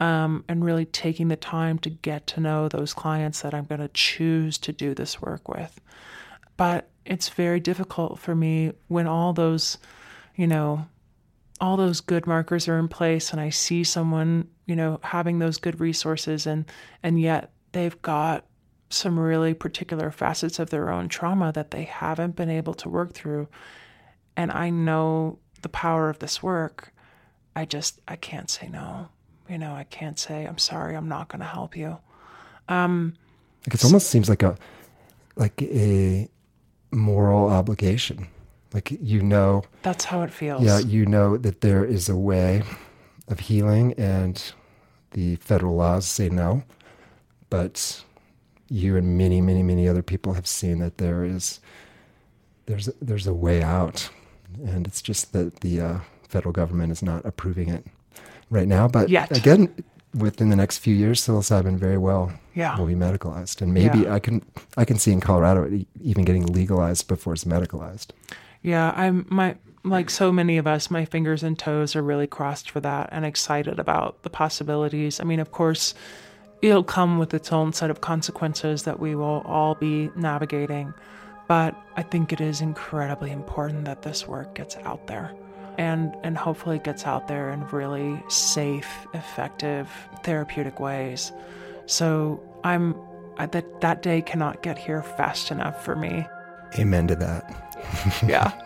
um, 0.00 0.42
and 0.48 0.64
really 0.64 0.86
taking 0.86 1.28
the 1.28 1.36
time 1.36 1.78
to 1.80 1.90
get 1.90 2.26
to 2.28 2.40
know 2.40 2.68
those 2.68 2.94
clients 2.94 3.42
that 3.42 3.52
I'm 3.52 3.64
going 3.64 3.82
to 3.82 3.88
choose 3.88 4.56
to 4.58 4.72
do 4.72 4.94
this 4.94 5.20
work 5.20 5.48
with. 5.48 5.78
But 6.56 6.88
it's 7.04 7.28
very 7.28 7.60
difficult 7.60 8.18
for 8.18 8.34
me 8.34 8.72
when 8.88 9.06
all 9.06 9.34
those, 9.34 9.76
you 10.34 10.46
know, 10.46 10.86
all 11.60 11.76
those 11.76 12.00
good 12.00 12.26
markers 12.26 12.68
are 12.68 12.78
in 12.78 12.88
place 12.88 13.32
and 13.32 13.40
I 13.40 13.50
see 13.50 13.84
someone, 13.84 14.48
you 14.64 14.76
know, 14.76 14.98
having 15.02 15.38
those 15.38 15.58
good 15.58 15.78
resources 15.78 16.46
and 16.46 16.64
and 17.02 17.20
yet 17.20 17.52
they've 17.72 18.00
got 18.02 18.44
some 18.88 19.18
really 19.18 19.54
particular 19.54 20.10
facets 20.10 20.58
of 20.58 20.70
their 20.70 20.90
own 20.90 21.08
trauma 21.08 21.52
that 21.52 21.70
they 21.70 21.84
haven't 21.84 22.36
been 22.36 22.50
able 22.50 22.74
to 22.74 22.88
work 22.88 23.12
through 23.12 23.48
and 24.36 24.52
I 24.52 24.70
know 24.70 25.38
the 25.62 25.68
power 25.68 26.10
of 26.10 26.18
this 26.18 26.42
work. 26.42 26.92
I 27.54 27.64
just 27.64 28.00
I 28.06 28.16
can't 28.16 28.50
say 28.50 28.68
no. 28.68 29.08
You 29.48 29.58
know, 29.58 29.74
I 29.74 29.84
can't 29.84 30.18
say 30.18 30.44
I'm 30.44 30.58
sorry, 30.58 30.94
I'm 30.94 31.08
not 31.08 31.28
going 31.28 31.40
to 31.40 31.46
help 31.46 31.76
you. 31.76 31.98
Um 32.68 33.14
like 33.66 33.74
it 33.74 33.84
almost 33.84 34.08
seems 34.10 34.28
like 34.28 34.42
a 34.42 34.56
like 35.36 35.60
a 35.62 36.28
moral 36.92 37.48
obligation 37.48 38.28
like 38.76 38.90
you 39.00 39.22
know, 39.22 39.62
that's 39.82 40.04
how 40.04 40.22
it 40.22 40.30
feels. 40.30 40.62
Yeah, 40.62 40.78
you 40.80 41.06
know 41.06 41.38
that 41.38 41.62
there 41.62 41.84
is 41.84 42.10
a 42.10 42.16
way 42.16 42.62
of 43.28 43.40
healing, 43.40 43.94
and 43.94 44.52
the 45.12 45.36
federal 45.36 45.76
laws 45.76 46.06
say 46.06 46.28
no. 46.28 46.62
But 47.48 48.04
you 48.68 48.96
and 48.96 49.16
many, 49.16 49.40
many, 49.40 49.62
many 49.62 49.88
other 49.88 50.02
people 50.02 50.34
have 50.34 50.46
seen 50.46 50.78
that 50.80 50.98
there 50.98 51.24
is 51.24 51.60
there's 52.66 52.86
there's 53.00 53.26
a 53.26 53.34
way 53.34 53.62
out, 53.62 54.10
and 54.64 54.86
it's 54.86 55.00
just 55.00 55.32
that 55.32 55.60
the 55.60 55.80
uh, 55.80 55.98
federal 56.28 56.52
government 56.52 56.92
is 56.92 57.02
not 57.02 57.24
approving 57.24 57.68
it 57.68 57.86
right 58.50 58.68
now. 58.68 58.88
But 58.88 59.08
Yet. 59.08 59.36
again, 59.36 59.72
within 60.14 60.48
the 60.50 60.56
next 60.56 60.78
few 60.78 60.94
years, 60.94 61.20
psilocybin 61.20 61.78
very 61.78 61.98
well 61.98 62.32
yeah. 62.54 62.76
will 62.78 62.86
be 62.86 62.94
medicalized, 62.94 63.62
and 63.62 63.72
maybe 63.72 64.00
yeah. 64.00 64.14
I 64.14 64.18
can 64.18 64.44
I 64.76 64.84
can 64.84 64.98
see 64.98 65.12
in 65.12 65.20
Colorado 65.20 65.64
it 65.64 65.86
even 66.02 66.24
getting 66.24 66.46
legalized 66.46 67.08
before 67.08 67.34
it's 67.34 67.44
medicalized. 67.44 68.08
Yeah, 68.62 68.92
I'm 68.96 69.26
my 69.28 69.56
like 69.84 70.10
so 70.10 70.32
many 70.32 70.58
of 70.58 70.66
us, 70.66 70.90
my 70.90 71.04
fingers 71.04 71.42
and 71.44 71.56
toes 71.56 71.94
are 71.94 72.02
really 72.02 72.26
crossed 72.26 72.68
for 72.68 72.80
that 72.80 73.08
and 73.12 73.24
excited 73.24 73.78
about 73.78 74.22
the 74.24 74.30
possibilities. 74.30 75.20
I 75.20 75.24
mean, 75.24 75.38
of 75.38 75.52
course, 75.52 75.94
it'll 76.70 76.84
come 76.84 77.18
with 77.18 77.34
its 77.34 77.52
own 77.52 77.72
set 77.72 77.90
of 77.90 78.00
consequences 78.00 78.84
that 78.84 79.00
we 79.00 79.14
will 79.14 79.42
all 79.44 79.74
be 79.74 80.10
navigating. 80.16 80.94
But 81.48 81.76
I 81.96 82.02
think 82.02 82.32
it 82.32 82.40
is 82.40 82.60
incredibly 82.60 83.30
important 83.30 83.84
that 83.84 84.02
this 84.02 84.26
work 84.26 84.54
gets 84.54 84.76
out 84.78 85.06
there 85.06 85.32
and 85.78 86.14
and 86.22 86.36
hopefully 86.36 86.78
gets 86.78 87.06
out 87.06 87.28
there 87.28 87.50
in 87.50 87.66
really 87.68 88.22
safe, 88.28 88.88
effective, 89.14 89.88
therapeutic 90.24 90.80
ways. 90.80 91.32
So 91.86 92.42
I'm 92.64 92.94
I, 93.38 93.46
that 93.46 93.80
that 93.80 94.02
day 94.02 94.22
cannot 94.22 94.62
get 94.62 94.78
here 94.78 95.02
fast 95.02 95.50
enough 95.50 95.84
for 95.84 95.94
me. 95.94 96.26
Amen 96.78 97.06
to 97.08 97.16
that. 97.16 98.20
yeah. 98.26 98.52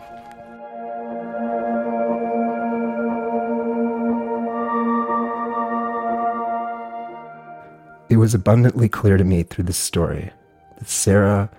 was 8.21 8.35
abundantly 8.35 8.87
clear 8.87 9.17
to 9.17 9.23
me 9.23 9.41
through 9.41 9.63
this 9.63 9.75
story 9.75 10.29
that 10.77 10.87
Sarah 10.87 11.49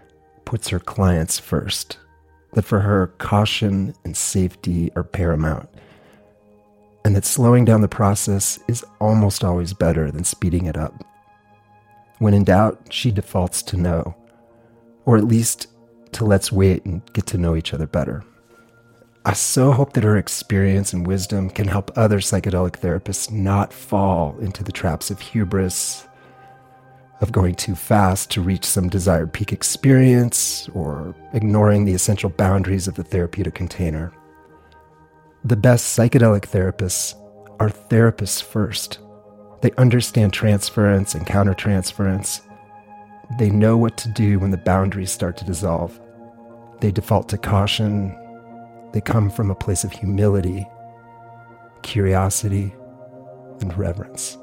puts 0.45 0.69
her 0.69 0.79
clients 0.79 1.37
first, 1.37 1.99
that 2.53 2.63
for 2.63 2.79
her, 2.79 3.09
caution 3.19 3.93
and 4.05 4.17
safety 4.17 4.93
are 4.95 5.03
paramount, 5.03 5.69
and 7.05 7.17
that 7.17 7.25
slowing 7.25 7.65
down 7.65 7.81
the 7.81 7.89
process 7.89 8.61
is 8.69 8.85
almost 9.01 9.43
always 9.43 9.73
better 9.73 10.13
than 10.13 10.23
speeding 10.23 10.67
it 10.67 10.77
up. 10.77 11.05
When 12.21 12.33
in 12.33 12.45
doubt, 12.45 12.81
she 12.91 13.11
defaults 13.11 13.61
to 13.65 13.77
no, 13.77 14.15
or 15.05 15.17
at 15.17 15.25
least 15.25 15.67
to 16.13 16.25
let's 16.25 16.53
wait 16.53 16.85
and 16.85 17.03
get 17.13 17.27
to 17.27 17.39
know 17.39 17.57
each 17.57 17.75
other 17.75 17.89
better. 17.89 18.23
I 19.25 19.33
so 19.33 19.73
hope 19.73 19.95
that 19.95 20.05
her 20.05 20.17
experience 20.17 20.93
and 20.93 21.09
wisdom 21.09 21.51
can 21.51 21.67
help 21.67 21.91
other 21.97 22.21
psychedelic 22.21 22.79
therapists 22.79 23.33
not 23.33 23.73
fall 23.73 24.39
into 24.39 24.63
the 24.63 24.71
traps 24.71 25.11
of 25.11 25.19
hubris, 25.19 26.07
of 27.23 27.31
going 27.33 27.55
too 27.55 27.77
fast 27.77 28.31
to 28.33 28.43
reach 28.43 28.65
some 28.65 28.89
desired 28.89 29.33
peak 29.33 29.53
experience, 29.53 30.69
or 30.75 31.15
ignoring 31.33 31.85
the 31.85 31.95
essential 31.95 32.29
boundaries 32.29 32.89
of 32.89 32.97
the 32.97 33.05
therapeutic 33.05 33.55
container. 33.55 34.13
The 35.45 35.57
best 35.57 35.97
psychedelic 35.97 36.43
therapists 36.43 37.15
are 37.61 37.71
therapists 37.71 38.43
first. 38.43 38.99
They 39.61 39.71
understand 39.79 40.33
transference 40.33 41.15
and 41.15 41.25
countertransference. 41.25 42.41
They 43.39 43.51
know 43.51 43.77
what 43.77 43.97
to 43.99 44.09
do 44.09 44.41
when 44.41 44.51
the 44.51 44.57
boundaries 44.57 45.13
start 45.13 45.37
to 45.39 45.45
dissolve. 45.45 45.99
They 46.81 46.91
default 46.91 47.29
to 47.29 47.39
caution. 47.39 48.19
They 48.93 49.01
come 49.01 49.31
from 49.31 49.49
a 49.51 49.55
place 49.55 49.85
of 49.85 49.93
humility, 49.93 50.67
curiosity, 51.83 52.75
and 53.61 53.77
reverence. 53.79 54.37